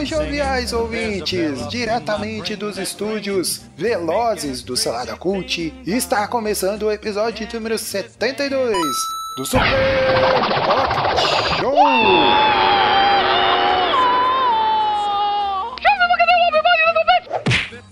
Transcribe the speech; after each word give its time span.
Saudações 0.00 0.08
joviais 0.08 0.72
ouvintes, 0.72 1.68
diretamente 1.68 2.56
dos 2.56 2.78
estúdios 2.78 3.62
velozes 3.76 4.62
do 4.62 4.76
Salada 4.76 5.16
Cult, 5.16 5.74
está 5.86 6.26
começando 6.26 6.84
o 6.84 6.92
episódio 6.92 7.46
número 7.52 7.76
72 7.76 8.76
do 9.36 9.44
Super 9.44 9.62
Pop 10.64 11.58
Show! 11.58 11.74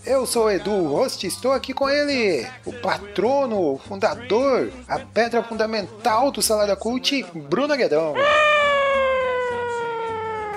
Eu 0.06 0.27
sou 0.27 0.50
Edu, 0.50 0.86
host, 0.86 1.27
estou 1.27 1.52
aqui 1.52 1.74
com 1.74 1.88
ele, 1.88 2.46
o 2.64 2.72
patrono, 2.72 3.74
o 3.74 3.78
fundador, 3.78 4.70
a 4.88 4.98
pedra 4.98 5.42
fundamental 5.42 6.30
do 6.30 6.40
Salada 6.40 6.74
Cult, 6.74 7.24
Bruno 7.34 7.77
Guedão. 7.77 8.14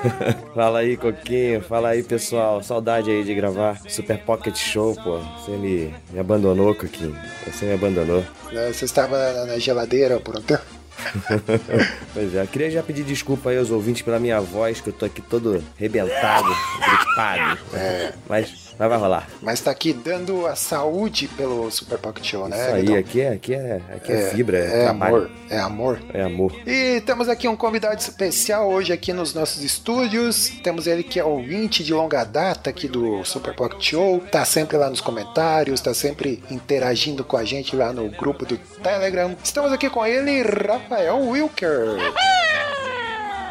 fala 0.53 0.79
aí, 0.79 0.97
Coquinho. 0.97 1.61
Fala 1.61 1.89
aí, 1.89 2.03
pessoal. 2.03 2.61
Saudade 2.63 3.09
aí 3.09 3.23
de 3.23 3.33
gravar 3.33 3.79
Super 3.87 4.17
Pocket 4.19 4.55
Show, 4.55 4.95
pô. 4.95 5.19
Você 5.19 5.51
me, 5.51 5.93
me 6.11 6.19
abandonou, 6.19 6.75
Coquinho. 6.75 7.17
Você 7.45 7.65
me 7.65 7.73
abandonou. 7.73 8.23
Você 8.51 8.85
estava 8.85 9.45
na 9.45 9.57
geladeira 9.57 10.19
por 10.19 10.37
um 10.37 10.41
tempo? 10.41 10.81
pois 12.13 12.35
é, 12.35 12.43
eu 12.43 12.47
queria 12.47 12.69
já 12.69 12.83
pedir 12.83 13.03
desculpa 13.03 13.49
aí 13.49 13.57
aos 13.57 13.71
ouvintes 13.71 14.01
pela 14.03 14.19
minha 14.19 14.39
voz, 14.39 14.81
que 14.81 14.89
eu 14.89 14.93
tô 14.93 15.05
aqui 15.05 15.21
todo 15.21 15.63
rebentado, 15.77 16.47
gripado. 16.77 17.59
É. 17.73 18.13
Mas, 18.29 18.60
mas 18.81 18.89
vai 18.89 18.97
rolar. 18.97 19.27
Mas 19.43 19.61
tá 19.61 19.69
aqui 19.69 19.93
dando 19.93 20.47
a 20.47 20.55
saúde 20.55 21.27
pelo 21.27 21.69
Super 21.69 21.99
Pocket 21.99 22.25
Show, 22.25 22.47
né? 22.47 22.57
Isso 22.57 22.75
aí, 22.75 22.83
então, 22.83 22.95
aqui, 22.95 23.21
é, 23.21 23.29
aqui, 23.29 23.53
é, 23.53 23.81
aqui 23.93 24.11
é, 24.11 24.15
é 24.15 24.29
fibra, 24.31 24.57
é, 24.57 24.83
é 24.83 24.87
amor. 24.87 25.29
É 25.51 25.59
amor. 25.59 26.01
É 26.11 26.21
amor. 26.23 26.55
E 26.65 26.99
temos 27.01 27.29
aqui 27.29 27.47
um 27.47 27.55
convidado 27.55 27.99
especial 27.99 28.67
hoje 28.71 28.91
aqui 28.91 29.13
nos 29.13 29.35
nossos 29.35 29.63
estúdios. 29.63 30.49
Temos 30.63 30.87
ele 30.87 31.03
que 31.03 31.19
é 31.19 31.23
ouvinte 31.23 31.83
de 31.83 31.93
longa 31.93 32.23
data 32.23 32.71
aqui 32.71 32.87
do 32.87 33.23
Super 33.23 33.55
Pocket 33.55 33.81
Show. 33.83 34.19
Tá 34.31 34.43
sempre 34.45 34.77
lá 34.77 34.89
nos 34.89 34.99
comentários, 35.01 35.79
tá 35.79 35.93
sempre 35.93 36.43
interagindo 36.49 37.23
com 37.23 37.37
a 37.37 37.43
gente 37.43 37.75
lá 37.75 37.93
no 37.93 38.09
grupo 38.09 38.47
do 38.47 38.57
Telegram. 38.57 39.35
Estamos 39.43 39.71
aqui 39.71 39.91
com 39.91 40.03
ele, 40.03 40.41
Rafael 40.41 41.19
Wilker. 41.19 41.99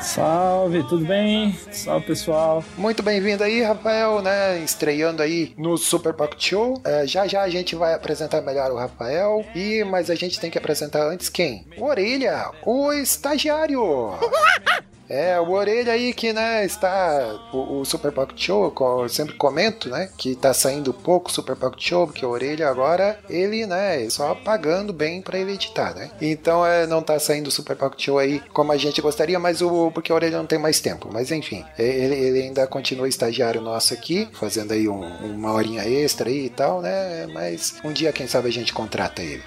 Salve, 0.00 0.82
tudo 0.88 1.04
bem? 1.04 1.56
Salve 1.72 2.06
pessoal. 2.06 2.64
Muito 2.76 3.02
bem-vindo 3.02 3.44
aí, 3.44 3.62
Rafael, 3.62 4.22
né? 4.22 4.58
Estreando 4.58 5.22
aí 5.22 5.52
no 5.56 5.76
Super 5.76 6.14
Pocket 6.14 6.42
Show. 6.42 6.80
É, 6.84 7.06
já 7.06 7.26
já 7.26 7.42
a 7.42 7.48
gente 7.48 7.76
vai 7.76 7.94
apresentar 7.94 8.40
melhor 8.40 8.70
o 8.70 8.76
Rafael. 8.76 9.44
E 9.54 9.84
mas 9.84 10.10
a 10.10 10.14
gente 10.14 10.40
tem 10.40 10.50
que 10.50 10.58
apresentar 10.58 11.06
antes 11.06 11.28
quem? 11.28 11.66
O 11.76 11.84
Orelha, 11.84 12.50
o 12.64 12.92
estagiário. 12.92 13.80
É, 15.10 15.40
o 15.40 15.50
Orelha 15.50 15.92
aí 15.92 16.14
que, 16.14 16.32
né, 16.32 16.64
está. 16.64 17.36
O, 17.52 17.80
o 17.80 17.84
Super 17.84 18.12
Pocket 18.12 18.40
Show, 18.40 18.72
eu 19.02 19.08
sempre 19.08 19.34
comento, 19.34 19.88
né, 19.88 20.08
que 20.16 20.36
tá 20.36 20.54
saindo 20.54 20.94
pouco 20.94 21.32
Super 21.32 21.56
Pocket 21.56 21.82
Show, 21.84 22.06
porque 22.06 22.24
o 22.24 22.30
Orelha 22.30 22.68
agora, 22.68 23.18
ele, 23.28 23.66
né, 23.66 24.08
só 24.08 24.36
pagando 24.36 24.92
bem 24.92 25.20
para 25.20 25.36
ele 25.36 25.54
editar, 25.54 25.92
né? 25.94 26.12
Então, 26.20 26.64
é, 26.64 26.86
não 26.86 27.02
tá 27.02 27.18
saindo 27.18 27.50
Super 27.50 27.74
Pocket 27.76 28.04
Show 28.04 28.18
aí 28.20 28.40
como 28.52 28.70
a 28.70 28.76
gente 28.76 29.00
gostaria, 29.00 29.38
mas 29.40 29.60
o. 29.60 29.90
Porque 29.90 30.12
o 30.12 30.14
Orelha 30.14 30.38
não 30.38 30.46
tem 30.46 30.60
mais 30.60 30.80
tempo. 30.80 31.08
Mas 31.12 31.32
enfim, 31.32 31.64
ele, 31.76 32.14
ele 32.14 32.42
ainda 32.42 32.64
continua 32.68 33.08
estagiário 33.08 33.60
nosso 33.60 33.92
aqui, 33.92 34.28
fazendo 34.32 34.72
aí 34.72 34.88
um, 34.88 35.00
uma 35.24 35.52
horinha 35.52 35.82
extra 35.82 36.28
aí 36.28 36.46
e 36.46 36.50
tal, 36.50 36.80
né? 36.80 37.26
Mas 37.34 37.74
um 37.82 37.92
dia, 37.92 38.12
quem 38.12 38.28
sabe, 38.28 38.48
a 38.48 38.52
gente 38.52 38.72
contrata 38.72 39.22
ele. 39.22 39.42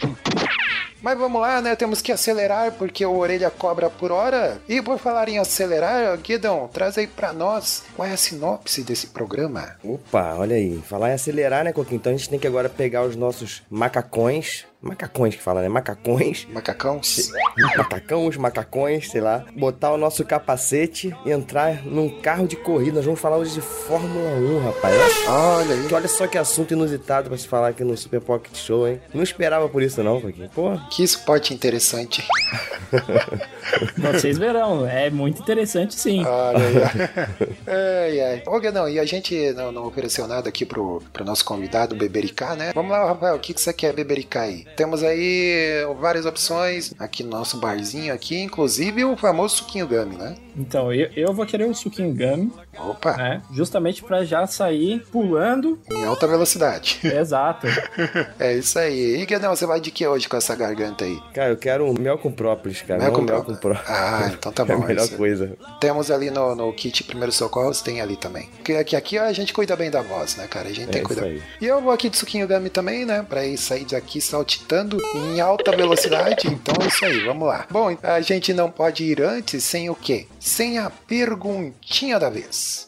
Mas 1.04 1.18
vamos 1.18 1.42
lá, 1.42 1.62
né? 1.62 1.76
Temos 1.76 2.02
que 2.02 2.14
acelerar 2.14 2.72
porque 2.72 3.06
o 3.06 3.18
orelha 3.18 3.52
cobra 3.52 3.90
por 3.90 4.10
hora. 4.10 4.58
E 4.70 4.82
por 4.82 4.98
falar 4.98 5.28
em 5.28 5.38
acelerar, 5.38 6.18
Guidão, 6.18 6.70
traz 6.72 6.98
aí 6.98 7.08
pra 7.08 7.34
nós 7.34 7.84
qual 7.94 8.08
é 8.08 8.14
a 8.14 8.18
sinopse 8.18 8.84
desse 8.84 9.08
programa. 9.08 9.76
Opa, 9.84 10.36
olha 10.38 10.56
aí. 10.56 10.82
Falar 10.88 11.10
em 11.10 11.14
acelerar, 11.16 11.66
né, 11.66 11.74
Coquinho? 11.74 11.98
Então 11.98 12.14
a 12.14 12.16
gente 12.16 12.30
tem 12.30 12.40
que 12.40 12.48
agora 12.48 12.70
pegar 12.70 13.04
os 13.04 13.18
nossos 13.18 13.64
macacões 13.70 14.66
Macacões 14.84 15.34
que 15.34 15.42
fala, 15.42 15.62
né? 15.62 15.70
Macacões. 15.70 16.46
Macacões. 16.52 17.32
Macacões, 17.78 18.36
macacões, 18.36 19.10
sei 19.10 19.22
lá. 19.22 19.46
Botar 19.56 19.94
o 19.94 19.98
nosso 19.98 20.26
capacete 20.26 21.16
e 21.26 21.32
entrar 21.32 21.86
num 21.86 22.10
carro 22.20 22.46
de 22.46 22.58
corrida. 22.58 22.98
Nós 22.98 23.06
vamos 23.06 23.22
falar 23.22 23.38
hoje 23.38 23.54
de 23.54 23.62
Fórmula 23.62 24.32
1, 24.32 24.60
rapaz. 24.60 24.96
Olha 25.30 25.76
aí. 25.76 25.88
Que 25.88 25.94
olha 25.96 26.08
só 26.10 26.28
que 26.28 26.38
assunto 26.38 26.74
inusitado 26.74 27.30
pra 27.30 27.38
se 27.38 27.48
falar 27.48 27.70
aqui 27.70 27.82
no 27.86 27.96
Super 27.96 28.20
Pocket 28.20 28.58
Show, 28.58 28.86
hein? 28.86 29.00
Não 29.14 29.24
esperava 29.24 29.70
por 29.70 29.82
isso, 29.82 30.04
não, 30.04 30.20
Paquinho. 30.20 30.50
Pô. 30.50 30.78
Que 30.92 31.02
esporte 31.02 31.54
interessante. 31.54 32.28
Vocês 33.98 34.38
verão, 34.38 34.86
é 34.86 35.10
muito 35.10 35.42
interessante 35.42 35.96
sim. 35.96 36.26
Olha 36.26 36.60
aí. 36.60 36.76
ai, 37.66 38.20
ai. 38.20 38.44
Ô, 38.46 38.60
Guedão, 38.60 38.90
e 38.90 39.00
a 39.00 39.06
gente 39.06 39.54
não, 39.54 39.72
não 39.72 39.86
ofereceu 39.86 40.28
nada 40.28 40.50
aqui 40.50 40.66
pro, 40.66 41.02
pro 41.14 41.24
nosso 41.24 41.46
convidado, 41.46 41.96
Bebericar, 41.96 42.56
né? 42.58 42.72
Vamos 42.76 42.92
lá, 42.92 43.06
Rafael, 43.06 43.36
o 43.36 43.40
que, 43.40 43.54
que 43.54 43.62
você 43.62 43.72
quer 43.72 43.94
bebericar 43.94 44.44
aí? 44.44 44.66
Temos 44.76 45.04
aí 45.04 45.84
várias 46.00 46.26
opções 46.26 46.94
aqui 47.00 47.24
no 47.24 47.30
nosso 47.30 47.58
barzinho 47.58 48.14
aqui, 48.14 48.40
inclusive 48.40 49.06
o 49.06 49.16
famoso 49.16 49.58
suquinho 49.58 49.88
gummy, 49.88 50.16
né? 50.18 50.36
Então, 50.56 50.94
eu, 50.94 51.10
eu 51.16 51.34
vou 51.34 51.46
querer 51.46 51.66
um 51.66 51.74
suquinho 51.74 52.14
gummy. 52.14 52.52
Opa! 52.78 53.16
Né? 53.18 53.42
Justamente 53.52 54.04
para 54.04 54.24
já 54.24 54.46
sair 54.48 55.04
pulando. 55.12 55.80
Em 55.92 56.06
alta 56.06 56.28
velocidade. 56.28 57.00
Exato. 57.06 57.68
é 58.40 58.54
isso 58.56 58.78
aí. 58.80 59.22
E 59.22 59.26
Guedão, 59.26 59.56
você 59.56 59.66
vai 59.66 59.80
de 59.80 59.92
que 59.92 60.08
hoje 60.08 60.28
com 60.28 60.38
essa 60.38 60.56
garganta 60.56 61.06
aí? 61.06 61.20
Cara, 61.34 61.50
eu 61.52 61.58
quero 61.58 61.86
um 61.86 61.94
mel 61.94 62.18
com 62.18 62.32
própolis, 62.32 62.82
cara. 62.82 63.02
Mel, 63.02 63.12
com, 63.12 63.22
mel 63.22 63.44
com 63.44 63.56
própolis. 63.56 63.90
Ah, 63.90 64.32
então 64.34 64.52
tá 64.52 64.66
bom. 64.66 64.74
é 64.82 64.84
a 64.84 64.88
melhor 64.88 65.10
coisa. 65.10 65.56
Temos 65.80 66.10
ali 66.10 66.32
no, 66.32 66.56
no 66.56 66.74
kit 66.74 67.04
Primeiros 67.04 67.36
Socorros, 67.36 67.82
tem 67.82 68.02
ali 68.02 68.16
também. 68.16 68.50
Porque 68.58 68.74
aqui, 68.74 68.96
aqui 68.96 69.18
a 69.18 69.32
gente 69.34 69.54
cuida 69.54 69.76
bem 69.76 69.92
da 69.92 70.02
voz, 70.02 70.36
né, 70.36 70.48
cara? 70.48 70.70
A 70.70 70.74
gente 70.74 70.90
é 70.90 70.92
tem 70.92 71.02
que 71.02 71.08
cuidar. 71.08 71.28
E 71.28 71.66
eu 71.66 71.82
vou 71.82 71.92
aqui 71.92 72.10
de 72.10 72.18
suquinho 72.18 72.48
gummy 72.48 72.70
também, 72.70 73.06
né? 73.06 73.26
Pra 73.28 73.46
ir 73.46 73.58
sair 73.58 73.86
daqui 73.86 74.20
saltitando 74.20 74.63
em 75.16 75.40
alta 75.40 75.76
velocidade. 75.76 76.48
Então 76.48 76.76
é 76.84 76.88
isso 76.88 77.06
aí, 77.06 77.26
vamos 77.26 77.48
lá. 77.48 77.66
Bom, 77.70 77.96
a 78.02 78.22
gente 78.22 78.54
não 78.54 78.70
pode 78.70 79.04
ir 79.04 79.22
antes 79.22 79.64
sem 79.64 79.90
o 79.90 79.96
quê? 79.96 80.28
Sem 80.40 80.78
a 80.78 80.90
perguntinha 80.90 82.20
da 82.20 82.30
vez. 82.30 82.88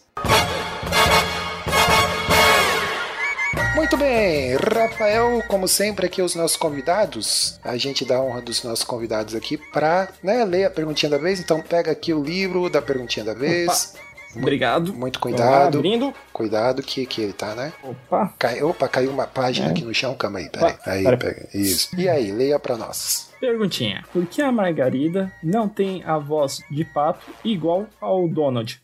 Muito 3.75 3.97
bem, 3.97 4.56
Rafael, 4.56 5.44
como 5.50 5.68
sempre 5.68 6.06
aqui 6.06 6.22
os 6.22 6.34
nossos 6.34 6.56
convidados, 6.56 7.59
a 7.62 7.75
gente 7.75 8.06
dá 8.06 8.16
a 8.16 8.22
honra 8.22 8.42
dos 8.42 8.63
nossos 8.63 8.86
convidados 8.86 9.36
aqui 9.36 9.57
para 9.57 10.07
né, 10.24 10.46
ler 10.46 10.66
a 10.66 10.69
perguntinha 10.69 11.09
da 11.09 11.18
vez, 11.18 11.42
então 11.42 11.62
pega 11.62 11.92
aqui 11.92 12.13
o 12.13 12.24
livro 12.24 12.69
da 12.69 12.81
perguntinha 12.81 13.25
da 13.25 13.34
vez. 13.34 13.94
Opa. 13.94 14.05
Obrigado. 14.35 14.94
Muito 14.94 15.19
cuidado. 15.19 15.78
abrindo. 15.78 16.13
Cuidado 16.31 16.81
que, 16.81 17.06
que 17.06 17.22
ele 17.22 17.34
tá, 17.34 17.56
né? 17.56 17.73
Opa. 17.84 18.34
Cai, 18.38 18.62
opa, 18.62 18.88
caiu 18.88 19.12
uma 19.12 19.28
página 19.28 19.68
é. 19.68 19.72
aqui 19.72 19.84
no 19.84 19.94
chão. 19.94 20.16
Calma 20.16 20.40
aí, 20.40 20.50
peraí. 20.50 20.75
Aí, 20.85 21.03
pera. 21.03 21.18
pega. 21.18 21.47
Isso. 21.53 21.90
E 22.00 22.09
aí, 22.09 22.31
leia 22.31 22.59
pra 22.59 22.78
nós. 22.78 23.31
Perguntinha. 23.40 24.03
Por 24.12 24.25
que 24.25 24.41
a 24.41 24.51
Margarida 24.51 25.31
não 25.44 25.68
tem 25.68 26.03
a 26.03 26.18
voz 26.18 26.62
de 26.69 26.84
pato 26.84 27.25
igual 27.44 27.88
ao 28.01 28.28
Donald? 28.28 28.81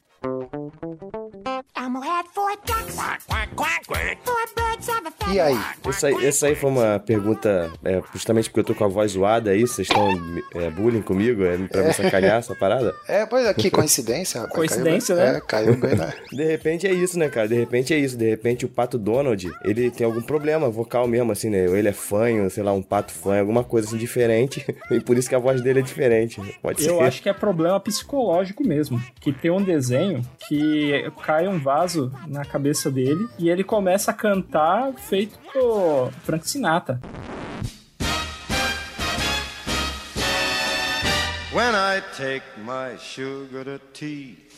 E 5.31 5.40
aí? 5.40 5.58
Essa, 5.88 6.08
aí? 6.08 6.25
essa 6.25 6.47
aí 6.47 6.56
foi 6.56 6.69
uma 6.69 7.00
pergunta 7.00 7.72
é, 7.84 8.02
justamente 8.14 8.50
porque 8.50 8.59
eu 8.59 8.64
tô 8.64 8.76
com 8.76 8.84
a 8.84 8.88
voz 8.88 9.11
zoada 9.11 9.52
aí, 9.52 9.61
vocês 9.61 9.88
estão 9.88 10.09
é, 10.55 10.70
bullying 10.70 11.02
comigo, 11.02 11.44
é, 11.44 11.58
pra 11.67 11.84
me 11.84 11.94
sacanear 11.94 12.40
essa 12.40 12.53
parada? 12.55 12.94
É, 13.08 13.26
pois 13.26 13.46
é, 13.46 13.53
que 13.53 13.72
coincidência, 13.72 14.41
rapaz. 14.41 14.55
Coincidência, 14.55 15.16
caiu, 15.16 15.32
né? 15.32 15.38
É, 15.38 15.41
caiu 15.41 15.78
bem, 15.78 15.96
né? 15.96 16.14
De 16.32 16.44
repente 16.44 16.88
é 16.88 16.94
isso, 16.94 17.17
né, 17.17 17.29
cara? 17.29 17.47
De 17.47 17.55
repente 17.55 17.94
é 17.94 17.97
isso. 17.97 18.17
De 18.17 18.29
repente 18.29 18.66
o 18.66 18.70
pato 18.70 18.97
Donald, 18.97 19.50
ele 19.64 19.90
tem 19.90 20.05
algum 20.05 20.22
problema 20.22 20.70
vocal 20.70 21.08
mesmo, 21.08 21.32
assim, 21.32 21.50
né? 21.50 21.67
Ou 21.67 21.78
ele 21.78 21.88
é 21.88 21.94
fanho, 21.94 22.50
sei 22.50 22.64
lá, 22.64 22.73
um 22.73 22.82
pato 22.82 23.14
fanho, 23.14 23.41
alguma 23.41 23.64
coisa 23.64 23.88
assim 23.88 23.97
diferente. 23.97 24.66
E 24.91 25.00
por 25.00 25.17
isso 25.17 25.29
que 25.29 25.35
a 25.35 25.40
voz 25.40 25.61
dele 25.61 25.79
é 25.79 25.82
diferente. 25.82 26.41
Pode 26.61 26.85
eu 26.85 26.97
ser. 26.97 27.03
acho 27.03 27.22
que 27.22 27.29
é 27.29 27.34
problema 27.34 27.79
psicológico 27.79 28.66
mesmo. 28.66 29.02
Que 29.22 29.32
tem 29.32 29.50
um 29.50 29.64
desenho 29.64 30.22
que 30.47 31.09
cai 31.22 31.47
um 31.47 31.59
vaso 31.59 32.12
na 32.28 32.44
cabeça 32.44 32.90
dele 32.91 33.28
e 33.38 33.50
ele 33.50 33.64
começa 33.64 34.12
a 34.12 34.14
cantar 34.14 34.94
feito 34.94 35.38
Frank 36.23 36.50
Sinatra. 36.50 37.00
When 41.53 41.76
I 41.76 42.02
take 42.18 42.46
my 42.58 42.97
sugar 42.97 43.66
to 43.66 43.79
tea 43.94 44.51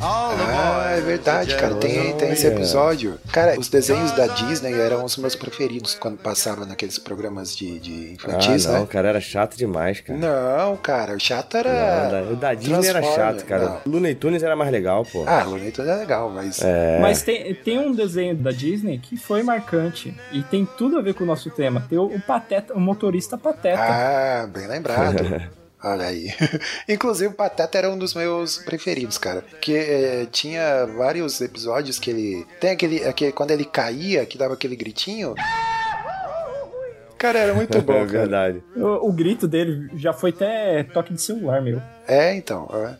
Ah, 0.00 0.92
é 0.96 1.00
verdade, 1.00 1.56
cara. 1.56 1.74
Tem, 1.76 2.14
tem 2.16 2.30
esse 2.30 2.46
episódio. 2.46 3.18
Cara, 3.32 3.58
os 3.58 3.68
desenhos 3.68 4.12
da 4.12 4.26
Disney 4.28 4.72
eram 4.72 5.04
os 5.04 5.16
meus 5.16 5.34
preferidos 5.34 5.94
quando 5.94 6.16
passava 6.18 6.64
naqueles 6.64 6.98
programas 6.98 7.56
de, 7.56 7.78
de 7.80 8.16
Ah, 8.24 8.30
infantis, 8.30 8.66
não, 8.66 8.80
né? 8.80 8.86
cara, 8.88 9.08
era 9.08 9.20
chato 9.20 9.56
demais, 9.56 10.00
cara. 10.00 10.18
Não, 10.18 10.76
cara, 10.76 11.14
o 11.14 11.20
chato 11.20 11.54
Não, 11.54 11.60
era. 11.60 12.22
o 12.32 12.36
da 12.36 12.54
Disney 12.54 12.74
era 12.88 13.00
Transformer, 13.00 13.14
chato, 13.34 13.44
cara. 13.46 13.64
não. 13.84 13.92
Looney 13.92 14.14
Tunes 14.14 14.42
era 14.42 14.54
mais 14.54 14.70
legal, 14.70 15.04
pô. 15.04 15.24
Ah, 15.26 15.42
Looney 15.44 15.72
Tunes 15.72 15.90
é 15.90 15.94
legal, 15.96 16.30
mas. 16.30 16.60
É. 16.62 16.98
Mas 17.00 17.22
tem, 17.22 17.54
tem 17.54 17.78
um 17.78 17.92
desenho 17.92 18.36
da 18.36 18.50
Disney 18.52 18.98
que 18.98 19.16
foi 19.16 19.42
marcante 19.42 20.14
e 20.32 20.42
tem 20.42 20.64
tudo 20.64 20.98
a 20.98 21.02
ver 21.02 21.14
com 21.14 21.24
o 21.24 21.26
nosso 21.26 21.50
tema. 21.50 21.84
Tem 21.88 21.98
o, 21.98 22.04
o 22.04 22.20
Pateta, 22.20 22.74
o 22.74 22.80
motorista 22.80 23.36
Pateta. 23.36 23.80
Ah, 23.82 24.46
bem 24.46 24.66
lembrado. 24.66 25.18
Olha 25.82 26.06
aí. 26.06 26.32
Inclusive, 26.88 27.32
o 27.32 27.36
Pateta 27.36 27.78
era 27.78 27.90
um 27.90 27.98
dos 27.98 28.14
meus 28.14 28.58
preferidos, 28.58 29.16
cara. 29.16 29.44
Que 29.60 29.76
eh, 29.76 30.26
tinha 30.30 30.86
vários 30.86 31.40
episódios 31.40 31.98
que 31.98 32.10
ele. 32.10 32.46
Tem 32.60 32.70
aquele, 32.70 33.04
aquele. 33.04 33.32
Quando 33.32 33.52
ele 33.52 33.64
caía, 33.64 34.26
que 34.26 34.36
dava 34.36 34.54
aquele 34.54 34.74
gritinho. 34.74 35.34
Cara, 37.16 37.38
era 37.38 37.54
muito 37.54 37.80
bom, 37.82 37.94
é 38.02 38.04
verdade. 38.04 38.62
O, 38.76 39.08
o 39.08 39.12
grito 39.12 39.46
dele 39.46 39.88
já 39.94 40.12
foi 40.12 40.30
até 40.30 40.84
toque 40.84 41.12
de 41.12 41.20
celular, 41.20 41.60
meu. 41.60 41.80
É, 42.06 42.34
então. 42.34 42.68
é. 42.72 42.96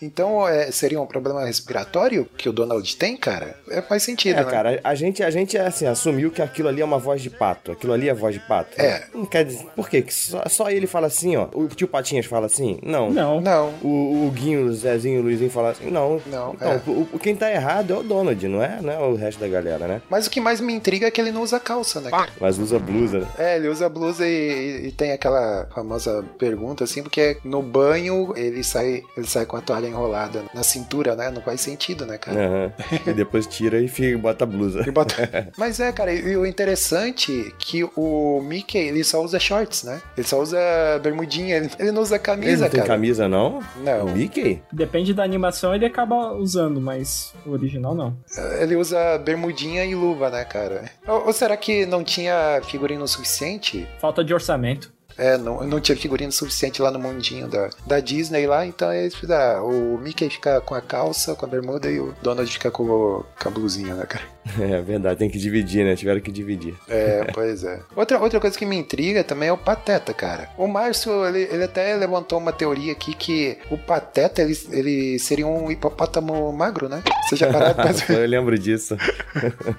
Então, 0.00 0.46
é, 0.46 0.70
seria 0.70 1.00
um 1.00 1.06
problema 1.06 1.44
respiratório 1.44 2.26
que 2.36 2.48
o 2.48 2.52
Donald 2.52 2.96
tem, 2.96 3.16
cara? 3.16 3.56
É, 3.68 3.80
faz 3.82 4.02
sentido, 4.02 4.38
É, 4.40 4.44
né? 4.44 4.50
cara, 4.50 4.80
a 4.84 4.94
gente, 4.94 5.22
a 5.22 5.30
gente 5.30 5.56
assim, 5.58 5.86
assumiu 5.86 6.30
que 6.30 6.42
aquilo 6.42 6.68
ali 6.68 6.80
é 6.80 6.84
uma 6.84 6.98
voz 6.98 7.22
de 7.22 7.30
pato. 7.30 7.72
Aquilo 7.72 7.92
ali 7.92 8.08
é 8.08 8.14
voz 8.14 8.34
de 8.34 8.40
pato. 8.40 8.80
É. 8.80 9.04
Não 9.14 9.24
quer 9.26 9.44
dizer. 9.44 9.66
Por 9.74 9.88
quê? 9.88 10.02
Que 10.02 10.12
só, 10.12 10.42
só 10.48 10.70
ele 10.70 10.86
fala 10.86 11.06
assim, 11.06 11.36
ó. 11.36 11.48
O 11.54 11.66
tio 11.68 11.88
Patinhas 11.88 12.26
fala 12.26 12.46
assim? 12.46 12.78
Não. 12.82 13.10
Não. 13.10 13.40
Não. 13.40 13.74
O, 13.82 14.26
o 14.26 14.30
Guinho, 14.32 14.66
o 14.66 14.74
Zezinho, 14.74 15.20
o 15.20 15.22
Luizinho 15.24 15.50
fala 15.50 15.70
assim? 15.70 15.90
Não. 15.90 16.20
Não, 16.26 16.54
Então, 16.54 16.72
é. 16.72 16.80
o, 16.86 17.08
o- 17.12 17.18
quem 17.18 17.34
tá 17.34 17.50
errado 17.50 17.92
é 17.94 17.96
o 17.96 18.02
Donald, 18.02 18.48
não 18.48 18.62
é? 18.62 18.78
Não 18.82 18.92
é 18.92 18.98
o 18.98 19.14
resto 19.14 19.40
da 19.40 19.48
galera, 19.48 19.86
né? 19.86 20.02
Mas 20.10 20.26
o 20.26 20.30
que 20.30 20.40
mais 20.40 20.60
me 20.60 20.72
intriga 20.72 21.06
é 21.06 21.10
que 21.10 21.20
ele 21.20 21.32
não 21.32 21.42
usa 21.42 21.58
calça, 21.58 22.00
né, 22.00 22.10
cara? 22.10 22.30
Mas 22.40 22.58
usa 22.58 22.78
blusa. 22.78 23.20
né? 23.20 23.26
É, 23.38 23.56
ele 23.56 23.68
usa 23.68 23.88
blusa 23.88 24.26
e, 24.26 24.86
e 24.88 24.92
tem 24.92 25.12
aquela 25.12 25.66
famosa 25.74 26.24
pergunta, 26.38 26.84
assim, 26.84 27.02
porque 27.02 27.38
no 27.44 27.62
banho 27.62 28.32
ele 28.36 28.62
sai, 28.62 29.02
ele 29.16 29.26
sai 29.26 29.46
com 29.46 29.56
a 29.56 29.60
toalha 29.60 29.85
enrolada 29.86 30.44
na 30.54 30.62
cintura, 30.62 31.14
né? 31.14 31.30
Não 31.30 31.40
faz 31.42 31.60
sentido, 31.60 32.04
né, 32.06 32.18
cara? 32.18 32.38
Aham. 32.46 32.72
e 33.06 33.12
depois 33.12 33.46
tira 33.46 33.80
e 33.80 33.88
fica, 33.88 34.16
bota 34.18 34.44
a 34.44 34.46
blusa. 34.46 34.84
E 34.86 34.90
bota- 34.90 35.50
Mas 35.56 35.80
é, 35.80 35.90
cara, 35.92 36.12
e 36.12 36.36
o 36.36 36.44
interessante 36.46 37.48
é 37.48 37.52
que 37.58 37.84
o 37.96 38.40
Mickey, 38.42 38.78
ele 38.78 39.02
só 39.04 39.22
usa 39.22 39.38
shorts, 39.38 39.82
né? 39.84 40.00
Ele 40.16 40.26
só 40.26 40.40
usa 40.40 40.58
bermudinha, 41.02 41.56
ele, 41.56 41.70
ele 41.78 41.92
não 41.92 42.02
usa 42.02 42.16
Ele 42.16 42.24
camisa, 42.24 42.64
não 42.64 42.70
tem 42.70 42.80
cara. 42.80 42.92
camisa, 42.92 43.28
não? 43.28 43.60
Não. 43.82 44.06
O 44.06 44.12
Mickey? 44.12 44.62
Depende 44.72 45.12
da 45.14 45.22
animação, 45.22 45.74
ele 45.74 45.86
acaba 45.86 46.32
usando, 46.34 46.80
mas 46.80 47.32
o 47.44 47.50
original 47.50 47.94
não. 47.94 48.16
Ele 48.60 48.76
usa 48.76 49.18
bermudinha 49.18 49.84
e 49.84 49.94
luva, 49.94 50.30
né, 50.30 50.44
cara? 50.44 50.90
Ou, 51.06 51.26
ou 51.26 51.32
será 51.32 51.56
que 51.56 51.86
não 51.86 52.02
tinha 52.04 52.60
figurino 52.64 53.06
suficiente? 53.06 53.86
Falta 54.00 54.22
de 54.24 54.32
orçamento. 54.34 54.92
É, 55.18 55.38
não, 55.38 55.64
não 55.66 55.80
tinha 55.80 55.96
figurino 55.96 56.30
suficiente 56.30 56.82
lá 56.82 56.90
no 56.90 56.98
mundinho 56.98 57.48
da, 57.48 57.70
da 57.86 58.00
Disney 58.00 58.46
lá, 58.46 58.66
então 58.66 58.92
eles 58.92 59.14
fizeram. 59.14 59.66
O 59.66 59.98
Mickey 59.98 60.28
fica 60.28 60.60
com 60.60 60.74
a 60.74 60.80
calça, 60.82 61.34
com 61.34 61.46
a 61.46 61.48
bermuda 61.48 61.90
e 61.90 61.98
o 61.98 62.14
Donald 62.22 62.50
fica 62.52 62.70
com, 62.70 62.82
o- 62.84 63.24
com 63.40 63.48
a 63.48 63.50
blusinha, 63.52 63.94
né, 63.94 64.04
cara? 64.04 64.35
É 64.76 64.80
verdade, 64.80 65.18
tem 65.18 65.30
que 65.30 65.38
dividir, 65.38 65.84
né? 65.84 65.94
Tiveram 65.94 66.20
que 66.20 66.30
dividir. 66.30 66.74
É, 66.88 67.24
pois 67.32 67.62
é. 67.64 67.80
Outra, 67.94 68.18
outra 68.18 68.40
coisa 68.40 68.58
que 68.58 68.66
me 68.66 68.76
intriga 68.76 69.22
também 69.22 69.48
é 69.48 69.52
o 69.52 69.58
Pateta, 69.58 70.12
cara. 70.12 70.48
O 70.56 70.66
Márcio, 70.66 71.24
ele, 71.26 71.48
ele 71.50 71.64
até 71.64 71.94
levantou 71.94 72.38
uma 72.38 72.52
teoria 72.52 72.92
aqui 72.92 73.14
que 73.14 73.58
o 73.70 73.78
Pateta, 73.78 74.42
ele, 74.42 74.58
ele 74.70 75.18
seria 75.18 75.46
um 75.46 75.70
hipopótamo 75.70 76.52
magro, 76.52 76.88
né? 76.88 77.02
Você 77.28 77.36
já 77.36 77.52
parou 77.52 77.74
pra? 77.74 77.90
Eu 78.14 78.26
lembro 78.26 78.58
disso. 78.58 78.96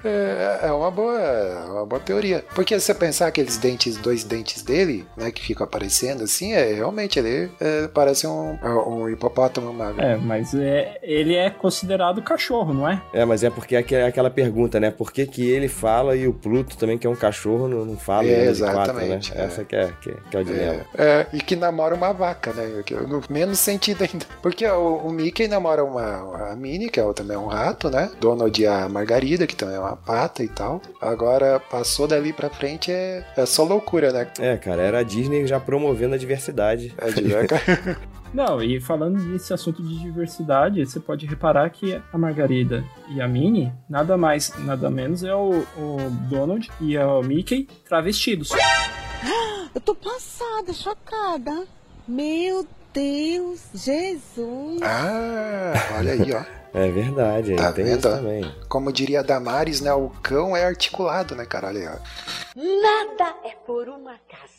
É, 0.04 0.68
é 0.68 0.72
uma 0.72 0.90
boa, 0.90 1.18
é 1.18 1.64
uma 1.64 1.86
boa 1.86 2.00
teoria. 2.00 2.44
Porque 2.54 2.78
se 2.78 2.86
você 2.86 2.94
pensar 2.94 3.26
aqueles 3.26 3.56
dentes, 3.56 3.96
dois 3.96 4.22
dentes 4.22 4.62
dele, 4.62 5.04
né, 5.16 5.30
que 5.30 5.42
ficam 5.42 5.64
aparecendo 5.64 6.22
assim, 6.22 6.52
é 6.52 6.72
realmente 6.72 7.18
ele 7.18 7.50
é, 7.60 7.88
parece 7.88 8.26
um, 8.26 8.56
um 8.62 9.08
hipopótamo 9.08 9.72
magro. 9.72 10.00
É, 10.00 10.16
mas 10.16 10.54
é, 10.54 10.98
ele 11.02 11.34
é 11.34 11.50
considerado 11.50 12.22
cachorro, 12.22 12.72
não 12.72 12.88
é? 12.88 13.02
É, 13.12 13.24
mas 13.24 13.42
é 13.42 13.50
porque 13.50 13.74
é 13.74 13.82
é 13.94 14.06
aquela 14.06 14.30
pergunta, 14.30 14.57
né? 14.80 14.90
Por 14.90 15.12
que, 15.12 15.26
que 15.26 15.48
ele 15.48 15.68
fala 15.68 16.16
e 16.16 16.26
o 16.26 16.32
Pluto 16.32 16.76
também, 16.76 16.98
que 16.98 17.06
é 17.06 17.10
um 17.10 17.14
cachorro, 17.16 17.68
não, 17.68 17.96
fala 17.96 18.26
É, 18.26 18.50
de 18.52 18.60
quatro, 18.60 18.94
né? 18.94 19.04
exatamente, 19.04 19.32
é. 19.36 19.44
Essa 19.44 19.64
que 19.64 19.76
é, 19.76 19.92
que, 20.00 20.12
que 20.30 20.36
é 20.36 20.40
o 20.40 20.44
dilema. 20.44 20.80
É, 20.96 21.04
é, 21.04 21.26
e 21.32 21.40
que 21.40 21.54
namora 21.54 21.94
uma 21.94 22.12
vaca, 22.12 22.52
né? 22.52 22.82
Menos 23.30 23.58
sentido 23.58 24.02
ainda. 24.02 24.26
Porque 24.42 24.66
o, 24.66 24.96
o 24.96 25.12
Mickey 25.12 25.46
namora 25.48 25.84
uma, 25.84 26.50
a 26.50 26.56
Minnie, 26.56 26.90
que 26.90 27.00
é, 27.00 27.12
também 27.12 27.36
é 27.36 27.40
um 27.40 27.46
rato, 27.46 27.90
né? 27.90 28.10
Donald 28.20 28.60
e 28.60 28.66
a 28.66 28.88
Margarida, 28.88 29.46
que 29.46 29.54
também 29.54 29.76
é 29.76 29.80
uma 29.80 29.96
pata 29.96 30.42
e 30.42 30.48
tal. 30.48 30.80
Agora, 31.00 31.60
passou 31.60 32.06
dali 32.06 32.32
pra 32.32 32.50
frente, 32.50 32.90
é, 32.90 33.24
é 33.36 33.46
só 33.46 33.64
loucura, 33.64 34.12
né? 34.12 34.28
É, 34.38 34.56
cara, 34.56 34.82
era 34.82 34.98
a 34.98 35.02
Disney 35.02 35.46
já 35.46 35.60
promovendo 35.60 36.14
a 36.14 36.18
diversidade. 36.18 36.94
É 36.98 37.10
vaca. 37.28 37.98
Não, 38.32 38.62
e 38.62 38.78
falando 38.80 39.18
nesse 39.18 39.52
assunto 39.54 39.82
de 39.82 39.98
diversidade, 39.98 40.84
você 40.84 41.00
pode 41.00 41.26
reparar 41.26 41.70
que 41.70 42.00
a 42.12 42.18
Margarida 42.18 42.84
e 43.10 43.20
a 43.22 43.26
Minnie, 43.28 43.72
nada 43.88 44.16
mais, 44.18 44.52
nada 44.64 44.90
menos, 44.90 45.24
é 45.24 45.34
o, 45.34 45.60
o 45.76 45.96
Donald 46.28 46.70
e 46.80 46.96
o 46.98 47.22
Mickey 47.22 47.66
travestidos. 47.88 48.50
Eu 49.74 49.80
tô 49.80 49.94
passada, 49.94 50.72
chocada. 50.72 51.66
Meu 52.06 52.66
Deus, 52.92 53.60
Jesus. 53.74 54.80
ah, 54.82 55.72
olha 55.98 56.12
aí, 56.12 56.32
ó. 56.32 56.44
É 56.74 56.90
verdade, 56.90 57.56
Tá 57.56 57.72
tem 57.72 57.82
vendo? 57.86 57.98
isso 57.98 58.08
também. 58.10 58.54
Como 58.68 58.92
diria 58.92 59.20
a 59.20 59.22
Damares, 59.22 59.80
né? 59.80 59.90
O 59.94 60.10
cão 60.22 60.54
é 60.54 60.66
articulado, 60.66 61.34
né, 61.34 61.46
cara? 61.46 61.68
Olha 61.68 61.80
aí, 61.80 61.86
ó. 61.88 62.60
Nada 62.82 63.34
é 63.42 63.56
por 63.66 63.88
um 63.88 64.06
acaso. 64.06 64.57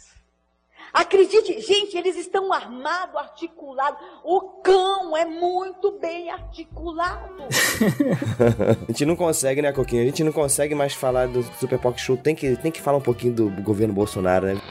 Acredite, 0.93 1.61
gente, 1.61 1.97
eles 1.97 2.15
estão 2.17 2.51
armados, 2.51 3.15
articulados. 3.15 3.99
O 4.23 4.41
cão 4.61 5.15
é 5.15 5.25
muito 5.25 5.91
bem 5.99 6.29
articulado. 6.29 7.43
A 8.87 8.91
gente 8.91 9.05
não 9.05 9.15
consegue, 9.15 9.61
né, 9.61 9.71
Coquinho? 9.71 10.01
A 10.01 10.05
gente 10.05 10.23
não 10.23 10.31
consegue 10.31 10.73
mais 10.73 10.93
falar 10.93 11.27
do 11.27 11.43
Super 11.59 11.79
Pop 11.79 11.99
Show. 11.99 12.17
Tem 12.17 12.35
que, 12.35 12.55
tem 12.57 12.71
que 12.71 12.81
falar 12.81 12.97
um 12.97 13.01
pouquinho 13.01 13.33
do 13.33 13.49
governo 13.61 13.93
Bolsonaro, 13.93 14.47
né? 14.47 14.61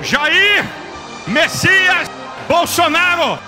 Jair 0.00 0.64
Messias 1.28 2.08
Bolsonaro! 2.48 3.38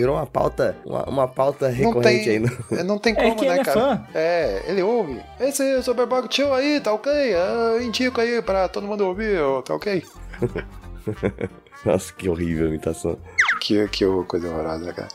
Virou 0.00 0.16
uma 0.16 0.24
pauta, 0.24 0.74
uma, 0.82 1.04
uma 1.04 1.28
pauta 1.28 1.68
Não 1.68 1.74
recorrente 1.74 2.24
tem, 2.24 2.32
aí. 2.32 2.38
No... 2.38 2.84
não 2.84 2.98
tem 2.98 3.12
É 3.12 3.16
como, 3.22 3.36
que 3.36 3.44
né, 3.44 3.52
ele 3.52 3.60
é 3.60 3.64
cara? 3.64 3.78
fã. 3.78 4.06
É, 4.14 4.62
ele 4.66 4.82
ouve. 4.82 5.20
Esse 5.38 5.82
Super 5.82 6.06
Bowl 6.06 6.24
Show 6.30 6.54
aí, 6.54 6.80
tá 6.80 6.90
ok? 6.94 7.12
Eu 7.12 7.82
indico 7.82 8.18
aí 8.18 8.40
pra 8.40 8.66
todo 8.66 8.86
mundo 8.86 9.06
ouvir, 9.06 9.38
tá 9.62 9.74
ok? 9.74 10.02
Nossa, 11.84 12.14
que 12.14 12.30
horrível 12.30 12.64
a 12.64 12.68
imitação. 12.70 13.18
Que, 13.60 13.86
que 13.88 14.06
coisa 14.26 14.48
horrorosa, 14.48 14.90
cara. 14.94 15.08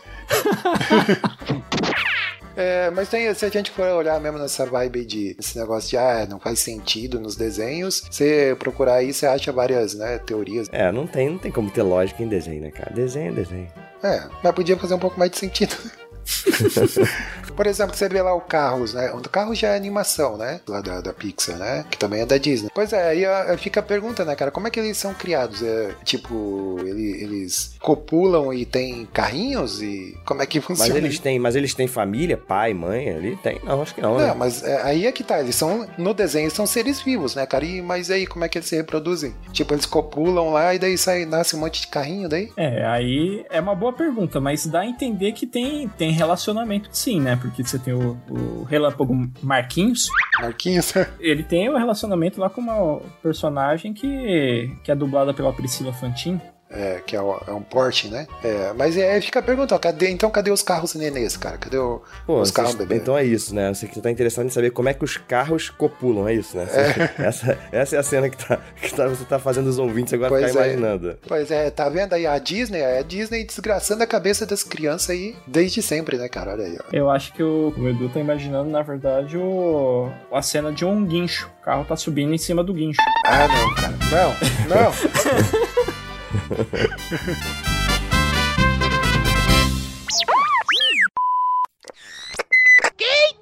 É, 2.55 2.89
mas 2.91 3.09
tem, 3.09 3.33
se 3.33 3.45
a 3.45 3.49
gente 3.49 3.71
for 3.71 3.85
olhar 3.87 4.19
mesmo 4.19 4.37
nessa 4.37 4.65
vibe 4.65 5.05
de 5.05 5.35
esse 5.39 5.57
negócio 5.57 5.89
de 5.89 5.97
ah, 5.97 6.25
não 6.29 6.39
faz 6.39 6.59
sentido 6.59 7.19
nos 7.19 7.35
desenhos, 7.35 8.03
você 8.09 8.55
procurar 8.57 8.95
aí, 8.95 9.13
você 9.13 9.25
acha 9.25 9.51
várias 9.51 9.93
né, 9.93 10.17
teorias. 10.19 10.67
É, 10.71 10.91
não 10.91 11.05
tem, 11.05 11.29
não 11.29 11.37
tem 11.37 11.51
como 11.51 11.69
ter 11.69 11.83
lógica 11.83 12.23
em 12.23 12.27
desenho, 12.27 12.61
né, 12.61 12.71
cara? 12.71 12.93
Desenho 12.93 13.31
é 13.31 13.35
desenho. 13.35 13.67
É, 14.03 14.23
mas 14.43 14.53
podia 14.53 14.77
fazer 14.77 14.93
um 14.93 14.99
pouco 14.99 15.19
mais 15.19 15.31
de 15.31 15.37
sentido. 15.37 15.75
Por 17.55 17.67
exemplo, 17.67 17.95
você 17.95 18.09
vê 18.09 18.21
lá 18.21 18.33
o 18.33 18.41
Carros, 18.41 18.93
né? 18.93 19.11
O 19.13 19.21
Carros 19.29 19.57
já 19.57 19.69
é 19.69 19.77
animação, 19.77 20.35
né? 20.37 20.59
Lá 20.67 20.81
da, 20.81 20.99
da 20.99 21.13
Pixar, 21.13 21.57
né? 21.57 21.85
Que 21.89 21.97
também 21.97 22.21
é 22.21 22.25
da 22.25 22.37
Disney. 22.37 22.69
Pois 22.73 22.91
é, 22.91 23.09
aí 23.09 23.57
fica 23.57 23.79
a 23.79 23.83
pergunta, 23.83 24.25
né, 24.25 24.35
cara? 24.35 24.51
Como 24.51 24.67
é 24.67 24.69
que 24.69 24.79
eles 24.79 24.97
são 24.97 25.13
criados? 25.13 25.61
É, 25.63 25.91
tipo, 26.03 26.77
ele- 26.81 27.23
eles 27.23 27.75
copulam 27.79 28.53
e 28.53 28.65
tem 28.65 29.05
carrinhos? 29.13 29.81
E 29.81 30.17
como 30.25 30.41
é 30.41 30.45
que 30.45 30.59
funciona? 30.59 30.89
Mas 30.93 30.97
eles 31.03 31.19
têm, 31.19 31.39
mas 31.39 31.55
eles 31.55 31.73
têm 31.73 31.87
família, 31.87 32.35
pai, 32.37 32.73
mãe 32.73 33.09
ali? 33.09 33.37
Tem? 33.37 33.59
Não, 33.63 33.81
acho 33.81 33.95
que 33.95 34.01
não, 34.01 34.17
Não, 34.17 34.27
né? 34.27 34.33
mas 34.35 34.61
é, 34.63 34.81
aí 34.81 35.05
é 35.07 35.11
que 35.11 35.23
tá, 35.23 35.39
eles 35.39 35.55
são, 35.55 35.87
no 35.97 36.13
desenho, 36.13 36.51
são 36.51 36.65
seres 36.65 37.01
vivos, 37.01 37.35
né, 37.35 37.45
cara? 37.45 37.63
E, 37.63 37.81
mas 37.81 38.11
aí, 38.11 38.27
como 38.27 38.43
é 38.43 38.49
que 38.49 38.57
eles 38.57 38.67
se 38.67 38.75
reproduzem? 38.75 39.33
Tipo, 39.53 39.73
eles 39.73 39.85
copulam 39.85 40.49
lá 40.51 40.73
e 40.75 40.79
daí 40.79 40.97
sai, 40.97 41.25
nasce 41.25 41.55
um 41.55 41.59
monte 41.59 41.81
de 41.81 41.87
carrinho 41.87 42.27
daí? 42.27 42.51
É, 42.57 42.85
aí 42.85 43.45
é 43.49 43.61
uma 43.61 43.75
boa 43.75 43.93
pergunta, 43.93 44.41
mas 44.41 44.65
dá 44.65 44.81
a 44.81 44.85
entender 44.85 45.31
que 45.31 45.47
tem, 45.47 45.87
tem 45.97 46.11
relacionamento 46.15 46.89
sim, 46.91 47.19
né? 47.19 47.35
Porque 47.35 47.63
você 47.63 47.77
tem 47.77 47.93
o, 47.93 48.17
o 48.29 48.63
Relâmpago 48.63 49.13
Marquinhos, 49.41 50.09
Marquinhos? 50.39 50.93
ele 51.19 51.43
tem 51.43 51.69
o 51.69 51.77
relacionamento 51.77 52.39
lá 52.39 52.49
com 52.49 52.61
uma 52.61 52.99
personagem 53.21 53.93
que, 53.93 54.75
que 54.83 54.91
é 54.91 54.95
dublada 54.95 55.33
pela 55.33 55.53
Priscila 55.53 55.93
Fantin. 55.93 56.39
É, 56.75 57.01
que 57.05 57.15
é, 57.15 57.21
o- 57.21 57.41
é 57.47 57.51
um 57.51 57.61
Porsche, 57.61 58.07
né? 58.09 58.27
É, 58.43 58.73
mas 58.77 58.97
aí 58.97 59.21
fica 59.21 59.39
a 59.39 59.43
pergunta, 59.43 59.73
ó, 59.75 59.79
cadê, 59.79 60.09
então 60.09 60.29
cadê 60.29 60.51
os 60.51 60.61
carros 60.61 60.93
nenês, 60.95 61.37
cara? 61.37 61.57
Cadê 61.57 61.77
o- 61.77 62.01
Pô, 62.25 62.41
os 62.41 62.51
carros 62.51 62.75
bebê? 62.75 62.95
então 62.95 63.17
é 63.17 63.23
isso, 63.23 63.53
né? 63.55 63.73
Você 63.73 63.87
que 63.87 63.99
tá 64.01 64.11
interessado 64.11 64.45
em 64.45 64.49
saber 64.49 64.71
como 64.71 64.89
é 64.89 64.93
que 64.93 65.03
os 65.03 65.17
carros 65.17 65.69
copulam, 65.69 66.27
é 66.27 66.33
isso, 66.33 66.55
né? 66.57 66.65
Essa, 67.17 67.57
essa 67.71 67.95
é 67.95 67.99
a 67.99 68.03
cena 68.03 68.29
que, 68.29 68.37
tá, 68.37 68.59
que 68.81 68.93
tá- 68.93 69.07
você 69.07 69.23
tá 69.25 69.39
fazendo 69.39 69.67
os 69.67 69.79
ouvintes 69.79 70.13
agora 70.13 70.29
Pois 70.29 70.51
ficar 70.51 70.65
é. 70.65 70.73
imaginando. 70.73 71.17
Pois 71.27 71.49
é, 71.51 71.69
tá 71.69 71.87
vendo 71.89 72.13
aí 72.13 72.25
a 72.27 72.37
Disney? 72.37 72.79
É 72.79 72.99
a 72.99 73.01
Disney 73.01 73.43
desgraçando 73.45 74.03
a 74.03 74.07
cabeça 74.07 74.45
das 74.45 74.63
crianças 74.63 75.09
aí 75.11 75.35
desde 75.47 75.81
sempre, 75.81 76.17
né, 76.17 76.27
cara? 76.27 76.51
Olha 76.51 76.65
aí, 76.65 76.77
ó. 76.79 76.83
Eu 76.91 77.09
acho 77.09 77.33
que 77.33 77.41
o, 77.43 77.73
o 77.77 77.89
Edu 77.89 78.09
tá 78.09 78.19
imaginando, 78.19 78.69
na 78.69 78.81
verdade, 78.81 79.37
o, 79.37 80.09
a 80.31 80.41
cena 80.41 80.71
de 80.71 80.83
um 80.85 81.05
guincho. 81.05 81.49
O 81.61 81.63
carro 81.65 81.85
tá 81.85 81.95
subindo 81.95 82.33
em 82.33 82.37
cima 82.37 82.63
do 82.63 82.73
guincho. 82.73 82.99
Ah, 83.25 83.47
não, 83.47 83.75
cara. 83.75 83.93
Não, 84.11 84.75
não. 84.75 85.85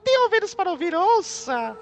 Tem 0.04 0.18
ouvidos 0.24 0.54
para 0.54 0.70
ouvir, 0.70 0.94
ouça! 0.94 1.78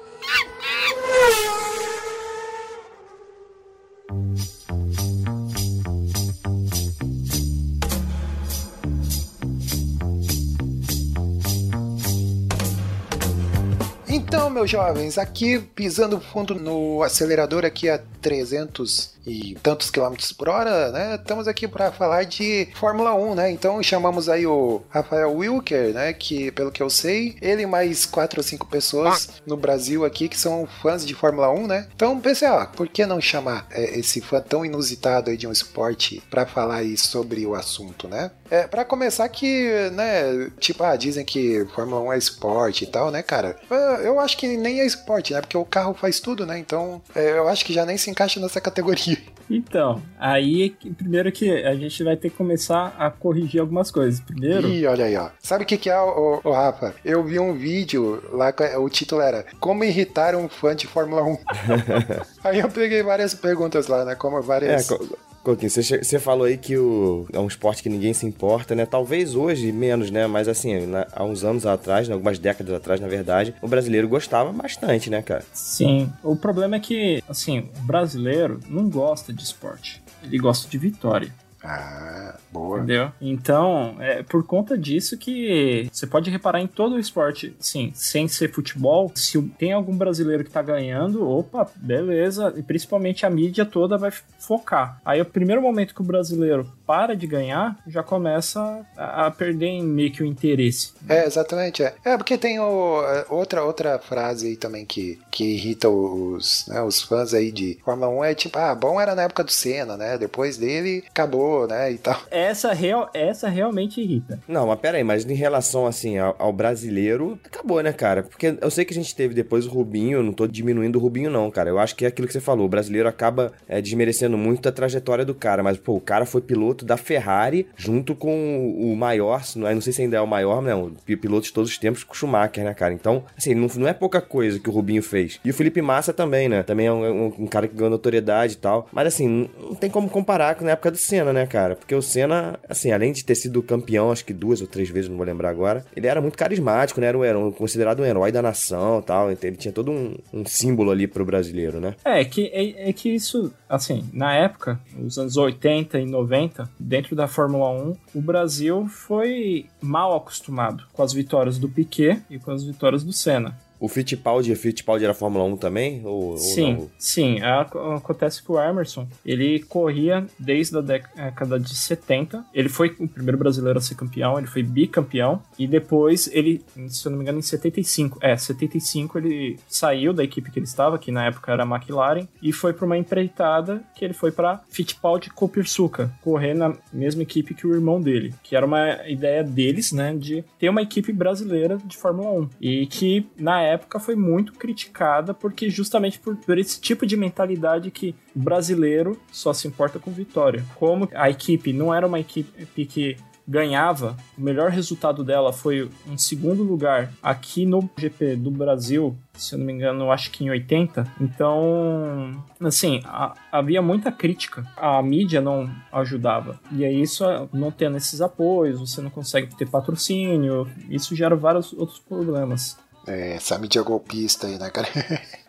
Então, 14.34 14.50
meus 14.50 14.72
jovens, 14.72 15.18
aqui 15.18 15.60
pisando 15.60 16.18
fundo 16.22 16.56
no 16.56 17.04
acelerador 17.04 17.66
aqui 17.66 17.90
a 17.90 18.00
300 18.22 19.12
e 19.26 19.56
tantos 19.62 19.92
quilômetros 19.92 20.32
por 20.32 20.48
hora, 20.48 20.90
né? 20.92 21.16
Estamos 21.16 21.48
aqui 21.48 21.68
para 21.68 21.92
falar 21.92 22.24
de 22.24 22.70
Fórmula 22.76 23.14
1, 23.14 23.36
né? 23.36 23.52
Então 23.52 23.84
chamamos 23.84 24.30
aí 24.30 24.48
o 24.48 24.82
Rafael 24.90 25.32
Wilker, 25.36 25.94
né? 25.94 26.14
Que 26.14 26.50
pelo 26.52 26.72
que 26.72 26.82
eu 26.82 26.90
sei, 26.90 27.36
ele 27.42 27.64
e 27.64 27.66
mais 27.68 28.06
quatro 28.06 28.40
ou 28.40 28.44
cinco 28.44 28.66
pessoas 28.68 29.30
no 29.46 29.58
Brasil 29.58 30.06
aqui 30.06 30.30
que 30.30 30.38
são 30.40 30.68
fãs 30.82 31.06
de 31.06 31.14
Fórmula 31.14 31.52
1, 31.52 31.68
né? 31.68 31.88
Então 31.94 32.20
pensei, 32.20 32.48
ó, 32.48 32.66
por 32.66 32.88
que 32.88 33.06
não 33.06 33.20
chamar 33.22 33.68
é, 33.70 34.00
esse 34.00 34.22
fã 34.22 34.42
tão 34.42 34.66
inusitado 34.66 35.30
aí 35.30 35.38
de 35.38 35.46
um 35.48 35.52
esporte 35.52 36.24
para 36.30 36.46
falar 36.46 36.78
aí 36.78 36.98
sobre 36.98 37.46
o 37.46 37.54
assunto, 37.54 38.08
né? 38.08 38.32
É, 38.50 38.68
para 38.68 38.84
começar 38.84 39.30
que, 39.30 39.90
né, 39.92 40.50
tipo, 40.60 40.84
ah, 40.84 40.96
dizem 40.96 41.24
que 41.24 41.66
Fórmula 41.74 42.02
1 42.02 42.14
é 42.14 42.18
esporte 42.18 42.84
e 42.84 42.88
tal, 42.88 43.10
né, 43.12 43.22
cara? 43.22 43.56
É, 43.70 44.08
Eu 44.08 44.20
acho 44.22 44.38
que 44.38 44.48
nem 44.58 44.80
é 44.82 44.86
esporte, 44.86 45.34
né? 45.34 45.42
Porque 45.42 45.58
o 45.58 45.66
carro 45.66 45.94
faz 45.94 46.20
tudo, 46.20 46.46
né? 46.46 46.58
Então, 46.60 47.02
é, 47.16 47.32
eu 47.38 47.48
acho 47.48 47.66
que 47.66 47.74
já 47.74 47.86
nem 47.86 47.98
se 47.98 48.10
encaixa 48.10 48.40
nessa 48.40 48.60
categoria. 48.62 49.18
Então, 49.50 50.02
aí 50.18 50.64
é 50.64 50.70
que- 50.70 50.90
primeiro 50.92 51.30
que 51.32 51.50
a 51.66 51.76
gente 51.76 52.04
vai 52.06 52.16
ter 52.16 52.30
que 52.30 52.38
começar 52.38 52.96
a 52.98 53.12
corrigir 53.12 53.60
algumas 53.60 53.92
coisas. 53.92 54.22
Primeiro, 54.22 54.68
Ih, 54.70 54.86
olha 54.86 55.04
aí, 55.06 55.18
ó. 55.18 55.30
Sabe 55.42 55.64
o 55.66 55.68
que 55.68 55.78
que 55.78 55.90
é, 55.90 56.00
o, 56.00 56.40
Rafa? 56.52 56.96
Eu 57.04 57.22
vi 57.24 57.38
um 57.38 57.54
vídeo 57.54 58.24
lá, 58.32 58.54
o 58.80 58.90
título 58.90 59.20
era 59.22 59.46
Como 59.60 59.84
irritar 59.84 60.36
um 60.36 60.48
fã 60.48 60.74
de 60.74 60.88
Fórmula 60.88 61.24
1. 61.24 61.38
aí 62.46 62.60
eu 62.60 62.70
peguei 62.70 63.04
várias 63.04 63.34
perguntas 63.34 63.88
lá, 63.88 64.06
né? 64.06 64.16
Como 64.16 64.38
É, 64.38 64.42
várias... 64.42 64.88
Co- 64.88 65.06
Coquinho, 65.44 65.72
você, 65.72 65.82
você 66.04 66.20
falou 66.20 66.46
aí 66.46 66.56
que 66.56 66.78
o, 66.78 67.26
é 67.34 67.40
um 67.40 67.48
esporte 67.48 67.82
que 67.82 67.90
ninguém 67.90 68.14
se 68.14 68.28
importa, 68.28 68.76
né? 68.76 68.86
Talvez 68.86 69.34
hoje 69.34 69.72
menos, 69.72 70.12
né? 70.12 70.28
Mas 70.28 70.48
assim, 70.48 70.86
na- 70.86 71.08
há 71.12 71.24
uns 71.24 71.44
anos 71.44 71.66
atrás, 71.66 72.08
né? 72.08 72.14
algumas 72.14 72.38
décadas 72.38 72.72
atrás, 72.76 73.02
na 73.02 73.08
verdade, 73.08 73.56
o 73.60 73.68
brasileiro 73.68 74.08
gostava 74.08 74.52
bastante, 74.52 75.10
né, 75.10 75.22
cara? 75.22 75.44
sim. 75.52 76.12
O 76.24 76.36
problema 76.36 76.76
é 76.76 76.80
que, 76.80 77.24
assim, 77.28 77.70
o 77.80 77.84
brasileiro 77.84 78.60
não 78.70 78.88
gosta 78.88 79.34
de 79.34 79.42
esporte. 79.42 80.02
Ele 80.24 80.38
gosta 80.38 80.70
de 80.70 80.78
vitória. 80.78 81.34
Ah, 81.64 82.36
boa. 82.52 82.78
Entendeu? 82.78 83.12
Então, 83.22 83.96
é 84.00 84.24
por 84.24 84.44
conta 84.46 84.78
disso 84.78 85.18
que 85.18 85.88
você 85.92 86.08
pode 86.08 86.30
reparar 86.30 86.60
em 86.60 86.68
todo 86.68 86.96
o 86.96 87.00
esporte, 87.00 87.56
sim, 87.60 87.92
sem 87.94 88.28
ser 88.28 88.52
futebol, 88.52 89.12
se 89.14 89.42
tem 89.58 89.72
algum 89.72 89.96
brasileiro 89.96 90.44
que 90.44 90.50
tá 90.50 90.62
ganhando, 90.62 91.28
opa, 91.28 91.70
beleza, 91.76 92.54
e 92.58 92.64
principalmente 92.64 93.26
a 93.26 93.30
mídia 93.30 93.66
toda 93.66 93.98
vai 93.98 94.12
focar. 94.40 95.00
Aí 95.06 95.22
o 95.22 95.26
primeiro 95.26 95.62
momento 95.62 95.94
que 95.94 96.02
o 96.02 96.06
brasileiro 96.06 96.68
para 96.92 97.16
de 97.16 97.26
ganhar, 97.26 97.78
já 97.88 98.04
começa 98.04 98.86
a, 98.98 99.28
a 99.28 99.32
perder 99.32 99.82
meio 99.82 100.12
que 100.12 100.22
o 100.22 100.26
interesse. 100.26 100.92
É, 101.08 101.26
exatamente. 101.26 101.82
É, 101.82 101.94
é 102.04 102.18
porque 102.18 102.38
tem 102.38 102.60
o, 102.60 103.02
é, 103.02 103.26
outra, 103.30 103.64
outra 103.64 103.98
frase 103.98 104.48
aí 104.48 104.58
também 104.58 104.86
que, 104.86 105.18
que 105.32 105.56
irrita 105.56 105.88
os, 105.88 106.66
né, 106.68 106.82
os 106.82 107.02
fãs 107.02 107.34
aí 107.34 107.50
de 107.50 107.80
Fórmula 107.86 108.10
1 108.10 108.24
é 108.26 108.36
tipo, 108.36 108.60
ah, 108.60 108.76
bom 108.76 109.00
era 109.00 109.16
na 109.16 109.22
época 109.22 109.42
do 109.42 109.52
Senna, 109.52 109.96
né? 109.96 110.18
Depois 110.18 110.58
dele 110.58 111.02
acabou, 111.10 111.66
né? 111.66 111.94
E 111.94 111.98
tal. 111.98 112.20
Essa, 112.30 112.74
real, 112.74 113.10
essa 113.14 113.48
realmente 113.48 114.02
irrita. 114.02 114.42
Não, 114.46 114.68
mas 114.68 114.80
pera 114.82 114.98
aí, 114.98 115.04
mas 115.06 115.24
em 115.24 115.34
relação, 115.34 115.88
assim, 115.88 116.18
ao, 116.18 116.36
ao 116.38 116.52
brasileiro, 116.52 117.40
acabou, 117.46 117.82
né, 117.82 117.94
cara? 117.94 118.24
Porque 118.24 118.58
eu 118.60 118.70
sei 118.70 118.84
que 118.84 118.92
a 118.92 118.98
gente 119.02 119.16
teve 119.16 119.34
depois 119.34 119.66
o 119.66 119.70
Rubinho, 119.70 120.18
eu 120.18 120.24
não 120.24 120.34
tô 120.34 120.46
diminuindo 120.46 121.00
o 121.00 121.02
Rubinho, 121.02 121.32
não, 121.32 121.50
cara. 121.50 121.70
Eu 121.70 121.80
acho 121.80 121.96
que 121.96 122.04
é 122.04 122.10
aquilo 122.10 122.28
que 122.28 122.34
você 122.34 122.42
falou, 122.42 122.66
o 122.66 122.70
brasileiro 122.70 123.08
acaba 123.08 123.54
é, 123.66 123.82
desmerecendo 123.82 124.38
muito 124.38 124.68
a 124.68 124.74
trajetória 124.74 125.24
do 125.24 125.34
cara, 125.34 125.64
mas, 125.64 125.78
pô, 125.78 125.96
o 125.96 126.02
cara 126.02 126.26
foi 126.26 126.42
piloto 126.42 126.81
da 126.86 126.98
Ferrari 126.98 127.68
junto 127.76 128.16
com 128.16 128.76
o 128.78 128.96
maior, 128.96 129.42
não 129.56 129.68
é- 129.68 129.74
não 129.74 129.82
sei 129.82 129.94
se 129.94 130.02
ainda 130.02 130.18
é 130.18 130.22
o 130.22 130.28
maior, 130.28 130.62
não, 130.62 130.86
o 130.86 130.92
pi- 131.06 131.16
piloto 131.16 131.46
de 131.48 131.54
todos 131.54 131.70
os 131.72 131.78
tempos, 131.78 132.06
o 132.10 132.14
Schumacher, 132.14 132.64
né, 132.64 132.74
cara? 132.74 132.94
Então, 132.94 133.24
assim, 133.38 133.54
não, 133.56 133.68
não 133.76 133.88
é 133.88 133.94
pouca 133.94 134.22
coisa 134.22 134.60
que 134.60 134.70
o 134.70 134.72
Rubinho 134.72 135.02
fez. 135.04 135.40
E 135.44 135.50
o 135.50 135.54
Felipe 135.54 135.82
Massa 135.82 136.14
também, 136.14 136.48
né? 136.50 136.64
Também 136.64 136.88
é 136.88 136.92
um, 136.92 137.26
um- 137.28 137.34
um 137.40 137.48
cara 137.48 137.68
que 137.68 137.76
ganhou 137.76 137.90
notoriedade 137.90 138.54
e 138.54 138.58
tal. 138.58 138.88
Mas, 138.92 139.08
assim, 139.08 139.28
não, 139.60 139.76
tem 139.76 139.90
como 139.90 140.10
comparar 140.10 140.56
com 140.56 140.66
na 140.66 140.72
época 140.72 140.92
do 140.92 140.98
Senna, 140.98 141.32
né, 141.34 141.46
cara? 141.46 141.76
Porque 141.76 141.94
o 141.96 142.02
Senna, 142.02 142.60
assim, 142.70 142.92
além 142.92 143.12
de 143.12 143.24
ter 143.26 143.36
sido 143.36 143.62
campeão, 143.64 144.12
acho 144.12 144.26
que 144.26 144.34
duas 144.34 144.62
ou 144.62 144.68
três 144.68 144.90
vezes, 144.90 145.10
não 145.10 145.18
vou 145.18 145.26
lembrar 145.26 145.50
agora, 145.50 145.86
ele 145.96 146.08
era 146.08 146.22
muito 146.22 146.38
carismático, 146.38 147.00
né? 147.02 147.08
Era 147.08 147.18
um, 147.18 147.24
era 147.24 147.40
considerado 147.52 148.02
um 148.02 148.06
herói 148.06 148.32
da 148.32 148.42
nação 148.42 149.00
e 149.00 149.04
tal. 149.04 149.32
Então, 149.32 149.48
ele 149.48 149.58
tinha 149.58 149.72
todo 149.72 149.92
um, 149.92 150.16
um 150.34 150.46
símbolo 150.46 150.92
ali 150.92 151.08
pro 151.08 151.26
brasileiro, 151.26 151.80
né? 151.80 151.96
É, 152.06 152.24
que, 152.26 152.48
é, 152.54 152.90
é 152.90 152.94
que 152.94 153.10
isso, 153.10 153.54
assim, 153.72 154.10
na 154.12 154.34
época, 154.34 154.78
nos 154.94 155.18
anos 155.18 155.38
80 155.38 155.98
e 155.98 156.06
90, 156.06 156.70
dentro 156.78 157.16
da 157.16 157.26
Fórmula 157.26 157.70
1, 157.72 157.96
o 158.16 158.22
Brasil 158.22 158.86
foi 158.90 159.66
mal 159.82 160.14
acostumado 160.14 160.84
com 160.92 161.02
as 161.02 161.14
vitórias 161.14 161.58
do 161.58 161.70
Piquet 161.70 162.22
e 162.30 162.38
com 162.38 162.52
as 162.52 162.64
vitórias 162.66 163.02
do 163.02 163.14
Senna. 163.14 163.58
O 163.82 163.88
Fittipaldi, 163.88 164.56
Fittipaldi 164.56 165.04
era 165.04 165.14
Fórmula 165.16 165.44
1 165.46 165.58
também? 165.58 166.06
Ou, 166.06 166.34
ou 166.34 166.38
sim, 166.38 166.74
não? 166.74 166.90
sim. 167.00 167.42
Acontece 167.42 168.44
que 168.44 168.52
o 168.52 168.62
Emerson, 168.62 169.08
ele 169.26 169.60
corria 169.62 170.24
desde 170.38 170.78
a 170.78 170.82
década 170.82 171.60
de 171.60 171.76
70. 171.76 172.46
Ele 172.54 172.70
foi 172.70 172.96
o 173.00 173.08
primeiro 173.08 173.40
brasileiro 173.40 173.80
a 173.80 173.82
ser 173.82 173.96
campeão, 173.96 174.38
ele 174.38 174.46
foi 174.46 174.62
bicampeão. 174.62 175.42
E 175.58 175.66
depois 175.66 176.30
ele, 176.32 176.64
se 176.90 177.08
eu 177.08 177.10
não 177.10 177.18
me 177.18 177.24
engano, 177.24 177.40
em 177.40 177.42
75. 177.42 178.20
É, 178.22 178.38
75 178.38 179.18
ele 179.18 179.60
saiu 179.68 180.14
da 180.14 180.24
equipe 180.24 180.52
que 180.52 180.60
ele 180.60 180.68
estava, 180.68 181.00
que 181.00 181.12
na 181.12 181.26
época 181.26 181.52
era 181.52 181.64
a 181.64 181.66
McLaren, 181.66 182.28
e 182.40 182.54
foi 182.54 182.74
para 182.74 182.86
uma 182.86 183.00
empreitada 183.00 183.82
que 183.96 184.06
ele 184.06 184.14
foi 184.14 184.32
para 184.32 184.62
Fittipaldi 184.70 185.32
Copersuca, 185.32 186.14
correr 186.22 186.54
na 186.54 186.76
mesma 186.94 187.24
equipe 187.24 187.56
que 187.56 187.66
o 187.66 187.74
irmão 187.74 188.00
dele. 188.00 188.32
Que 188.44 188.56
era 188.56 188.64
uma 188.64 189.10
ideia 189.10 189.44
deles, 189.44 189.92
né, 189.92 190.16
de 190.16 190.44
ter 190.60 190.70
uma 190.70 190.84
equipe 190.84 191.12
brasileira 191.12 191.80
de 191.84 191.98
Fórmula 191.98 192.32
1. 192.32 192.50
E 192.62 192.86
que 192.86 193.26
na 193.40 193.60
época 193.62 193.71
foi 194.00 194.16
muito 194.16 194.54
criticada 194.54 195.34
porque 195.34 195.70
justamente 195.70 196.20
por, 196.20 196.36
por 196.36 196.58
esse 196.58 196.80
tipo 196.80 197.06
de 197.06 197.16
mentalidade 197.18 197.92
que 197.92 198.16
brasileiro 198.36 199.18
só 199.32 199.54
se 199.54 199.68
importa 199.68 200.00
com 200.00 200.12
vitória. 200.12 200.64
Como 200.76 201.08
a 201.14 201.30
equipe 201.30 201.74
não 201.74 201.94
era 201.94 202.06
uma 202.08 202.20
equipe 202.20 202.86
que 202.86 203.16
ganhava, 203.48 204.16
o 204.38 204.42
melhor 204.42 204.70
resultado 204.70 205.24
dela 205.24 205.52
foi 205.52 205.90
um 206.08 206.18
segundo 206.18 206.64
lugar 206.64 207.12
aqui 207.22 207.66
no 207.66 207.90
GP 207.98 208.36
do 208.38 208.52
Brasil, 208.52 209.18
se 209.34 209.56
eu 209.56 209.60
não 209.60 209.66
me 209.66 209.74
engano, 209.74 210.12
acho 210.12 210.32
que 210.32 210.46
em 210.46 210.50
80. 210.50 211.06
Então, 211.20 212.42
assim, 212.62 213.02
a- 213.04 213.34
havia 213.52 213.82
muita 213.82 214.12
crítica. 214.12 214.66
A 214.78 215.02
mídia 215.02 215.42
não 215.42 215.70
ajudava. 215.92 216.60
E 216.72 216.86
aí 216.86 217.02
isso, 217.02 217.24
não 217.52 217.72
tendo 217.72 217.98
esses 217.98 218.22
apoios, 218.22 218.80
você 218.80 219.02
não 219.02 219.10
consegue 219.10 219.54
ter 219.56 219.68
patrocínio, 219.68 220.70
isso 220.90 221.16
gera 221.16 221.36
vários 221.36 221.74
outros 221.74 222.00
problemas. 222.00 222.78
É, 223.08 223.34
essa 223.34 223.58
mídia 223.58 223.82
golpista 223.82 224.48
aí, 224.48 224.58
né, 224.58 224.70
cara? 224.70 224.88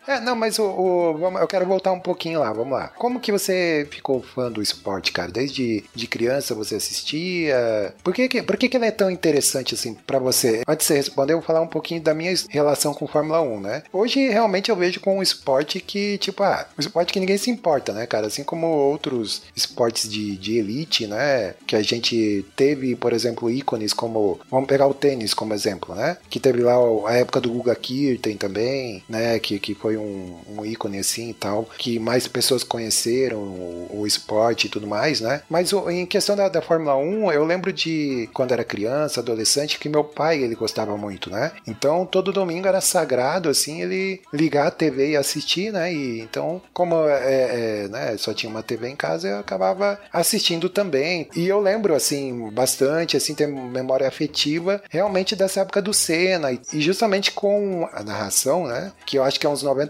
É, 0.07 0.19
não, 0.19 0.35
mas 0.35 0.59
o, 0.59 0.63
o- 0.65 1.37
eu 1.39 1.47
quero 1.47 1.65
voltar 1.65 1.91
um 1.91 1.99
pouquinho 1.99 2.39
lá, 2.39 2.51
vamos 2.51 2.73
lá. 2.73 2.89
Como 2.97 3.19
que 3.19 3.31
você 3.31 3.87
ficou 3.89 4.21
fã 4.21 4.51
do 4.51 4.61
esporte, 4.61 5.11
cara? 5.11 5.31
Desde 5.31 5.83
de 5.95 6.07
criança 6.07 6.53
você 6.53 6.75
assistia? 6.75 7.93
Por 8.03 8.13
que 8.13 8.27
que, 8.27 8.43
por 8.43 8.57
que 8.57 8.67
que 8.67 8.75
ele 8.77 8.85
é 8.85 8.91
tão 8.91 9.09
interessante 9.09 9.73
assim 9.73 9.93
pra 10.05 10.19
você? 10.19 10.61
Antes 10.67 10.85
de 10.87 10.93
você 10.93 10.95
responder, 10.95 11.33
eu 11.33 11.37
vou 11.37 11.45
falar 11.45 11.61
um 11.61 11.67
pouquinho 11.67 12.01
da 12.01 12.13
minha 12.13 12.33
relação 12.49 12.93
com 12.93 13.07
Fórmula 13.07 13.41
1, 13.41 13.59
né? 13.61 13.83
Hoje 13.93 14.27
realmente 14.29 14.69
eu 14.69 14.75
vejo 14.75 14.99
com 14.99 15.17
um 15.19 15.23
esporte 15.23 15.79
que, 15.79 16.17
tipo, 16.17 16.43
ah, 16.43 16.67
um 16.77 16.81
esporte 16.81 17.13
que 17.13 17.19
ninguém 17.19 17.37
se 17.37 17.49
importa, 17.49 17.93
né, 17.93 18.05
cara? 18.05 18.27
Assim 18.27 18.43
como 18.43 18.67
outros 18.67 19.43
esportes 19.55 20.09
de, 20.09 20.35
de 20.37 20.57
elite, 20.57 21.07
né? 21.07 21.53
Que 21.65 21.75
a 21.75 21.81
gente 21.81 22.45
teve, 22.55 22.95
por 22.95 23.13
exemplo, 23.13 23.49
ícones 23.49 23.93
como. 23.93 24.39
Vamos 24.51 24.67
pegar 24.67 24.87
o 24.87 24.93
tênis 24.93 25.33
como 25.33 25.53
exemplo, 25.53 25.95
né? 25.95 26.17
Que 26.29 26.39
teve 26.39 26.61
lá 26.61 26.75
a 27.07 27.13
época 27.13 27.39
do 27.39 27.49
Guga 27.49 27.75
Kirten 27.75 28.35
também, 28.37 29.01
né? 29.07 29.39
Que, 29.39 29.59
que 29.59 29.73
foi 29.73 29.92
foi 29.93 29.97
um, 29.97 30.35
um 30.49 30.65
ícone 30.65 30.99
assim 30.99 31.29
e 31.29 31.33
tal, 31.33 31.67
que 31.77 31.99
mais 31.99 32.27
pessoas 32.27 32.63
conheceram 32.63 33.37
o, 33.37 33.99
o 34.01 34.07
esporte 34.07 34.67
e 34.67 34.69
tudo 34.69 34.87
mais, 34.87 35.21
né? 35.21 35.41
Mas 35.49 35.71
o, 35.73 35.89
em 35.89 36.05
questão 36.05 36.35
da, 36.35 36.49
da 36.49 36.61
Fórmula 36.61 36.95
1, 36.97 37.31
eu 37.31 37.45
lembro 37.45 37.71
de 37.71 38.29
quando 38.33 38.51
era 38.51 38.63
criança, 38.63 39.19
adolescente, 39.19 39.79
que 39.79 39.89
meu 39.89 40.03
pai 40.03 40.41
ele 40.41 40.55
gostava 40.55 40.97
muito, 40.97 41.29
né? 41.29 41.51
Então 41.67 42.05
todo 42.05 42.33
domingo 42.33 42.67
era 42.67 42.81
sagrado 42.81 43.49
assim 43.49 43.81
ele 43.81 44.21
ligar 44.33 44.67
a 44.67 44.71
TV 44.71 45.11
e 45.11 45.17
assistir, 45.17 45.71
né? 45.71 45.93
E 45.93 46.21
então 46.21 46.61
como 46.73 47.07
é, 47.07 47.83
é, 47.83 47.87
né, 47.87 48.17
só 48.17 48.33
tinha 48.33 48.49
uma 48.49 48.63
TV 48.63 48.87
em 48.87 48.95
casa, 48.95 49.27
eu 49.27 49.39
acabava 49.39 49.99
assistindo 50.11 50.69
também. 50.69 51.27
E 51.35 51.47
eu 51.47 51.59
lembro 51.59 51.93
assim 51.93 52.49
bastante, 52.51 53.17
assim 53.17 53.35
ter 53.35 53.47
memória 53.47 54.07
afetiva 54.07 54.81
realmente 54.89 55.35
dessa 55.35 55.61
época 55.61 55.81
do 55.81 55.93
Senna 55.93 56.51
e 56.51 56.81
justamente 56.81 57.31
com 57.31 57.87
a 57.93 58.03
narração, 58.03 58.65
né? 58.65 58.91
Que 59.05 59.17
eu 59.17 59.23
acho 59.23 59.39
que 59.39 59.45
é 59.45 59.49
uns 59.49 59.63
90% 59.63 59.82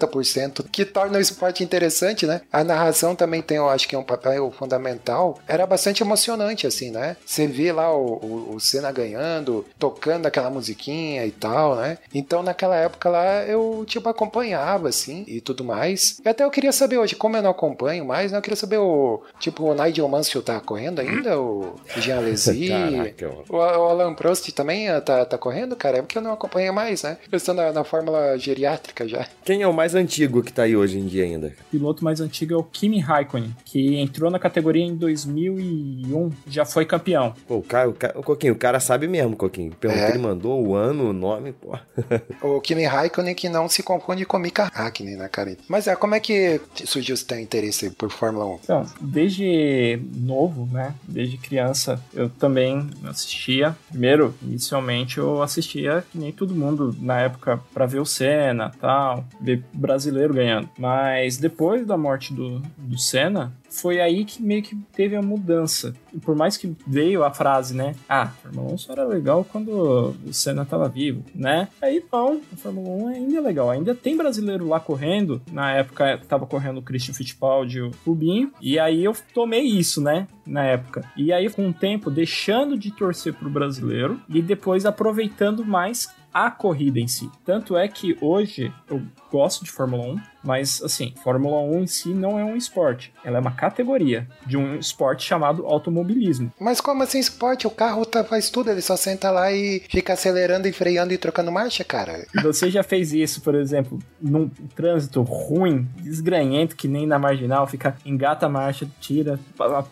que 0.63 0.85
torna 0.85 1.17
o 1.17 1.21
esporte 1.21 1.63
interessante, 1.63 2.25
né? 2.25 2.41
A 2.51 2.63
narração 2.63 3.15
também 3.15 3.41
tem, 3.41 3.57
eu 3.57 3.69
acho 3.69 3.87
que 3.87 3.95
é 3.95 3.99
um 3.99 4.03
papel 4.03 4.51
fundamental. 4.51 5.39
Era 5.47 5.65
bastante 5.65 6.03
emocionante 6.03 6.67
assim, 6.67 6.91
né? 6.91 7.17
Você 7.25 7.47
vê 7.47 7.71
lá 7.71 7.93
o, 7.95 8.13
o, 8.13 8.55
o 8.55 8.59
Senna 8.59 8.91
ganhando, 8.91 9.65
tocando 9.77 10.25
aquela 10.25 10.49
musiquinha 10.49 11.25
e 11.25 11.31
tal, 11.31 11.75
né? 11.75 11.97
Então 12.13 12.43
naquela 12.43 12.75
época 12.75 13.09
lá 13.09 13.43
eu 13.43 13.83
tipo 13.87 14.09
acompanhava 14.09 14.89
assim 14.89 15.23
e 15.27 15.41
tudo 15.41 15.63
mais. 15.63 16.19
E 16.23 16.29
até 16.29 16.43
eu 16.43 16.51
queria 16.51 16.71
saber 16.71 16.97
hoje, 16.97 17.15
como 17.15 17.35
eu 17.35 17.41
não 17.41 17.51
acompanho 17.51 18.05
mais, 18.05 18.31
né? 18.31 18.37
Eu 18.37 18.41
queria 18.41 18.55
saber 18.55 18.77
o 18.77 19.21
tipo 19.39 19.63
o 19.63 19.73
Nigel 19.73 20.07
Mansell 20.07 20.41
tá 20.41 20.59
correndo 20.59 20.99
ainda, 20.99 21.39
o 21.39 21.75
Jean 21.97 22.17
Alesi, 22.17 22.69
o, 23.49 23.55
o 23.55 23.61
Alan 23.61 24.13
Prost 24.13 24.49
também 24.51 24.89
eh, 24.89 25.01
tá, 25.01 25.25
tá 25.25 25.37
correndo, 25.37 25.75
cara? 25.75 25.97
É 25.97 26.01
porque 26.01 26.17
eu 26.17 26.21
não 26.21 26.33
acompanho 26.33 26.73
mais, 26.73 27.03
né? 27.03 27.17
Eu 27.31 27.37
estou 27.37 27.53
na, 27.53 27.71
na 27.71 27.83
fórmula 27.83 28.37
geriátrica 28.37 29.07
já. 29.07 29.27
Quem 29.43 29.61
é 29.61 29.67
o 29.67 29.73
mais 29.73 29.82
antigo 29.93 30.41
que 30.41 30.53
tá 30.53 30.63
aí 30.63 30.75
hoje 30.75 30.97
em 30.97 31.05
dia 31.05 31.23
ainda? 31.23 31.47
O 31.67 31.71
piloto 31.71 32.03
mais 32.03 32.21
antigo 32.21 32.53
é 32.53 32.57
o 32.57 32.63
Kimi 32.63 32.99
Raikkonen, 32.99 33.55
que 33.65 33.97
entrou 33.97 34.31
na 34.31 34.39
categoria 34.39 34.83
em 34.83 34.95
2001, 34.95 36.31
já 36.47 36.65
foi 36.65 36.85
campeão. 36.85 37.33
Pô, 37.47 37.57
o 37.57 37.61
cara, 37.61 37.89
o, 37.89 37.93
cara, 37.93 38.19
o 38.19 38.23
Coquinho, 38.23 38.53
o 38.53 38.57
cara 38.57 38.79
sabe 38.79 39.07
mesmo, 39.07 39.35
Coquinho. 39.35 39.73
Perguntou, 39.79 40.05
é. 40.05 40.09
ele 40.09 40.19
mandou 40.19 40.65
o 40.65 40.75
ano, 40.75 41.09
o 41.09 41.13
nome, 41.13 41.53
pô. 41.53 41.77
o 42.41 42.61
Kimi 42.61 42.85
Raikkonen 42.85 43.35
que 43.35 43.49
não 43.49 43.67
se 43.67 43.83
confunde 43.83 44.25
com 44.25 44.39
Mika 44.39 44.71
Hakkinen, 44.73 45.17
né, 45.17 45.27
cara? 45.27 45.57
Mas 45.67 45.87
é, 45.87 45.95
como 45.95 46.15
é 46.15 46.19
que 46.19 46.61
surgiu 46.85 47.13
esse 47.13 47.25
teu 47.25 47.39
interesse 47.39 47.89
por 47.89 48.09
Fórmula 48.09 48.45
1? 48.45 48.59
Então, 48.63 48.85
desde 49.01 49.99
novo, 50.15 50.69
né, 50.71 50.93
desde 51.07 51.37
criança, 51.37 52.01
eu 52.13 52.29
também 52.29 52.89
assistia. 53.05 53.75
Primeiro, 53.89 54.33
inicialmente, 54.41 55.17
eu 55.17 55.41
assistia 55.41 56.03
que 56.11 56.17
nem 56.17 56.31
todo 56.31 56.55
mundo 56.55 56.95
na 56.99 57.19
época 57.19 57.59
para 57.73 57.85
ver 57.85 57.99
o 57.99 58.05
Senna, 58.05 58.71
tal, 58.79 59.25
ver 59.41 59.63
brasileiro 59.73 60.33
ganhando. 60.33 60.69
Mas 60.77 61.37
depois 61.37 61.85
da 61.85 61.97
morte 61.97 62.33
do, 62.33 62.61
do 62.77 62.97
Senna, 62.97 63.53
foi 63.69 63.99
aí 63.99 64.23
que 64.23 64.41
meio 64.41 64.61
que 64.61 64.75
teve 64.95 65.15
a 65.15 65.21
mudança. 65.21 65.93
E 66.13 66.19
por 66.19 66.35
mais 66.35 66.57
que 66.57 66.75
veio 66.85 67.23
a 67.23 67.31
frase, 67.31 67.75
né? 67.75 67.95
Ah, 68.07 68.27
Fórmula 68.27 68.73
1 68.73 68.77
só 68.77 68.93
era 68.93 69.03
legal 69.03 69.43
quando 69.43 70.15
o 70.25 70.33
Senna 70.33 70.63
tava 70.63 70.87
vivo, 70.87 71.23
né? 71.33 71.67
Aí 71.81 72.03
não, 72.11 72.39
a 72.51 72.55
Fórmula 72.55 72.89
1 72.89 73.07
ainda 73.07 73.37
é 73.37 73.41
legal. 73.41 73.69
Ainda 73.69 73.95
tem 73.95 74.15
brasileiro 74.15 74.67
lá 74.67 74.79
correndo. 74.79 75.41
Na 75.51 75.71
época 75.71 76.21
tava 76.27 76.45
correndo 76.45 76.77
o 76.77 76.83
Christian 76.83 77.13
Fittipaldi 77.13 77.81
o 77.81 77.91
Rubinho. 78.05 78.51
E 78.61 78.77
aí 78.77 79.03
eu 79.03 79.15
tomei 79.33 79.63
isso, 79.63 80.01
né? 80.01 80.27
Na 80.45 80.63
época. 80.63 81.03
E 81.15 81.31
aí, 81.31 81.49
com 81.49 81.69
o 81.69 81.73
tempo, 81.73 82.11
deixando 82.11 82.77
de 82.77 82.91
torcer 82.91 83.33
pro 83.33 83.49
brasileiro 83.49 84.19
e 84.29 84.41
depois 84.41 84.85
aproveitando 84.85 85.65
mais 85.65 86.09
a 86.33 86.49
corrida 86.49 86.99
em 86.99 87.07
si. 87.07 87.29
Tanto 87.45 87.77
é 87.77 87.87
que 87.87 88.17
hoje 88.19 88.73
eu 88.89 89.01
gosto 89.31 89.63
de 89.63 89.71
Fórmula 89.71 90.03
1, 90.05 90.21
mas 90.43 90.81
assim, 90.83 91.13
Fórmula 91.23 91.59
1 91.61 91.83
em 91.83 91.87
si 91.87 92.09
não 92.09 92.37
é 92.37 92.43
um 92.43 92.55
esporte, 92.55 93.13
ela 93.23 93.37
é 93.37 93.41
uma 93.41 93.51
categoria 93.51 94.27
de 94.45 94.57
um 94.57 94.75
esporte 94.75 95.25
chamado 95.25 95.65
automobilismo. 95.65 96.51
Mas 96.59 96.81
como 96.81 97.03
assim 97.03 97.19
esporte? 97.19 97.67
O 97.67 97.71
carro 97.71 98.05
tá, 98.05 98.23
faz 98.23 98.49
tudo, 98.49 98.69
ele 98.69 98.81
só 98.81 98.95
senta 98.97 99.31
lá 99.31 99.51
e 99.51 99.81
fica 99.89 100.13
acelerando 100.13 100.67
e 100.67 100.73
freando 100.73 101.13
e 101.13 101.17
trocando 101.17 101.51
marcha, 101.51 101.83
cara. 101.83 102.25
Você 102.41 102.69
já 102.69 102.83
fez 102.83 103.13
isso, 103.13 103.41
por 103.41 103.55
exemplo, 103.55 103.99
num 104.21 104.49
trânsito 104.75 105.21
ruim, 105.21 105.87
desgranhento, 105.97 106.75
que 106.75 106.87
nem 106.87 107.07
na 107.07 107.17
marginal, 107.17 107.67
fica 107.67 107.95
engata 108.05 108.45
a 108.45 108.49
marcha, 108.49 108.87
tira, 108.99 109.39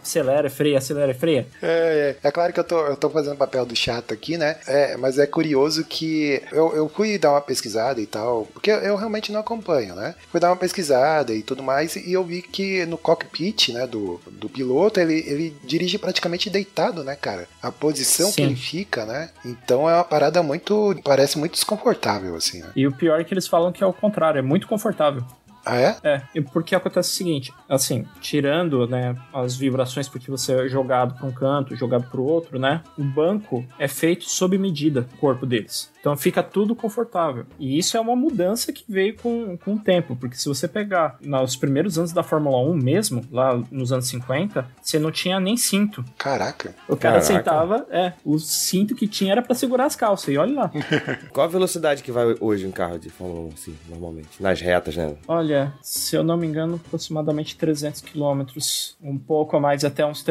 acelera, 0.02 0.50
freia, 0.50 0.78
acelera, 0.78 1.14
freia. 1.14 1.48
É, 1.62 2.16
é, 2.24 2.28
é 2.28 2.32
claro 2.32 2.52
que 2.52 2.60
eu 2.60 2.64
tô, 2.64 2.80
eu 2.88 2.98
tô 2.98 3.10
fazendo 3.10 3.38
papel 3.38 3.66
do 3.66 3.76
chato 3.76 4.14
aqui, 4.14 4.38
né? 4.38 4.58
É, 4.68 4.98
mas 4.98 5.18
é 5.18 5.26
curioso 5.26 5.86
que 5.86 6.42
eu, 6.52 6.76
eu 6.76 6.90
fui 6.90 7.18
dar 7.18 7.32
uma 7.32 7.42
pesquisada 7.42 8.02
e 8.02 8.06
tal, 8.06 8.48
porque 8.54 8.72
eu 8.72 8.96
realmente 8.96 9.32
não 9.32 9.40
acompanho, 9.40 9.96
né? 9.96 10.16
Fui 10.30 10.40
dar 10.42 10.50
uma 10.50 10.58
pesquisada 10.58 11.34
e 11.34 11.42
tudo 11.42 11.64
mais, 11.64 11.96
e 11.96 12.12
eu 12.12 12.24
vi 12.24 12.42
que 12.42 12.86
no 12.86 12.98
cockpit, 12.98 13.70
né, 13.70 13.88
do, 13.88 14.20
do 14.32 14.50
piloto, 14.50 15.00
ele, 15.00 15.24
ele 15.28 15.56
dirige 15.64 15.98
praticamente 15.98 16.50
deitado, 16.50 17.04
né, 17.04 17.16
cara? 17.16 17.48
A 17.62 17.72
posição 17.72 18.28
Sim. 18.30 18.36
que 18.36 18.42
ele 18.42 18.56
fica, 18.56 19.06
né? 19.06 19.30
Então 19.46 19.90
é 19.90 19.94
uma 19.94 20.04
parada 20.04 20.42
muito. 20.42 20.96
parece 21.04 21.38
muito 21.38 21.54
desconfortável, 21.54 22.36
assim, 22.36 22.62
né? 22.62 22.72
E 22.76 22.88
o 22.88 22.92
pior 22.92 23.22
é 23.22 23.24
que 23.24 23.34
eles 23.34 23.48
falam 23.48 23.72
que 23.72 23.84
é 23.84 23.88
o 23.88 23.94
contrário, 23.94 24.40
é 24.40 24.42
muito 24.42 24.68
confortável. 24.68 25.24
Ah, 25.66 25.78
é? 25.78 25.98
É, 26.04 26.42
porque 26.52 26.76
acontece 26.76 27.12
o 27.12 27.14
seguinte, 27.14 27.54
assim, 27.70 28.06
tirando, 28.20 28.88
né, 28.88 29.16
as 29.34 29.56
vibrações 29.56 30.10
porque 30.10 30.32
você 30.32 30.54
é 30.54 30.68
jogado 30.68 31.14
para 31.14 31.28
um 31.28 31.32
canto, 31.32 31.76
jogado 31.76 32.10
para 32.10 32.20
o 32.20 32.26
outro, 32.26 32.60
né, 32.60 32.82
o 32.98 33.04
banco 33.04 33.66
é 33.78 33.88
feito 33.88 34.26
sob 34.26 34.58
medida, 34.58 35.08
o 35.14 35.18
corpo 35.18 35.46
deles. 35.46 35.92
Então 36.02 36.18
fica 36.18 36.42
tudo 36.42 36.76
confortável. 36.76 37.46
E 37.60 37.78
isso 37.78 37.96
é 37.96 38.00
uma 38.00 38.16
mudança 38.16 38.74
que 38.74 38.84
veio 38.90 39.16
com, 39.16 39.56
com 39.58 39.76
o 39.76 39.80
tempo, 39.80 40.16
porque 40.16 40.36
se 40.36 40.48
você 40.48 40.68
pegar 40.68 41.18
nos 41.22 41.56
primeiros 41.56 41.98
anos 41.98 42.12
da 42.12 42.24
Fórmula 42.24 42.58
1 42.70 42.74
mesmo, 42.74 43.24
lá 43.32 43.62
nos 43.72 43.94
anos 43.94 44.08
50, 44.08 44.68
você 44.82 44.98
não 44.98 45.12
tinha 45.12 45.40
nem 45.40 45.56
cinto. 45.56 46.04
Caraca. 46.18 46.76
O 46.88 46.98
cara 46.98 47.22
Caraca. 47.22 47.22
sentava, 47.22 47.88
é, 47.92 48.14
o 48.26 48.40
cinto 48.40 48.96
que 48.96 49.08
tinha 49.08 49.32
era 49.32 49.42
para 49.44 49.56
segurar 49.56 49.86
as 49.86 49.96
calças, 49.96 50.30
e 50.34 50.38
olha 50.38 50.56
lá. 50.56 50.72
Qual 51.32 51.46
a 51.46 51.50
velocidade 51.50 52.02
que 52.02 52.12
vai 52.12 52.36
hoje 52.40 52.66
um 52.66 52.72
carro 52.72 52.98
de 52.98 53.10
Fórmula 53.10 53.42
1, 53.42 53.54
assim, 53.54 53.76
normalmente? 53.88 54.42
Nas 54.42 54.60
retas, 54.60 54.96
né? 54.98 55.16
Olha, 55.28 55.72
se 55.84 56.16
eu 56.16 56.24
não 56.24 56.36
me 56.36 56.48
engano, 56.48 56.82
aproximadamente 56.84 57.56
300 57.56 58.02
quilômetros, 58.02 58.98
um 59.02 59.18
pouco 59.18 59.56
a 59.56 59.60
mais, 59.60 59.86
até 59.86 60.04
uns 60.04 60.24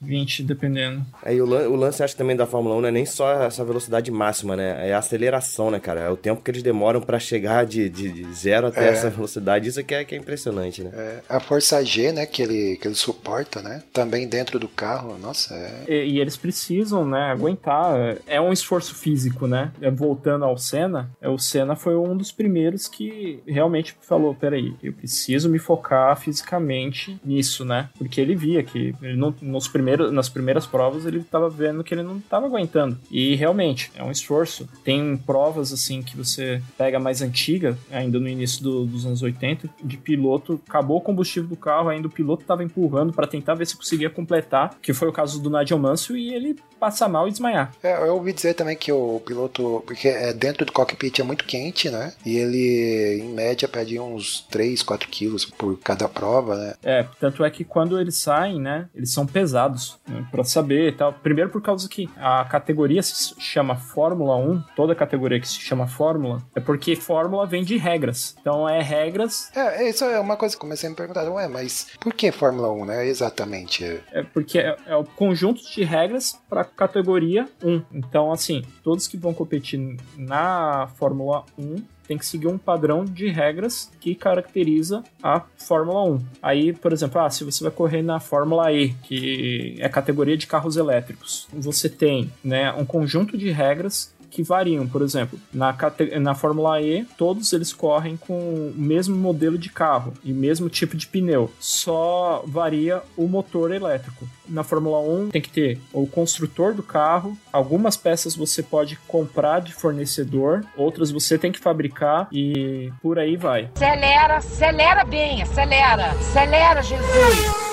320, 0.00 0.42
dependendo. 0.42 1.04
Aí 1.22 1.40
o, 1.40 1.46
lan 1.46 1.68
o 1.68 1.76
lance, 1.76 2.02
acho 2.02 2.16
também 2.16 2.36
da 2.36 2.46
Fórmula 2.46 2.76
1 2.76 2.80
não 2.80 2.88
é 2.88 2.92
nem 2.92 3.06
só 3.06 3.42
essa 3.44 3.64
velocidade 3.64 4.10
máxima, 4.10 4.56
né? 4.56 4.88
É 4.88 4.94
a 4.94 4.98
aceleração, 4.98 5.70
né, 5.70 5.78
cara? 5.80 6.00
É 6.00 6.10
o 6.10 6.16
tempo 6.16 6.42
que 6.42 6.50
eles 6.50 6.62
demoram 6.62 7.00
para 7.00 7.18
chegar 7.18 7.66
de, 7.66 7.88
de, 7.88 8.10
de, 8.12 8.32
zero 8.34 8.68
até 8.68 8.86
é. 8.86 8.88
essa 8.90 9.10
velocidade. 9.10 9.68
Isso 9.68 9.82
que 9.82 9.94
é, 9.94 10.04
que 10.04 10.14
é 10.14 10.18
impressionante, 10.18 10.82
né? 10.82 10.90
É. 10.94 11.20
A 11.28 11.40
força 11.40 11.84
G, 11.84 12.12
né, 12.12 12.26
que 12.26 12.42
ele, 12.42 12.76
que 12.76 12.86
ele 12.86 12.94
suporta, 12.94 13.60
né? 13.60 13.82
Também 13.92 14.28
dentro 14.28 14.58
do 14.58 14.68
carro, 14.68 15.18
nossa, 15.18 15.54
é... 15.54 15.84
E, 15.88 16.12
e 16.12 16.20
eles 16.20 16.36
precisam, 16.36 17.06
né, 17.06 17.30
aguentar. 17.30 18.16
É 18.26 18.40
um 18.40 18.52
esforço 18.52 18.94
físico, 18.94 19.46
né? 19.46 19.72
É, 19.80 19.90
voltando 19.90 20.44
ao 20.44 20.56
Senna, 20.56 21.10
é, 21.20 21.28
o 21.28 21.38
Senna 21.38 21.76
foi 21.76 21.96
um 21.96 22.16
dos 22.16 22.32
primeiros 22.32 22.86
que 22.86 23.40
realmente 23.46 23.96
falou, 24.00 24.34
peraí, 24.34 24.74
eu 24.82 24.92
preciso 24.92 25.48
me 25.48 25.58
focar 25.58 26.16
fisicamente 26.18 27.18
nisso, 27.24 27.64
né? 27.64 27.88
Porque 27.98 28.20
ele 28.20 28.34
via 28.34 28.62
que 28.62 28.94
ele 29.02 29.16
não, 29.16 29.34
nos 29.40 29.68
primeiros, 29.68 29.87
nas 29.96 30.28
primeiras 30.28 30.66
provas 30.66 31.06
ele 31.06 31.18
estava 31.18 31.48
vendo 31.48 31.84
que 31.84 31.94
ele 31.94 32.02
não 32.02 32.18
estava 32.18 32.46
aguentando. 32.46 32.98
E 33.10 33.34
realmente, 33.34 33.90
é 33.94 34.02
um 34.02 34.10
esforço. 34.10 34.68
Tem 34.84 35.16
provas 35.16 35.72
assim 35.72 36.02
que 36.02 36.16
você 36.16 36.62
pega 36.76 36.98
mais 36.98 37.22
antiga, 37.22 37.76
ainda 37.90 38.18
no 38.18 38.28
início 38.28 38.62
do, 38.62 38.84
dos 38.84 39.06
anos 39.06 39.22
80, 39.22 39.68
de 39.82 39.96
piloto, 39.96 40.60
acabou 40.68 40.98
o 40.98 41.00
combustível 41.00 41.48
do 41.48 41.56
carro, 41.56 41.88
ainda 41.88 42.08
o 42.08 42.10
piloto 42.10 42.42
estava 42.42 42.64
empurrando 42.64 43.12
para 43.12 43.26
tentar 43.26 43.54
ver 43.54 43.66
se 43.66 43.76
conseguia 43.76 44.10
completar, 44.10 44.76
que 44.80 44.92
foi 44.92 45.08
o 45.08 45.12
caso 45.12 45.40
do 45.40 45.50
Nigel 45.50 45.78
Mansell, 45.78 46.16
e 46.16 46.34
ele 46.34 46.56
passa 46.78 47.08
mal 47.08 47.26
e 47.26 47.30
desmaiar. 47.30 47.72
É, 47.82 47.96
eu 48.06 48.14
ouvi 48.14 48.32
dizer 48.32 48.54
também 48.54 48.76
que 48.76 48.90
o 48.92 49.20
piloto, 49.24 49.82
porque 49.86 50.08
é 50.08 50.32
dentro 50.32 50.64
do 50.64 50.72
cockpit 50.72 51.18
é 51.18 51.24
muito 51.24 51.44
quente, 51.44 51.90
né? 51.90 52.12
E 52.24 52.36
ele, 52.36 53.20
em 53.22 53.28
média, 53.34 53.68
pede 53.68 53.98
uns 53.98 54.46
3, 54.50 54.82
4 54.82 55.08
quilos 55.08 55.44
por 55.44 55.78
cada 55.80 56.08
prova, 56.08 56.56
né? 56.56 56.74
É, 56.82 57.06
tanto 57.20 57.44
é 57.44 57.50
que 57.50 57.64
quando 57.64 58.00
eles 58.00 58.16
saem, 58.16 58.60
né, 58.60 58.88
eles 58.94 59.12
são 59.12 59.26
pesados, 59.26 59.77
né, 60.06 60.26
para 60.30 60.44
saber 60.44 60.88
e 60.88 60.92
tal. 60.92 61.12
Primeiro 61.12 61.50
por 61.50 61.62
causa 61.62 61.88
que 61.88 62.08
a 62.16 62.44
categoria 62.44 63.02
se 63.02 63.34
chama 63.40 63.76
Fórmula 63.76 64.36
1, 64.36 64.62
toda 64.74 64.94
categoria 64.94 65.40
que 65.40 65.48
se 65.48 65.60
chama 65.60 65.86
Fórmula, 65.86 66.42
é 66.54 66.60
porque 66.60 66.96
Fórmula 66.96 67.46
vem 67.46 67.64
de 67.64 67.76
regras. 67.76 68.36
Então 68.40 68.68
é 68.68 68.80
regras... 68.82 69.50
É, 69.56 69.88
isso 69.88 70.04
é 70.04 70.18
uma 70.20 70.36
coisa 70.36 70.54
que 70.54 70.60
comecei 70.60 70.88
a 70.88 70.90
me 70.90 70.96
perguntar, 70.96 71.28
ué, 71.30 71.48
mas 71.48 71.88
por 72.00 72.12
que 72.12 72.30
Fórmula 72.32 72.70
1, 72.70 72.84
né, 72.84 73.06
exatamente? 73.06 73.84
É 74.12 74.22
porque 74.22 74.58
é, 74.58 74.76
é 74.86 74.96
o 74.96 75.04
conjunto 75.04 75.62
de 75.62 75.84
regras 75.84 76.38
para 76.48 76.64
categoria 76.64 77.48
1. 77.62 77.82
Então, 77.92 78.32
assim, 78.32 78.62
todos 78.82 79.06
que 79.06 79.16
vão 79.16 79.34
competir 79.34 79.96
na 80.16 80.88
Fórmula 80.96 81.44
1 81.58 81.76
tem 82.08 82.16
que 82.16 82.26
seguir 82.26 82.48
um 82.48 82.56
padrão 82.56 83.04
de 83.04 83.28
regras 83.28 83.90
que 84.00 84.14
caracteriza 84.14 85.04
a 85.22 85.42
Fórmula 85.56 86.02
1. 86.04 86.20
Aí, 86.42 86.72
por 86.72 86.92
exemplo, 86.92 87.20
ah, 87.20 87.28
se 87.28 87.44
você 87.44 87.62
vai 87.62 87.70
correr 87.70 88.02
na 88.02 88.18
Fórmula 88.18 88.72
E, 88.72 88.94
que 89.04 89.76
é 89.78 89.88
categoria 89.88 90.36
de 90.36 90.46
carros 90.46 90.78
elétricos, 90.78 91.46
você 91.52 91.88
tem 91.88 92.32
né, 92.42 92.72
um 92.72 92.86
conjunto 92.86 93.36
de 93.36 93.50
regras 93.50 94.16
que 94.30 94.42
variam. 94.42 94.86
Por 94.86 95.02
exemplo, 95.02 95.38
na, 95.52 95.74
na 96.20 96.34
Fórmula 96.34 96.80
E, 96.80 97.04
todos 97.16 97.52
eles 97.52 97.72
correm 97.72 98.16
com 98.16 98.38
o 98.38 98.74
mesmo 98.76 99.16
modelo 99.16 99.58
de 99.58 99.70
carro 99.70 100.14
e 100.24 100.32
mesmo 100.32 100.68
tipo 100.68 100.96
de 100.96 101.06
pneu, 101.06 101.50
só 101.58 102.42
varia 102.46 103.02
o 103.16 103.26
motor 103.26 103.72
elétrico. 103.72 104.28
Na 104.48 104.64
Fórmula 104.64 105.00
1 105.00 105.28
tem 105.28 105.42
que 105.42 105.50
ter 105.50 105.80
o 105.92 106.06
construtor 106.06 106.74
do 106.74 106.82
carro, 106.82 107.36
algumas 107.52 107.96
peças 107.96 108.34
você 108.34 108.62
pode 108.62 108.96
comprar 109.06 109.60
de 109.60 109.74
fornecedor, 109.74 110.64
outras 110.76 111.10
você 111.10 111.36
tem 111.36 111.52
que 111.52 111.58
fabricar 111.58 112.28
e 112.32 112.92
por 113.02 113.18
aí 113.18 113.36
vai. 113.36 113.70
Acelera, 113.74 114.36
acelera 114.36 115.04
bem, 115.04 115.42
acelera, 115.42 116.12
acelera, 116.12 116.82
Jesus. 116.82 117.67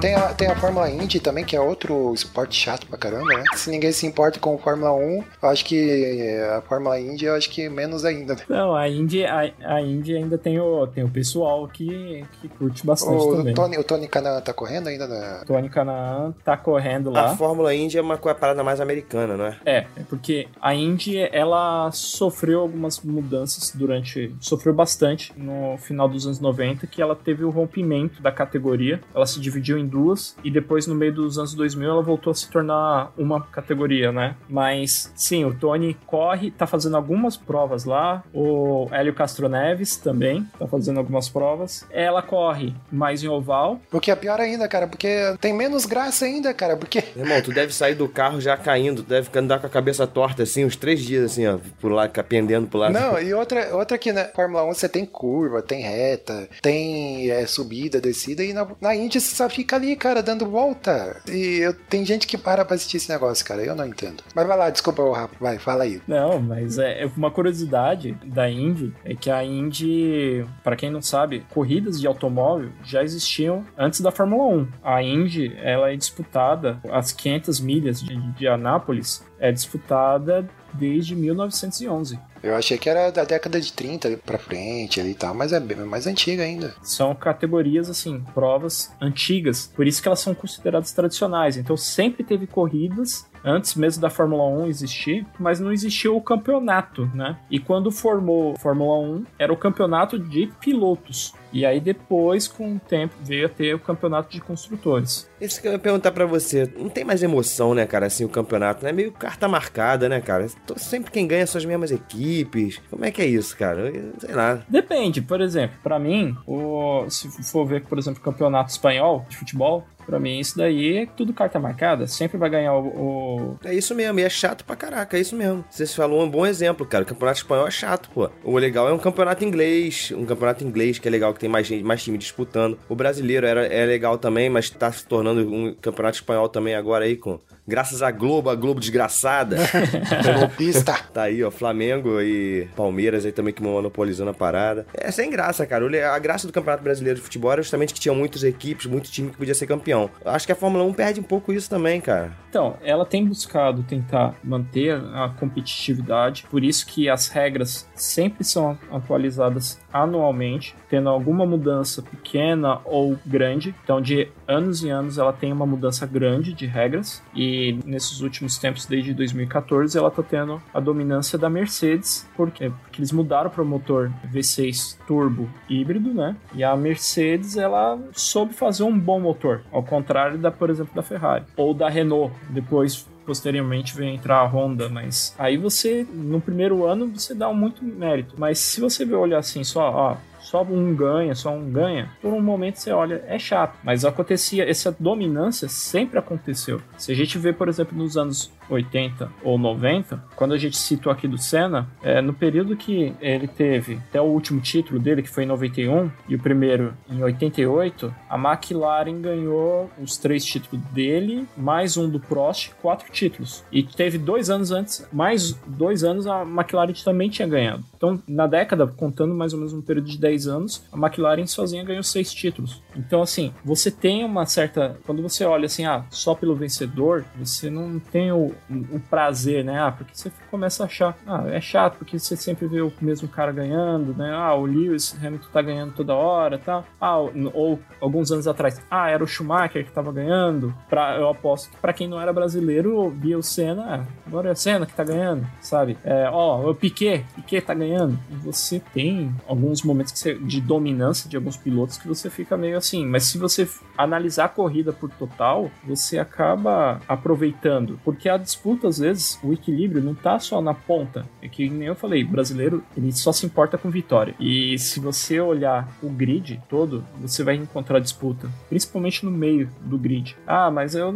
Tem 0.00 0.14
a, 0.14 0.32
tem 0.32 0.48
a 0.48 0.54
Fórmula 0.54 0.88
Indy 0.88 1.18
também, 1.18 1.44
que 1.44 1.56
é 1.56 1.60
outro 1.60 2.12
esporte 2.14 2.54
chato 2.56 2.86
pra 2.86 2.96
caramba, 2.96 3.26
né? 3.36 3.42
Se 3.54 3.68
ninguém 3.70 3.90
se 3.90 4.06
importa 4.06 4.38
com 4.38 4.54
a 4.54 4.58
Fórmula 4.58 4.92
1, 4.94 5.24
eu 5.42 5.48
acho 5.48 5.64
que 5.64 6.38
a 6.56 6.60
Fórmula 6.62 7.00
Indy, 7.00 7.24
eu 7.24 7.34
acho 7.34 7.50
que 7.50 7.68
menos 7.68 8.04
ainda. 8.04 8.34
né? 8.34 8.40
Não, 8.48 8.74
a 8.76 8.88
Indy, 8.88 9.24
a, 9.24 9.50
a 9.64 9.80
Indy 9.82 10.16
ainda 10.16 10.38
tem 10.38 10.60
o, 10.60 10.86
tem 10.86 11.02
o 11.02 11.08
pessoal 11.08 11.66
que, 11.66 12.24
que 12.40 12.48
curte 12.48 12.86
bastante 12.86 13.22
O 13.24 13.36
também. 13.36 13.54
Tony, 13.54 13.76
o 13.76 13.82
Tony 13.84 14.06
Canan 14.06 14.40
tá 14.40 14.52
correndo 14.52 14.88
ainda, 14.88 15.06
né? 15.08 15.40
Tony 15.46 15.68
Canaan 15.68 16.32
tá 16.44 16.56
correndo 16.56 17.10
lá. 17.10 17.32
A 17.32 17.36
Fórmula 17.36 17.74
Indy 17.74 17.98
é 17.98 18.00
uma 18.02 18.16
co- 18.16 18.32
parada 18.34 18.62
mais 18.62 18.80
americana, 18.80 19.36
não 19.36 19.46
é? 19.46 19.56
É, 19.66 19.76
é 19.96 20.02
porque 20.08 20.46
a 20.60 20.74
Indy, 20.74 21.18
ela 21.32 21.90
sofreu 21.92 22.60
algumas 22.60 23.00
mudanças 23.00 23.72
durante... 23.74 24.32
Sofreu 24.40 24.72
bastante 24.72 25.32
no 25.36 25.76
final 25.78 26.08
dos 26.08 26.24
anos 26.24 26.38
90, 26.38 26.86
que 26.86 27.02
ela 27.02 27.16
teve 27.16 27.42
o 27.44 27.50
rompimento 27.50 28.22
da 28.22 28.30
categoria. 28.30 29.00
Ela 29.14 29.26
se 29.26 29.40
dividiu 29.40 29.76
em 29.76 29.87
duas, 29.88 30.36
e 30.44 30.50
depois, 30.50 30.86
no 30.86 30.94
meio 30.94 31.12
dos 31.12 31.38
anos 31.38 31.54
2000, 31.54 31.90
ela 31.90 32.02
voltou 32.02 32.30
a 32.30 32.34
se 32.34 32.48
tornar 32.48 33.12
uma 33.16 33.40
categoria, 33.40 34.12
né? 34.12 34.36
Mas, 34.48 35.12
sim, 35.16 35.44
o 35.44 35.54
Tony 35.54 35.96
corre, 36.06 36.50
tá 36.50 36.66
fazendo 36.66 36.96
algumas 36.96 37.36
provas 37.36 37.84
lá. 37.84 38.22
O 38.32 38.88
Hélio 38.92 39.14
Castro 39.14 39.48
Neves 39.48 39.96
também 39.96 40.46
tá 40.58 40.66
fazendo 40.66 40.98
algumas 40.98 41.28
provas. 41.28 41.86
Ela 41.90 42.22
corre 42.22 42.74
mais 42.90 43.22
em 43.22 43.28
oval, 43.28 43.80
O 43.92 44.00
que 44.00 44.10
é 44.10 44.16
pior 44.16 44.40
ainda, 44.40 44.68
cara, 44.68 44.86
porque 44.86 45.08
tem 45.40 45.52
menos 45.52 45.86
graça 45.86 46.24
ainda, 46.24 46.52
cara, 46.52 46.76
porque 46.76 47.02
Irmão, 47.16 47.40
tu 47.42 47.52
deve 47.52 47.72
sair 47.72 47.94
do 47.94 48.08
carro 48.08 48.40
já 48.40 48.56
caindo, 48.56 49.02
tu 49.02 49.08
deve 49.08 49.28
andar 49.38 49.58
com 49.58 49.66
a 49.66 49.70
cabeça 49.70 50.06
torta 50.06 50.42
assim, 50.42 50.64
uns 50.64 50.76
três 50.76 51.00
dias 51.00 51.32
assim, 51.32 51.46
ó, 51.46 51.58
por 51.80 51.90
lá, 51.90 52.08
pendendo 52.08 52.66
pro 52.66 52.78
lado. 52.78 52.92
Não, 52.92 53.18
e 53.22 53.32
outra, 53.32 53.74
outra 53.74 53.96
que 53.98 54.12
na 54.12 54.24
Fórmula 54.26 54.64
1 54.64 54.74
você 54.74 54.88
tem 54.88 55.04
curva, 55.06 55.62
tem 55.62 55.82
reta, 55.82 56.48
tem 56.62 57.30
é, 57.30 57.46
subida, 57.46 58.00
descida, 58.00 58.42
e 58.42 58.52
na, 58.52 58.66
na 58.80 58.94
Indy 58.94 59.20
você 59.20 59.34
só 59.34 59.48
fica 59.48 59.77
ali, 59.78 59.96
cara, 59.96 60.22
dando 60.22 60.46
volta. 60.46 61.20
E 61.28 61.60
eu, 61.60 61.72
tem 61.72 62.04
gente 62.04 62.26
que 62.26 62.36
para 62.36 62.64
pra 62.64 62.74
assistir 62.74 62.98
esse 62.98 63.08
negócio, 63.08 63.44
cara, 63.44 63.62
eu 63.62 63.74
não 63.74 63.86
entendo. 63.86 64.22
Mas 64.34 64.46
vai 64.46 64.56
lá, 64.56 64.70
desculpa, 64.70 65.02
ô 65.02 65.12
Rafa, 65.12 65.34
vai, 65.40 65.58
fala 65.58 65.84
aí. 65.84 66.02
Não, 66.06 66.40
mas 66.40 66.78
é, 66.78 67.04
é 67.04 67.10
uma 67.16 67.30
curiosidade 67.30 68.12
da 68.24 68.50
Indy 68.50 68.92
é 69.04 69.14
que 69.14 69.30
a 69.30 69.44
Indy, 69.44 70.44
para 70.62 70.76
quem 70.76 70.90
não 70.90 71.00
sabe, 71.00 71.44
corridas 71.50 72.00
de 72.00 72.06
automóvel 72.06 72.70
já 72.84 73.02
existiam 73.02 73.64
antes 73.76 74.00
da 74.00 74.10
Fórmula 74.10 74.44
1. 74.54 74.68
A 74.82 75.02
Indy, 75.02 75.56
ela 75.62 75.92
é 75.92 75.96
disputada 75.96 76.78
as 76.90 77.12
500 77.12 77.60
milhas 77.60 78.00
de, 78.00 78.16
de 78.32 78.46
Anápolis 78.46 79.24
é 79.40 79.52
disputada 79.52 80.48
desde 80.72 81.14
1911. 81.14 82.18
Eu 82.42 82.54
achei 82.54 82.78
que 82.78 82.88
era 82.88 83.10
da 83.10 83.24
década 83.24 83.60
de 83.60 83.72
30 83.72 84.18
pra 84.24 84.38
frente 84.38 85.00
ali 85.00 85.10
e 85.10 85.14
tal, 85.14 85.34
mas 85.34 85.52
é 85.52 85.58
bem 85.58 85.76
mais 85.78 86.06
antiga 86.06 86.42
ainda. 86.42 86.74
São 86.82 87.14
categorias, 87.14 87.90
assim, 87.90 88.24
provas 88.32 88.92
antigas, 89.00 89.72
por 89.74 89.86
isso 89.86 90.00
que 90.00 90.08
elas 90.08 90.20
são 90.20 90.34
consideradas 90.34 90.92
tradicionais. 90.92 91.56
Então 91.56 91.76
sempre 91.76 92.22
teve 92.22 92.46
corridas 92.46 93.26
antes 93.44 93.74
mesmo 93.74 94.02
da 94.02 94.10
Fórmula 94.10 94.44
1 94.44 94.66
existir, 94.66 95.26
mas 95.38 95.58
não 95.58 95.72
existia 95.72 96.12
o 96.12 96.20
campeonato, 96.20 97.06
né? 97.14 97.38
E 97.50 97.58
quando 97.58 97.90
formou 97.90 98.56
Fórmula 98.56 98.98
1, 98.98 99.24
era 99.38 99.52
o 99.52 99.56
campeonato 99.56 100.18
de 100.18 100.48
pilotos. 100.60 101.34
E 101.52 101.64
aí 101.64 101.80
depois, 101.80 102.46
com 102.48 102.74
o 102.76 102.78
tempo, 102.78 103.14
veio 103.22 103.46
a 103.46 103.48
ter 103.48 103.74
o 103.74 103.78
campeonato 103.78 104.30
de 104.30 104.40
construtores. 104.40 105.28
Isso 105.40 105.60
que 105.60 105.68
eu 105.68 105.72
ia 105.72 105.78
perguntar 105.78 106.10
pra 106.12 106.26
você, 106.26 106.70
não 106.76 106.88
tem 106.88 107.04
mais 107.04 107.22
emoção, 107.22 107.74
né, 107.74 107.86
cara, 107.86 108.06
assim, 108.06 108.24
o 108.24 108.28
campeonato, 108.28 108.84
né? 108.84 108.92
Meio 108.92 109.12
carta 109.12 109.46
marcada, 109.48 110.08
né, 110.08 110.20
cara? 110.20 110.46
Sempre 110.76 111.10
quem 111.10 111.26
ganha 111.26 111.46
são 111.46 111.58
as 111.58 111.64
mesmas 111.64 111.90
equipes. 111.90 112.80
Como 112.90 113.04
é 113.04 113.10
que 113.10 113.22
é 113.22 113.26
isso, 113.26 113.56
cara? 113.56 113.88
Eu- 113.90 114.12
Sei 114.18 114.34
lá. 114.34 114.62
Depende, 114.68 115.22
por 115.22 115.40
exemplo, 115.40 115.76
pra 115.82 115.98
mim, 115.98 116.36
o, 116.46 117.04
se 117.08 117.28
for 117.50 117.64
ver, 117.66 117.84
por 117.84 117.98
exemplo, 117.98 118.20
o 118.20 118.24
campeonato 118.24 118.70
espanhol 118.70 119.24
de 119.28 119.36
futebol, 119.36 119.86
pra 120.06 120.18
mim 120.18 120.38
isso 120.40 120.56
daí 120.56 120.96
é 120.98 121.06
tudo 121.06 121.32
carta 121.34 121.58
marcada. 121.60 122.06
Sempre 122.06 122.38
vai 122.38 122.48
ganhar 122.50 122.74
o- 122.74 122.86
o 122.88 123.58
É 123.64 123.74
isso 123.74 123.94
mesmo, 123.94 124.18
e 124.18 124.22
é 124.22 124.28
chato 124.30 124.64
pra 124.64 124.74
caraca, 124.74 125.16
é 125.16 125.20
isso 125.20 125.36
mesmo. 125.36 125.64
Você 125.70 125.86
falou 125.86 126.22
um 126.22 126.28
bom 126.30 126.46
exemplo, 126.46 126.84
cara. 126.86 127.04
O 127.04 127.06
campeonato 127.06 127.38
espanhol 127.38 127.66
é 127.68 127.70
chato, 127.70 128.08
pô. 128.14 128.30
O 128.42 128.56
legal 128.58 128.88
é 128.88 128.92
um 128.92 128.98
campeonato 128.98 129.44
inglês, 129.44 130.12
um 130.16 130.24
campeonato 130.24 130.64
inglês 130.64 130.98
que 130.98 131.06
é 131.06 131.10
legal, 131.10 131.32
que 131.38 131.40
tem 131.40 131.48
mais 131.48 131.66
gente, 131.66 131.84
mais 131.84 132.02
time 132.02 132.18
disputando. 132.18 132.76
O 132.88 132.96
brasileiro 132.96 133.46
era, 133.46 133.64
é 133.66 133.86
legal 133.86 134.18
também, 134.18 134.50
mas 134.50 134.68
tá 134.68 134.90
se 134.90 135.06
tornando 135.06 135.40
um 135.48 135.72
campeonato 135.74 136.16
espanhol 136.16 136.48
também 136.48 136.74
agora 136.74 137.04
aí, 137.04 137.16
com. 137.16 137.38
Graças 137.66 138.02
à 138.02 138.10
Globo, 138.10 138.48
a 138.48 138.54
Globo 138.54 138.80
desgraçada. 138.80 139.58
Golpista. 140.40 140.94
Tá 141.12 141.24
aí, 141.24 141.44
ó, 141.44 141.50
Flamengo 141.50 142.18
e 142.18 142.66
Palmeiras 142.74 143.26
aí 143.26 143.32
também 143.32 143.52
que 143.52 143.62
monopolizando 143.62 144.30
a 144.30 144.34
parada. 144.34 144.86
É 144.94 145.10
sem 145.10 145.30
graça, 145.30 145.66
cara. 145.66 145.84
A 146.14 146.18
graça 146.18 146.46
do 146.46 146.52
Campeonato 146.52 146.82
Brasileiro 146.82 147.18
de 147.18 147.22
Futebol 147.22 147.52
era 147.52 147.60
justamente 147.60 147.92
que 147.92 148.00
tinha 148.00 148.14
muitas 148.14 148.42
equipes, 148.42 148.86
muito 148.86 149.10
time 149.10 149.30
que 149.30 149.36
podia 149.36 149.54
ser 149.54 149.66
campeão. 149.66 150.10
Eu 150.24 150.30
Acho 150.30 150.46
que 150.46 150.52
a 150.52 150.56
Fórmula 150.56 150.82
1 150.84 150.94
perde 150.94 151.20
um 151.20 151.22
pouco 151.22 151.52
isso 151.52 151.68
também, 151.68 152.00
cara. 152.00 152.32
Então, 152.48 152.78
ela 152.82 153.04
tem 153.04 153.24
buscado 153.26 153.82
tentar 153.82 154.34
manter 154.42 154.94
a 154.94 155.28
competitividade, 155.38 156.46
por 156.50 156.64
isso 156.64 156.86
que 156.86 157.08
as 157.08 157.28
regras 157.28 157.86
sempre 157.94 158.44
são 158.44 158.78
atualizadas 158.90 159.78
anualmente, 159.92 160.74
tendo 160.88 161.08
alguma 161.08 161.44
mudança 161.44 162.02
pequena 162.02 162.80
ou 162.84 163.16
grande. 163.24 163.74
Então, 163.82 164.00
de 164.00 164.28
anos 164.46 164.82
e 164.82 164.88
anos, 164.88 165.18
ela 165.18 165.32
tem 165.32 165.52
uma 165.52 165.66
mudança 165.66 166.06
grande 166.06 166.52
de 166.52 166.66
regras, 166.66 167.22
e 167.34 167.78
nesses 167.84 168.20
últimos 168.20 168.58
tempos, 168.58 168.86
desde 168.86 169.12
2014, 169.14 169.96
ela 169.96 170.08
está 170.08 170.22
tendo 170.22 170.60
a 170.72 170.80
dominância 170.80 171.38
da 171.38 171.50
Mercedes, 171.50 172.28
porque, 172.36 172.70
porque 172.70 173.00
eles 173.00 173.12
mudaram 173.12 173.50
para 173.50 173.62
o 173.62 173.66
motor 173.66 174.10
V6 174.32 174.96
turbo 175.06 175.48
híbrido, 175.68 176.12
né? 176.12 176.36
E 176.54 176.64
a 176.64 176.76
Mercedes, 176.76 177.56
ela 177.56 177.98
soube 178.12 178.54
fazer 178.54 178.82
um 178.82 178.98
bom 178.98 179.20
motor, 179.20 179.62
ao 179.72 179.82
contrário 179.82 180.38
da, 180.38 180.50
por 180.50 180.70
exemplo, 180.70 180.94
da 180.94 181.02
Ferrari 181.02 181.44
ou 181.56 181.74
da 181.74 181.88
Renault. 181.88 182.34
Depois 182.48 183.06
posteriormente 183.28 183.94
vem 183.94 184.14
entrar 184.14 184.38
a 184.38 184.46
Honda, 184.46 184.88
mas 184.88 185.34
aí 185.38 185.58
você, 185.58 186.06
no 186.10 186.40
primeiro 186.40 186.86
ano, 186.86 187.08
você 187.08 187.34
dá 187.34 187.52
muito 187.52 187.84
mérito. 187.84 188.34
Mas 188.38 188.58
se 188.58 188.80
você 188.80 189.04
olhar 189.14 189.38
assim, 189.38 189.62
só, 189.62 189.90
ó, 189.90 190.16
só 190.48 190.62
um 190.62 190.94
ganha, 190.94 191.34
só 191.34 191.50
um 191.50 191.70
ganha, 191.70 192.10
por 192.22 192.32
um 192.32 192.40
momento 192.40 192.76
você 192.76 192.90
olha, 192.90 193.22
é 193.26 193.38
chato. 193.38 193.78
Mas 193.84 194.04
acontecia, 194.04 194.68
essa 194.68 194.94
dominância 194.98 195.68
sempre 195.68 196.18
aconteceu. 196.18 196.80
Se 196.96 197.12
a 197.12 197.14
gente 197.14 197.36
vê, 197.36 197.52
por 197.52 197.68
exemplo, 197.68 197.96
nos 197.96 198.16
anos 198.16 198.50
80 198.68 199.30
ou 199.42 199.58
90, 199.58 200.22
quando 200.36 200.54
a 200.54 200.58
gente 200.58 200.76
citou 200.76 201.10
aqui 201.10 201.26
do 201.26 201.38
Senna, 201.38 201.88
é, 202.02 202.20
no 202.20 202.32
período 202.32 202.76
que 202.76 203.14
ele 203.20 203.46
teve 203.46 204.00
até 204.08 204.20
o 204.20 204.24
último 204.24 204.60
título 204.60 204.98
dele, 204.98 205.22
que 205.22 205.28
foi 205.28 205.44
em 205.44 205.46
91, 205.46 206.10
e 206.28 206.34
o 206.34 206.38
primeiro 206.38 206.94
em 207.10 207.22
88, 207.22 208.14
a 208.28 208.36
McLaren 208.36 209.20
ganhou 209.20 209.90
os 210.00 210.16
três 210.16 210.44
títulos 210.44 210.84
dele, 210.86 211.46
mais 211.56 211.96
um 211.96 212.08
do 212.08 212.20
Prost, 212.20 212.72
quatro 212.80 213.10
títulos. 213.10 213.64
E 213.72 213.82
teve 213.82 214.18
dois 214.18 214.50
anos 214.50 214.70
antes, 214.70 215.06
mais 215.12 215.52
dois 215.66 216.04
anos, 216.04 216.26
a 216.26 216.42
McLaren 216.42 216.92
também 217.04 217.28
tinha 217.28 217.48
ganhado. 217.48 217.84
Então, 217.96 218.22
na 218.28 218.46
década, 218.46 218.86
contando 218.86 219.34
mais 219.34 219.52
ou 219.52 219.58
menos 219.58 219.72
um 219.72 219.82
período 219.82 220.06
de 220.08 220.18
10 220.18 220.46
anos, 220.46 220.84
a 220.92 220.96
McLaren 220.96 221.46
sozinha 221.46 221.84
ganhou 221.84 222.02
seis 222.02 222.32
títulos. 222.32 222.80
Então, 222.96 223.20
assim, 223.20 223.52
você 223.64 223.90
tem 223.90 224.24
uma 224.24 224.46
certa. 224.46 224.96
Quando 225.04 225.20
você 225.20 225.44
olha 225.44 225.66
assim, 225.66 225.84
ah, 225.84 226.04
só 226.10 226.34
pelo 226.34 226.54
vencedor, 226.54 227.24
você 227.36 227.68
não 227.68 227.98
tem 227.98 228.30
o, 228.30 228.54
o 228.70 229.00
prazer, 229.00 229.64
né? 229.64 229.80
Ah, 229.80 229.92
porque 229.92 230.12
você 230.14 230.32
começa 230.50 230.82
a 230.82 230.86
achar, 230.86 231.16
ah, 231.26 231.44
é 231.48 231.60
chato, 231.60 231.98
porque 231.98 232.18
você 232.18 232.36
sempre 232.36 232.66
vê 232.66 232.80
o 232.80 232.92
mesmo 233.00 233.28
cara 233.28 233.52
ganhando, 233.52 234.14
né? 234.14 234.32
Ah, 234.32 234.54
o 234.54 234.66
Lewis 234.66 235.16
Hamilton 235.22 235.48
tá 235.52 235.62
ganhando 235.62 235.92
toda 235.92 236.14
hora 236.14 236.58
tal. 236.58 236.84
Ah, 237.00 237.18
ou, 237.18 237.32
ou 237.54 237.80
alguns 238.00 238.30
anos 238.30 238.46
atrás, 238.46 238.80
ah, 238.90 239.08
era 239.08 239.22
o 239.22 239.26
Schumacher 239.26 239.84
que 239.84 239.92
tava 239.92 240.12
ganhando. 240.12 240.74
Pra, 240.88 241.16
eu 241.16 241.28
aposto 241.28 241.70
que 241.70 241.76
pra 241.76 241.92
quem 241.92 242.08
não 242.08 242.20
era 242.20 242.32
brasileiro, 242.32 243.10
via 243.10 243.38
o 243.38 243.42
Senna, 243.42 243.84
ah, 243.88 244.04
agora 244.26 244.48
é 244.48 244.52
o 244.52 244.56
Senna 244.56 244.86
que 244.86 244.94
tá 244.94 245.04
ganhando, 245.04 245.46
sabe? 245.60 245.96
É, 246.04 246.28
ó, 246.30 246.70
o 246.70 246.74
Piquet, 246.74 247.24
Piquet 247.34 247.60
tá 247.62 247.74
ganhando. 247.74 248.18
E 248.30 248.34
você 248.36 248.80
tem 248.92 249.34
alguns 249.46 249.82
momentos 249.82 250.12
que 250.12 250.18
você, 250.18 250.34
de 250.34 250.60
dominância 250.60 251.28
de 251.28 251.36
alguns 251.36 251.56
pilotos 251.56 251.98
que 251.98 252.06
você 252.06 252.30
fica 252.30 252.56
meio 252.56 252.76
assim. 252.76 253.06
Mas 253.06 253.24
se 253.24 253.38
você 253.38 253.68
analisar 253.96 254.46
a 254.46 254.48
corrida 254.48 254.92
por 254.92 255.10
total, 255.10 255.70
você 255.84 256.18
acaba 256.18 257.00
aproveitando. 257.08 257.98
Porque 258.04 258.28
a 258.28 258.36
disputa, 258.48 258.88
às 258.88 258.98
vezes, 258.98 259.38
o 259.42 259.52
equilíbrio 259.52 260.02
não 260.02 260.14
tá 260.14 260.38
só 260.38 260.60
na 260.60 260.74
ponta. 260.74 261.26
É 261.40 261.48
que, 261.48 261.68
nem 261.68 261.88
eu 261.88 261.94
falei, 261.94 262.24
brasileiro, 262.24 262.82
ele 262.96 263.12
só 263.12 263.32
se 263.32 263.46
importa 263.46 263.76
com 263.76 263.90
vitória. 263.90 264.34
E 264.40 264.78
se 264.78 264.98
você 264.98 265.40
olhar 265.40 265.88
o 266.02 266.08
grid 266.08 266.60
todo, 266.68 267.04
você 267.20 267.44
vai 267.44 267.54
encontrar 267.54 268.00
disputa, 268.00 268.48
principalmente 268.68 269.24
no 269.24 269.30
meio 269.30 269.68
do 269.80 269.98
grid. 269.98 270.36
Ah, 270.46 270.70
mas 270.70 270.94
eu, 270.94 271.14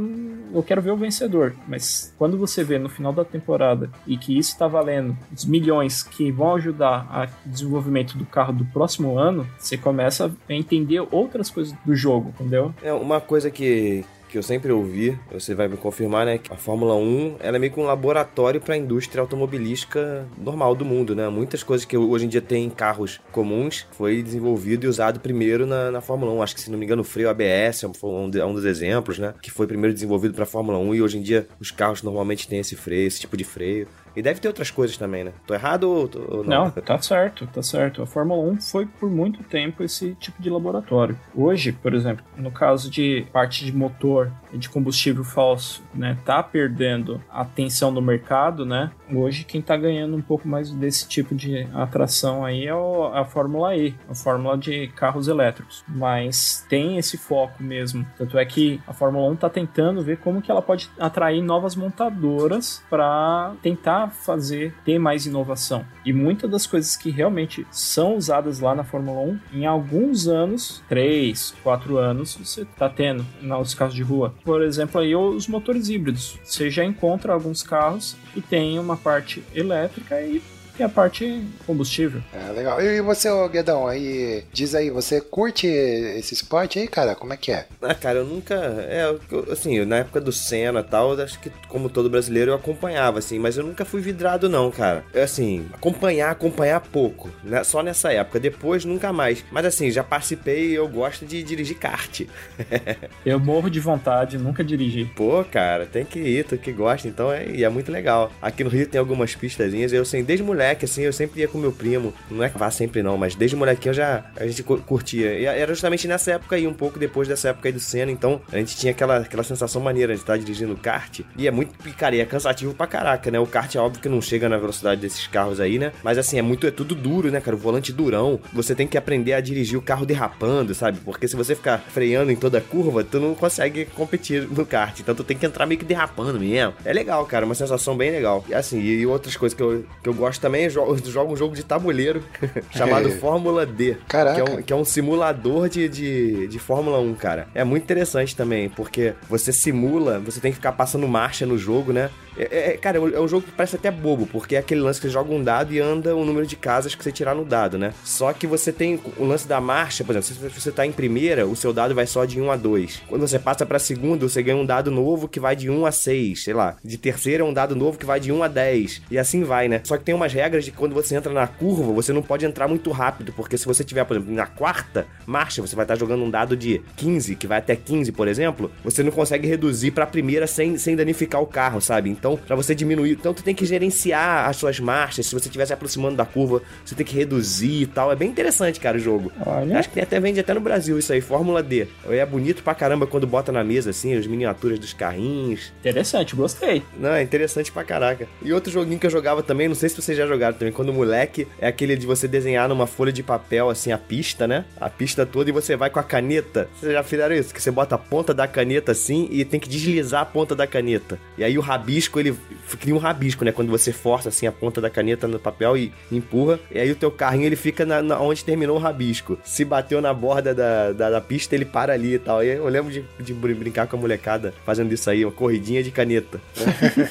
eu 0.52 0.62
quero 0.62 0.82
ver 0.82 0.90
o 0.90 0.96
vencedor. 0.96 1.54
Mas 1.66 2.14
quando 2.18 2.36
você 2.36 2.62
vê 2.62 2.78
no 2.78 2.88
final 2.88 3.12
da 3.12 3.24
temporada 3.24 3.90
e 4.06 4.16
que 4.16 4.38
isso 4.38 4.52
está 4.52 4.66
valendo 4.66 5.16
os 5.34 5.44
milhões 5.44 6.02
que 6.02 6.30
vão 6.30 6.54
ajudar 6.56 7.06
a 7.10 7.28
desenvolvimento 7.46 8.16
do 8.16 8.26
carro 8.26 8.52
do 8.52 8.64
próximo 8.66 9.18
ano, 9.18 9.46
você 9.58 9.76
começa 9.76 10.30
a 10.48 10.52
entender 10.52 11.02
outras 11.10 11.50
coisas 11.50 11.74
do 11.84 11.94
jogo, 11.94 12.30
entendeu? 12.30 12.74
É 12.82 12.92
uma 12.92 13.20
coisa 13.20 13.50
que, 13.50 14.04
que 14.32 14.38
eu 14.38 14.42
sempre 14.42 14.72
ouvi, 14.72 15.18
você 15.30 15.54
vai 15.54 15.68
me 15.68 15.76
confirmar, 15.76 16.24
né? 16.24 16.38
Que 16.38 16.50
a 16.50 16.56
Fórmula 16.56 16.94
1 16.94 17.36
ela 17.38 17.56
é 17.56 17.60
meio 17.60 17.70
que 17.70 17.78
um 17.78 17.84
laboratório 17.84 18.62
para 18.62 18.74
a 18.74 18.78
indústria 18.78 19.20
automobilística 19.20 20.26
normal 20.38 20.74
do 20.74 20.86
mundo, 20.86 21.14
né? 21.14 21.28
Muitas 21.28 21.62
coisas 21.62 21.84
que 21.84 21.94
hoje 21.98 22.24
em 22.24 22.28
dia 22.28 22.40
tem 22.40 22.64
em 22.64 22.70
carros 22.70 23.20
comuns 23.30 23.86
foi 23.92 24.22
desenvolvido 24.22 24.86
e 24.86 24.88
usado 24.88 25.20
primeiro 25.20 25.66
na, 25.66 25.90
na 25.90 26.00
Fórmula 26.00 26.32
1. 26.32 26.42
Acho 26.42 26.54
que, 26.54 26.62
se 26.62 26.70
não 26.70 26.78
me 26.78 26.86
engano, 26.86 27.02
o 27.02 27.04
freio 27.04 27.28
ABS 27.28 27.84
é 27.84 27.86
um, 27.86 28.30
é 28.34 28.44
um 28.46 28.54
dos 28.54 28.64
exemplos, 28.64 29.18
né? 29.18 29.34
Que 29.42 29.50
foi 29.50 29.66
primeiro 29.66 29.92
desenvolvido 29.92 30.32
para 30.32 30.44
a 30.44 30.46
Fórmula 30.46 30.78
1 30.78 30.94
e 30.94 31.02
hoje 31.02 31.18
em 31.18 31.22
dia 31.22 31.46
os 31.60 31.70
carros 31.70 32.02
normalmente 32.02 32.48
têm 32.48 32.60
esse 32.60 32.74
freio, 32.74 33.06
esse 33.06 33.20
tipo 33.20 33.36
de 33.36 33.44
freio. 33.44 33.86
E 34.14 34.22
deve 34.22 34.40
ter 34.40 34.48
outras 34.48 34.70
coisas 34.70 34.96
também, 34.96 35.24
né? 35.24 35.32
Tô 35.46 35.54
errado 35.54 35.84
ou, 35.84 36.10
ou 36.28 36.44
não? 36.44 36.64
Não, 36.64 36.70
tá 36.70 36.98
certo, 36.98 37.46
tá 37.46 37.62
certo. 37.62 38.02
A 38.02 38.06
Fórmula 38.06 38.42
1 38.42 38.60
foi 38.60 38.86
por 38.86 39.10
muito 39.10 39.42
tempo 39.44 39.82
esse 39.82 40.14
tipo 40.14 40.40
de 40.42 40.50
laboratório. 40.50 41.18
Hoje, 41.34 41.72
por 41.72 41.94
exemplo, 41.94 42.24
no 42.36 42.50
caso 42.50 42.90
de 42.90 43.26
parte 43.32 43.64
de 43.64 43.74
motor 43.74 44.30
e 44.52 44.58
de 44.58 44.68
combustível 44.68 45.24
falso, 45.24 45.82
né, 45.94 46.16
tá 46.24 46.42
perdendo 46.42 47.22
atenção 47.30 47.90
no 47.90 48.02
mercado, 48.02 48.66
né? 48.66 48.90
Hoje 49.12 49.44
quem 49.44 49.60
tá 49.60 49.76
ganhando 49.76 50.16
um 50.16 50.22
pouco 50.22 50.46
mais 50.46 50.70
desse 50.70 51.08
tipo 51.08 51.34
de 51.34 51.66
atração 51.74 52.44
aí 52.44 52.66
é 52.66 52.72
a 52.72 53.24
Fórmula 53.24 53.76
E, 53.76 53.94
a 54.08 54.14
Fórmula 54.14 54.56
de 54.56 54.88
carros 54.88 55.28
elétricos. 55.28 55.84
Mas 55.88 56.64
tem 56.68 56.98
esse 56.98 57.16
foco 57.16 57.62
mesmo. 57.62 58.06
Tanto 58.16 58.38
é 58.38 58.44
que 58.44 58.80
a 58.86 58.92
Fórmula 58.92 59.30
1 59.30 59.36
tá 59.36 59.50
tentando 59.50 60.02
ver 60.02 60.18
como 60.18 60.42
que 60.42 60.50
ela 60.50 60.62
pode 60.62 60.90
atrair 60.98 61.42
novas 61.42 61.74
montadoras 61.76 62.82
para 62.88 63.52
tentar 63.62 64.01
fazer 64.08 64.74
ter 64.84 64.98
mais 64.98 65.26
inovação. 65.26 65.84
E 66.04 66.12
muitas 66.12 66.50
das 66.50 66.66
coisas 66.66 66.96
que 66.96 67.10
realmente 67.10 67.66
são 67.70 68.16
usadas 68.16 68.60
lá 68.60 68.74
na 68.74 68.84
Fórmula 68.84 69.20
1, 69.20 69.40
em 69.52 69.66
alguns 69.66 70.26
anos, 70.26 70.82
3, 70.88 71.54
4 71.62 71.98
anos, 71.98 72.36
você 72.36 72.64
tá 72.64 72.88
tendo 72.88 73.24
nos 73.40 73.74
carros 73.74 73.94
de 73.94 74.02
rua. 74.02 74.34
Por 74.44 74.62
exemplo, 74.62 75.00
aí 75.00 75.14
os 75.14 75.46
motores 75.46 75.88
híbridos. 75.88 76.38
Você 76.44 76.70
já 76.70 76.84
encontra 76.84 77.32
alguns 77.32 77.62
carros 77.62 78.16
que 78.32 78.40
tem 78.40 78.78
uma 78.78 78.96
parte 78.96 79.42
elétrica 79.54 80.20
e 80.20 80.42
e 80.78 80.82
a 80.82 80.88
parte 80.88 81.44
combustível. 81.66 82.22
É, 82.32 82.52
legal. 82.52 82.80
E 82.82 83.00
você, 83.00 83.28
ô 83.28 83.48
Guedão, 83.48 83.86
aí, 83.86 84.44
diz 84.52 84.74
aí, 84.74 84.90
você 84.90 85.20
curte 85.20 85.66
esse 85.66 86.34
esporte 86.34 86.78
aí, 86.78 86.88
cara? 86.88 87.14
Como 87.14 87.32
é 87.32 87.36
que 87.36 87.52
é? 87.52 87.66
Ah, 87.80 87.94
cara, 87.94 88.20
eu 88.20 88.26
nunca. 88.26 88.54
É, 88.54 89.04
assim, 89.50 89.84
na 89.84 89.98
época 89.98 90.20
do 90.20 90.32
Senna 90.32 90.80
e 90.80 90.84
tal, 90.84 91.12
acho 91.20 91.38
que 91.40 91.50
como 91.68 91.88
todo 91.88 92.10
brasileiro 92.10 92.52
eu 92.52 92.54
acompanhava, 92.54 93.18
assim, 93.18 93.38
mas 93.38 93.56
eu 93.56 93.64
nunca 93.64 93.84
fui 93.84 94.00
vidrado, 94.00 94.48
não, 94.48 94.70
cara. 94.70 95.04
Eu, 95.12 95.22
assim, 95.22 95.66
acompanhar, 95.72 96.30
acompanhar 96.30 96.80
pouco. 96.80 97.30
Né? 97.44 97.62
Só 97.64 97.82
nessa 97.82 98.12
época. 98.12 98.40
Depois, 98.40 98.84
nunca 98.84 99.12
mais. 99.12 99.44
Mas 99.50 99.66
assim, 99.66 99.90
já 99.90 100.02
participei 100.02 100.70
e 100.70 100.74
eu 100.74 100.88
gosto 100.88 101.24
de 101.24 101.42
dirigir 101.42 101.78
kart. 101.78 102.22
Eu 103.24 103.38
morro 103.38 103.70
de 103.70 103.80
vontade, 103.80 104.36
nunca 104.38 104.64
dirigi. 104.64 105.04
Pô, 105.04 105.44
cara, 105.44 105.86
tem 105.86 106.04
que 106.04 106.18
ir, 106.18 106.44
tu 106.44 106.56
que 106.58 106.72
gosta, 106.72 107.06
então 107.06 107.32
é, 107.32 107.46
e 107.48 107.64
é 107.64 107.68
muito 107.68 107.90
legal. 107.90 108.32
Aqui 108.40 108.64
no 108.64 108.70
Rio 108.70 108.86
tem 108.86 108.98
algumas 108.98 109.34
pistazinhas, 109.34 109.92
eu 109.92 110.02
assim, 110.02 110.22
desde 110.22 110.44
moleque, 110.62 110.84
assim, 110.84 111.02
eu 111.02 111.12
sempre 111.12 111.40
ia 111.40 111.48
com 111.48 111.58
meu 111.58 111.72
primo. 111.72 112.14
Não 112.30 112.42
é 112.44 112.48
que 112.48 112.56
vá 112.56 112.70
sempre 112.70 113.02
não, 113.02 113.18
mas 113.18 113.34
desde 113.34 113.56
molequinho 113.56 113.90
eu 113.90 113.94
já 113.94 114.24
a 114.36 114.46
gente 114.46 114.62
cu- 114.62 114.78
curtia. 114.78 115.34
E 115.34 115.44
era 115.44 115.72
justamente 115.74 116.06
nessa 116.06 116.32
época 116.32 116.54
aí, 116.56 116.66
um 116.66 116.72
pouco 116.74 116.98
depois 116.98 117.26
dessa 117.26 117.48
época 117.48 117.68
aí 117.68 117.72
do 117.72 117.80
Senna, 117.80 118.12
então 118.12 118.40
a 118.52 118.56
gente 118.58 118.76
tinha 118.76 118.92
aquela, 118.92 119.18
aquela 119.18 119.42
sensação 119.42 119.82
maneira 119.82 120.14
de 120.14 120.20
estar 120.20 120.36
dirigindo 120.38 120.76
kart. 120.76 121.20
E 121.36 121.48
é 121.48 121.50
muito, 121.50 121.72
cara, 121.96 122.14
e 122.14 122.20
é 122.20 122.24
cansativo 122.24 122.74
pra 122.74 122.86
caraca, 122.86 123.30
né? 123.30 123.38
O 123.40 123.46
kart 123.46 123.74
é 123.74 123.78
óbvio 123.80 124.00
que 124.00 124.08
não 124.08 124.20
chega 124.20 124.48
na 124.48 124.56
velocidade 124.56 125.00
desses 125.00 125.26
carros 125.26 125.60
aí, 125.60 125.78
né? 125.78 125.92
Mas 126.02 126.16
assim, 126.16 126.38
é 126.38 126.42
muito, 126.42 126.66
é 126.66 126.70
tudo 126.70 126.94
duro, 126.94 127.30
né, 127.30 127.40
cara? 127.40 127.56
O 127.56 127.58
volante 127.60 127.92
durão. 127.92 128.38
Você 128.52 128.74
tem 128.74 128.86
que 128.86 128.96
aprender 128.96 129.32
a 129.32 129.40
dirigir 129.40 129.76
o 129.78 129.82
carro 129.82 130.06
derrapando, 130.06 130.74
sabe? 130.74 130.98
Porque 131.04 131.26
se 131.26 131.34
você 131.36 131.54
ficar 131.56 131.78
freando 131.78 132.30
em 132.30 132.36
toda 132.36 132.60
curva, 132.60 133.02
tu 133.02 133.18
não 133.18 133.34
consegue 133.34 133.84
competir 133.86 134.46
no 134.48 134.64
kart. 134.64 134.98
Então 135.00 135.14
tu 135.14 135.24
tem 135.24 135.36
que 135.36 135.44
entrar 135.44 135.66
meio 135.66 135.78
que 135.78 135.84
derrapando 135.84 136.38
mesmo. 136.38 136.74
É 136.84 136.92
legal, 136.92 137.24
cara, 137.26 137.44
uma 137.44 137.54
sensação 137.54 137.96
bem 137.96 138.10
legal. 138.10 138.44
E 138.48 138.54
assim, 138.54 138.80
e 138.80 139.04
outras 139.06 139.36
coisas 139.36 139.56
que 139.56 139.62
eu, 139.62 139.84
que 140.02 140.08
eu 140.08 140.14
gosto 140.14 140.40
também, 140.40 140.51
jogo, 140.70 140.96
eu 140.96 141.10
jogo 141.10 141.32
um 141.32 141.36
jogo 141.36 141.54
de 141.54 141.62
tabuleiro 141.64 142.22
chamado 142.70 143.08
É. 143.08 143.10
Fórmula 143.12 143.64
D. 143.66 143.96
Caraca. 144.08 144.42
Que 144.42 144.50
é 144.50 144.54
um, 144.54 144.62
que 144.62 144.72
é 144.72 144.76
um 144.76 144.84
simulador 144.84 145.68
de, 145.68 145.88
de, 145.88 146.46
de 146.46 146.58
Fórmula 146.58 146.98
1, 147.00 147.14
cara. 147.14 147.48
É 147.54 147.64
muito 147.64 147.82
interessante 147.82 148.36
também, 148.36 148.68
porque 148.68 149.14
você 149.28 149.52
simula, 149.52 150.18
você 150.18 150.40
tem 150.40 150.50
que 150.52 150.56
ficar 150.56 150.72
passando 150.72 151.06
marcha 151.08 151.46
no 151.46 151.56
jogo, 151.58 151.92
né? 151.92 152.10
É, 152.36 152.72
é- 152.72 152.76
cara, 152.76 152.98
é 152.98 153.20
um 153.20 153.28
jogo 153.28 153.46
que 153.46 153.52
parece 153.52 153.76
até 153.76 153.90
bobo, 153.90 154.26
porque 154.26 154.56
é 154.56 154.58
aquele 154.58 154.80
lance 154.80 155.00
que 155.00 155.06
você 155.06 155.12
joga 155.12 155.32
um 155.32 155.42
dado 155.42 155.72
e 155.72 155.80
anda 155.80 156.14
o 156.16 156.24
número 156.24 156.46
de 156.46 156.56
casas 156.56 156.94
que 156.94 157.02
você 157.02 157.12
tirar 157.12 157.34
no 157.34 157.44
dado, 157.44 157.78
né? 157.78 157.92
Só 158.04 158.32
que 158.32 158.46
você 158.46 158.72
tem 158.72 158.98
o 159.16 159.24
lance 159.24 159.46
da 159.46 159.60
marcha, 159.60 160.04
por 160.04 160.16
exemplo, 160.16 160.50
se 160.50 160.60
você 160.60 160.72
tá 160.72 160.86
em 160.86 160.92
primeira, 160.92 161.46
o 161.46 161.54
seu 161.56 161.72
dado 161.72 161.94
vai 161.94 162.06
só 162.06 162.24
de 162.24 162.40
1 162.40 162.50
a 162.50 162.56
2. 162.56 163.02
Quando 163.08 163.26
você 163.26 163.38
passa 163.38 163.66
pra 163.66 163.78
segunda, 163.78 164.28
você 164.28 164.42
ganha 164.42 164.56
um 164.56 164.66
dado 164.66 164.90
novo 164.90 165.28
que 165.28 165.40
vai 165.40 165.54
de 165.54 165.68
1 165.70 165.84
a 165.86 165.92
6, 165.92 166.44
sei 166.44 166.54
lá. 166.54 166.76
De 166.84 166.96
terceira 166.98 167.42
é 167.42 167.46
um 167.46 167.52
dado 167.52 167.76
novo 167.76 167.98
que 167.98 168.06
vai 168.06 168.18
de 168.20 168.32
1 168.32 168.42
a 168.42 168.48
10. 168.48 169.02
E 169.10 169.18
assim 169.18 169.42
vai, 169.42 169.68
né? 169.68 169.80
Só 169.84 169.96
que 169.96 170.04
tem 170.04 170.14
umas 170.14 170.32
regras 170.32 170.64
de 170.64 170.70
que 170.70 170.76
quando 170.76 170.94
você 170.94 171.14
entra 171.14 171.32
na 171.32 171.46
curva, 171.46 171.92
você 171.92 172.12
não 172.12 172.22
pode 172.22 172.44
entrar 172.46 172.68
muito 172.68 172.90
rápido, 172.90 173.32
porque 173.32 173.58
se 173.58 173.66
você 173.66 173.84
tiver, 173.84 174.04
por 174.04 174.16
exemplo, 174.16 174.34
na 174.34 174.46
quarta 174.46 175.06
marcha, 175.26 175.60
você 175.60 175.76
vai 175.76 175.84
estar 175.84 175.96
jogando 175.96 176.24
um 176.24 176.30
dado 176.30 176.56
de 176.56 176.80
15, 176.96 177.36
que 177.36 177.46
vai 177.46 177.58
até 177.58 177.76
15, 177.76 178.12
por 178.12 178.28
exemplo, 178.28 178.70
você 178.84 179.02
não 179.02 179.10
consegue 179.10 179.46
reduzir 179.46 179.90
pra 179.90 180.06
primeira 180.06 180.46
sem, 180.46 180.78
sem 180.78 180.96
danificar 180.96 181.40
o 181.42 181.46
carro, 181.46 181.80
sabe? 181.80 182.10
Então, 182.22 182.36
pra 182.36 182.54
você 182.54 182.72
diminuir, 182.72 183.10
então 183.10 183.34
tu 183.34 183.42
tem 183.42 183.52
que 183.52 183.66
gerenciar 183.66 184.48
as 184.48 184.56
suas 184.56 184.78
marchas, 184.78 185.26
se 185.26 185.34
você 185.34 185.48
estiver 185.48 185.66
se 185.66 185.72
aproximando 185.72 186.14
da 186.14 186.24
curva, 186.24 186.62
você 186.84 186.94
tem 186.94 187.04
que 187.04 187.16
reduzir 187.16 187.82
e 187.82 187.86
tal. 187.86 188.12
É 188.12 188.14
bem 188.14 188.30
interessante, 188.30 188.78
cara, 188.78 188.96
o 188.96 189.00
jogo. 189.00 189.32
Olha. 189.44 189.76
Acho 189.76 189.90
que 189.90 190.00
até 190.00 190.20
vende 190.20 190.38
até 190.38 190.54
no 190.54 190.60
Brasil 190.60 190.96
isso 190.96 191.12
aí, 191.12 191.20
Fórmula 191.20 191.64
D. 191.64 191.88
É 192.08 192.24
bonito 192.24 192.62
pra 192.62 192.76
caramba 192.76 193.08
quando 193.08 193.26
bota 193.26 193.50
na 193.50 193.64
mesa 193.64 193.90
assim, 193.90 194.14
as 194.14 194.24
miniaturas 194.24 194.78
dos 194.78 194.92
carrinhos. 194.92 195.72
Interessante, 195.80 196.36
gostei. 196.36 196.84
Não, 196.96 197.10
é 197.10 197.24
interessante 197.24 197.72
pra 197.72 197.82
caraca. 197.82 198.28
E 198.40 198.52
outro 198.52 198.72
joguinho 198.72 199.00
que 199.00 199.06
eu 199.06 199.10
jogava 199.10 199.42
também, 199.42 199.66
não 199.66 199.74
sei 199.74 199.88
se 199.88 200.00
vocês 200.00 200.16
já 200.16 200.24
jogaram 200.24 200.56
também, 200.56 200.72
quando 200.72 200.92
moleque, 200.92 201.48
é 201.58 201.66
aquele 201.66 201.96
de 201.96 202.06
você 202.06 202.28
desenhar 202.28 202.68
numa 202.68 202.86
folha 202.86 203.12
de 203.12 203.24
papel, 203.24 203.68
assim, 203.68 203.90
a 203.90 203.98
pista, 203.98 204.46
né? 204.46 204.64
A 204.80 204.88
pista 204.88 205.26
toda 205.26 205.50
e 205.50 205.52
você 205.52 205.74
vai 205.74 205.90
com 205.90 205.98
a 205.98 206.04
caneta. 206.04 206.68
Vocês 206.78 206.92
já 206.92 207.02
fizeram 207.02 207.34
isso? 207.34 207.52
Que 207.52 207.60
você 207.60 207.72
bota 207.72 207.96
a 207.96 207.98
ponta 207.98 208.32
da 208.32 208.46
caneta 208.46 208.92
assim 208.92 209.26
e 209.28 209.44
tem 209.44 209.58
que 209.58 209.68
deslizar 209.68 210.22
a 210.22 210.24
ponta 210.24 210.54
da 210.54 210.68
caneta. 210.68 211.18
E 211.36 211.42
aí 211.42 211.58
o 211.58 211.60
rabisco, 211.60 212.11
ele 212.20 212.30
f- 212.30 212.76
cria 212.76 212.94
um 212.94 212.98
rabisco, 212.98 213.44
né? 213.44 213.52
Quando 213.52 213.70
você 213.70 213.92
força, 213.92 214.28
assim, 214.28 214.46
a 214.46 214.52
ponta 214.52 214.80
da 214.80 214.90
caneta 214.90 215.26
no 215.28 215.38
papel 215.38 215.76
e 215.76 215.92
empurra. 216.10 216.58
E 216.70 216.78
aí 216.78 216.90
o 216.90 216.96
teu 216.96 217.10
carrinho, 217.10 217.46
ele 217.46 217.56
fica 217.56 217.84
na, 217.84 218.02
na- 218.02 218.20
onde 218.20 218.44
terminou 218.44 218.76
o 218.76 218.80
rabisco. 218.80 219.38
Se 219.44 219.64
bateu 219.64 220.00
na 220.00 220.12
borda 220.12 220.54
da, 220.54 220.92
da, 220.92 221.10
da 221.10 221.20
pista, 221.20 221.54
ele 221.54 221.64
para 221.64 221.92
ali 221.92 222.14
e 222.14 222.18
tal. 222.18 222.42
E 222.42 222.48
eu 222.48 222.68
lembro 222.68 222.92
de, 222.92 223.04
de 223.20 223.32
brin- 223.34 223.54
brincar 223.54 223.86
com 223.86 223.96
a 223.96 224.00
molecada 224.00 224.52
fazendo 224.64 224.92
isso 224.92 225.08
aí, 225.10 225.24
uma 225.24 225.32
corridinha 225.32 225.82
de 225.82 225.90
caneta. 225.90 226.40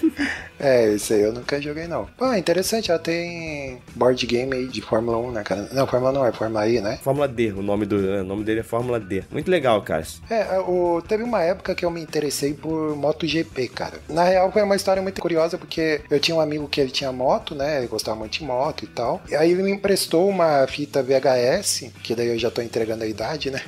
É, 0.63 0.93
isso 0.93 1.11
aí 1.13 1.21
eu 1.23 1.33
nunca 1.33 1.59
joguei 1.59 1.87
não. 1.87 2.05
Pô, 2.17 2.31
interessante, 2.35 2.89
já 2.89 2.99
tem 2.99 3.79
board 3.95 4.23
game 4.27 4.53
aí 4.55 4.67
de 4.67 4.79
Fórmula 4.79 5.17
1, 5.17 5.31
né, 5.31 5.43
cara? 5.43 5.67
Não, 5.73 5.87
Fórmula 5.87 6.11
não, 6.11 6.23
é 6.23 6.31
Fórmula 6.31 6.67
E, 6.67 6.79
né? 6.79 6.99
Fórmula 7.01 7.27
D, 7.27 7.51
o 7.51 7.63
nome, 7.63 7.85
do, 7.87 7.95
o 7.95 8.23
nome 8.23 8.43
dele 8.43 8.59
é 8.59 8.63
Fórmula 8.63 8.99
D. 8.99 9.23
Muito 9.31 9.49
legal, 9.49 9.81
cara. 9.81 10.03
É, 10.29 10.59
o, 10.59 11.01
teve 11.01 11.23
uma 11.23 11.41
época 11.41 11.73
que 11.73 11.83
eu 11.83 11.89
me 11.89 11.99
interessei 11.99 12.53
por 12.53 12.95
MotoGP, 12.95 13.69
cara. 13.69 13.95
Na 14.07 14.23
real, 14.23 14.51
foi 14.51 14.61
uma 14.61 14.75
história 14.75 14.90
muito 14.99 15.21
curiosa, 15.21 15.58
porque 15.58 16.01
eu 16.10 16.19
tinha 16.19 16.36
um 16.36 16.41
amigo 16.41 16.67
que 16.67 16.82
ele 16.82 16.91
tinha 16.91 17.12
moto, 17.12 17.56
né? 17.56 17.77
Ele 17.77 17.88
gostava 17.88 18.17
muito 18.17 18.34
de 18.34 18.43
moto 18.43 18.84
e 18.84 18.88
tal. 18.88 19.21
E 19.30 19.36
aí 19.36 19.51
ele 19.51 19.63
me 19.63 19.71
emprestou 19.71 20.27
uma 20.27 20.67
fita 20.67 21.01
VHS, 21.01 21.91
que 22.04 22.13
daí 22.13 22.27
eu 22.27 22.39
já 22.39 22.51
tô 22.51 22.62
entregando 22.62 23.04
a 23.04 23.08
idade, 23.08 23.49
né? 23.49 23.62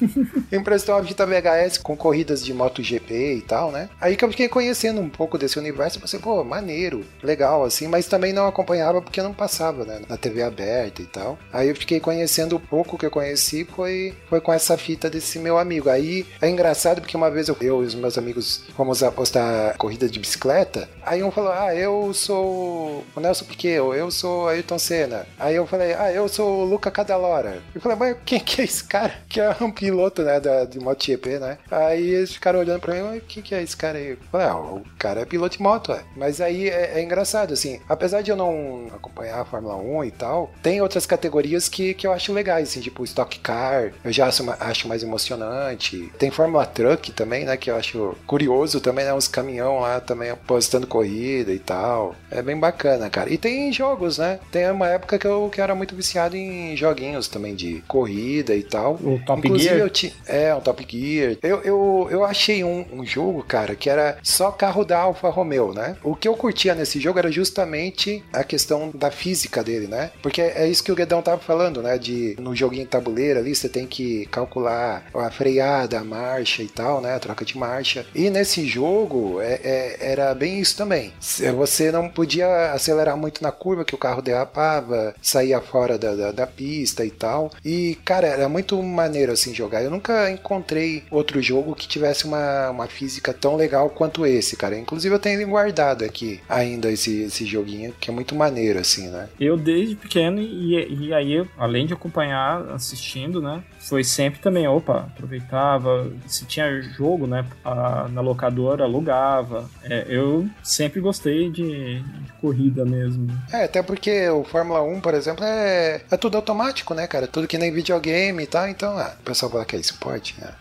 Emprestou 0.50 0.94
uma 0.94 1.04
fita 1.04 1.26
VHS 1.26 1.78
com 1.78 1.96
corridas 1.96 2.42
de 2.42 2.54
MotoGP 2.54 3.34
e 3.34 3.42
tal, 3.42 3.70
né? 3.70 3.90
Aí 4.00 4.16
que 4.16 4.24
eu 4.24 4.30
fiquei 4.30 4.48
conhecendo 4.48 5.00
um 5.00 5.08
pouco 5.08 5.36
desse 5.36 5.58
universo, 5.58 5.98
eu 5.98 6.02
pensei, 6.02 6.18
pô, 6.18 6.42
maneiro, 6.42 7.04
legal, 7.22 7.64
assim, 7.64 7.86
mas 7.86 8.06
também 8.06 8.32
não 8.32 8.46
acompanhava 8.46 8.70
acompanhava 8.70 9.02
porque 9.02 9.22
não 9.22 9.32
passava, 9.32 9.84
né? 9.84 10.00
Na 10.08 10.16
TV 10.16 10.42
aberta 10.42 11.02
e 11.02 11.06
tal. 11.06 11.38
Aí 11.52 11.68
eu 11.68 11.74
fiquei 11.74 11.98
conhecendo 11.98 12.56
o 12.56 12.60
pouco 12.60 12.96
que 12.96 13.04
eu 13.04 13.10
conheci 13.10 13.64
foi, 13.64 14.14
foi 14.28 14.40
com 14.40 14.52
essa 14.52 14.76
fita 14.76 15.10
desse 15.10 15.38
meu 15.38 15.58
amigo. 15.58 15.88
Aí 15.88 16.26
é 16.40 16.48
engraçado 16.48 17.00
porque 17.00 17.16
uma 17.16 17.30
vez 17.30 17.48
eu, 17.48 17.56
eu 17.60 17.82
e 17.82 17.86
os 17.86 17.94
meus 17.94 18.16
amigos 18.16 18.62
fomos 18.76 19.02
apostar 19.02 19.76
corrida 19.76 20.08
de 20.08 20.18
bicicleta. 20.18 20.69
Aí 21.04 21.22
um 21.22 21.30
falou: 21.30 21.52
Ah, 21.52 21.74
eu 21.74 22.12
sou 22.14 23.04
o 23.14 23.20
Nelson 23.20 23.44
Piquet, 23.44 23.74
eu 23.74 24.10
sou 24.10 24.48
Ayrton 24.48 24.78
Senna. 24.78 25.26
Aí 25.38 25.56
eu 25.56 25.66
falei: 25.66 25.94
Ah, 25.94 26.12
eu 26.12 26.28
sou 26.28 26.60
o 26.60 26.64
Luca 26.64 26.90
Cadalora. 26.90 27.62
Eu 27.74 27.80
falei: 27.80 27.98
Mas 27.98 28.16
quem 28.24 28.40
que 28.40 28.60
é 28.60 28.64
esse 28.64 28.84
cara? 28.84 29.14
Que 29.30 29.40
é 29.40 29.56
um 29.60 29.70
piloto, 29.70 30.22
né? 30.22 30.40
Da, 30.40 30.64
de 30.64 30.80
MotoGP, 30.80 31.38
né? 31.38 31.58
Aí 31.70 32.10
eles 32.10 32.32
ficaram 32.32 32.58
olhando 32.58 32.80
pra 32.80 32.94
mim: 32.94 33.02
Mas 33.02 33.22
quem 33.28 33.42
que 33.42 33.54
é 33.54 33.62
esse 33.62 33.76
cara 33.76 33.98
aí? 33.98 34.10
Eu 34.10 34.18
falei: 34.30 34.46
Ah, 34.46 34.56
o 34.56 34.82
cara 34.98 35.20
é 35.20 35.24
piloto 35.24 35.56
de 35.56 35.62
moto, 35.62 35.92
é. 35.92 36.02
Mas 36.16 36.40
aí 36.40 36.68
é, 36.68 36.98
é 36.98 37.02
engraçado, 37.02 37.52
assim. 37.52 37.80
Apesar 37.88 38.22
de 38.22 38.30
eu 38.30 38.36
não 38.36 38.86
acompanhar 38.94 39.40
a 39.40 39.44
Fórmula 39.44 39.76
1 39.76 40.04
e 40.04 40.10
tal, 40.10 40.50
tem 40.62 40.80
outras 40.80 41.06
categorias 41.06 41.68
que, 41.68 41.94
que 41.94 42.06
eu 42.06 42.12
acho 42.12 42.32
legais, 42.32 42.68
assim, 42.68 42.80
tipo 42.80 43.04
Stock 43.04 43.38
Car, 43.40 43.92
eu 44.04 44.12
já 44.12 44.26
acho, 44.26 44.44
acho 44.58 44.88
mais 44.88 45.02
emocionante. 45.02 46.12
Tem 46.18 46.30
Fórmula 46.30 46.66
Truck 46.66 47.12
também, 47.12 47.44
né? 47.44 47.56
Que 47.56 47.70
eu 47.70 47.76
acho 47.76 48.16
curioso 48.26 48.80
também, 48.80 49.04
né? 49.04 49.14
Uns 49.14 49.28
caminhão 49.28 49.80
lá 49.80 50.00
também 50.00 50.30
postando 50.60 50.86
corrida 50.86 51.52
e 51.52 51.58
tal. 51.58 52.14
É 52.30 52.42
bem 52.42 52.58
bacana, 52.58 53.08
cara. 53.08 53.32
E 53.32 53.38
tem 53.38 53.72
jogos, 53.72 54.18
né? 54.18 54.38
Tem 54.52 54.70
uma 54.70 54.88
época 54.88 55.18
que 55.18 55.26
eu 55.26 55.48
que 55.50 55.58
era 55.58 55.74
muito 55.74 55.96
viciado 55.96 56.36
em 56.36 56.76
joguinhos 56.76 57.28
também 57.28 57.54
de 57.54 57.82
corrida 57.88 58.54
e 58.54 58.62
tal. 58.62 58.96
O 58.96 59.18
Top 59.24 59.40
Inclusive, 59.40 59.70
Gear? 59.70 59.80
Eu 59.80 59.90
ti... 59.90 60.14
É, 60.26 60.54
um 60.54 60.60
Top 60.60 60.86
Gear. 60.86 61.38
Eu, 61.42 61.62
eu, 61.62 62.08
eu 62.10 62.24
achei 62.24 62.62
um, 62.62 62.84
um 62.92 63.06
jogo, 63.06 63.42
cara, 63.42 63.74
que 63.74 63.88
era 63.88 64.18
só 64.22 64.50
carro 64.50 64.84
da 64.84 64.98
Alfa 64.98 65.30
Romeo, 65.30 65.72
né? 65.72 65.96
O 66.04 66.14
que 66.14 66.28
eu 66.28 66.36
curtia 66.36 66.74
nesse 66.74 67.00
jogo 67.00 67.18
era 67.18 67.32
justamente 67.32 68.22
a 68.30 68.44
questão 68.44 68.90
da 68.94 69.10
física 69.10 69.64
dele, 69.64 69.86
né? 69.86 70.10
Porque 70.22 70.42
é 70.42 70.68
isso 70.68 70.84
que 70.84 70.92
o 70.92 70.94
Guedão 70.94 71.22
tava 71.22 71.40
falando, 71.40 71.82
né? 71.82 71.96
De 71.96 72.36
no 72.38 72.54
joguinho 72.54 72.86
tabuleiro 72.86 73.38
ali, 73.38 73.54
você 73.54 73.68
tem 73.68 73.86
que 73.86 74.26
calcular 74.26 75.06
a 75.14 75.30
freada, 75.30 75.98
a 75.98 76.04
marcha 76.04 76.62
e 76.62 76.68
tal, 76.68 77.00
né? 77.00 77.14
A 77.14 77.18
troca 77.18 77.46
de 77.46 77.56
marcha. 77.56 78.04
E 78.14 78.28
nesse 78.28 78.66
jogo 78.66 79.40
é, 79.40 79.58
é, 79.64 79.96
era 80.12 80.34
bem 80.34 80.49
isso 80.58 80.76
também. 80.76 81.12
Você 81.20 81.92
não 81.92 82.08
podia 82.08 82.72
acelerar 82.72 83.16
muito 83.16 83.42
na 83.42 83.52
curva, 83.52 83.84
que 83.84 83.94
o 83.94 83.98
carro 83.98 84.22
derrapava, 84.22 85.14
saía 85.22 85.60
fora 85.60 85.98
da, 85.98 86.14
da, 86.14 86.32
da 86.32 86.46
pista 86.46 87.04
e 87.04 87.10
tal. 87.10 87.50
E, 87.64 87.96
cara, 88.04 88.26
era 88.26 88.48
muito 88.48 88.80
maneiro 88.82 89.32
assim 89.32 89.54
jogar. 89.54 89.82
Eu 89.82 89.90
nunca 89.90 90.30
encontrei 90.30 91.04
outro 91.10 91.40
jogo 91.42 91.74
que 91.74 91.86
tivesse 91.86 92.24
uma, 92.24 92.70
uma 92.70 92.86
física 92.86 93.32
tão 93.32 93.56
legal 93.56 93.90
quanto 93.90 94.26
esse, 94.26 94.56
cara. 94.56 94.78
Inclusive 94.78 95.14
eu 95.14 95.18
tenho 95.18 95.46
guardado 95.48 96.04
aqui 96.04 96.40
ainda 96.48 96.90
esse, 96.90 97.22
esse 97.22 97.44
joguinho, 97.44 97.92
que 98.00 98.10
é 98.10 98.12
muito 98.12 98.34
maneiro, 98.34 98.78
assim, 98.78 99.08
né? 99.08 99.28
Eu 99.38 99.56
desde 99.56 99.94
pequeno, 99.96 100.40
e, 100.40 101.06
e 101.06 101.14
aí, 101.14 101.46
além 101.58 101.86
de 101.86 101.92
acompanhar, 101.92 102.62
assistindo, 102.72 103.40
né? 103.40 103.62
Foi 103.78 104.04
sempre 104.04 104.40
também, 104.40 104.66
opa, 104.68 105.08
aproveitava. 105.14 106.10
Se 106.26 106.44
tinha 106.44 106.80
jogo, 106.82 107.26
né? 107.26 107.44
a- 107.64 108.08
na 108.10 108.20
locadora, 108.20 108.84
alugava. 108.84 109.68
É, 109.84 110.06
eu 110.08 110.29
sempre 110.62 111.00
gostei 111.00 111.50
de, 111.50 112.00
de 112.02 112.32
corrida 112.40 112.84
mesmo. 112.84 113.28
É, 113.52 113.64
até 113.64 113.82
porque 113.82 114.28
o 114.28 114.44
Fórmula 114.44 114.82
1, 114.82 115.00
por 115.00 115.14
exemplo, 115.14 115.44
é, 115.44 116.02
é 116.10 116.16
tudo 116.16 116.36
automático, 116.36 116.94
né, 116.94 117.06
cara? 117.06 117.26
Tudo 117.26 117.48
que 117.48 117.58
nem 117.58 117.72
videogame 117.72 118.42
e 118.42 118.46
tal. 118.46 118.68
Então, 118.68 118.96
ah, 118.98 119.14
o 119.20 119.22
pessoal 119.22 119.50
fala 119.50 119.64
que 119.64 119.76
é 119.76 119.78
esporte, 119.78 120.36
né? 120.40 120.52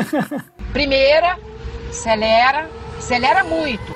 Primeira, 0.72 1.38
acelera, 1.88 2.68
acelera 2.98 3.44
muito. 3.44 3.94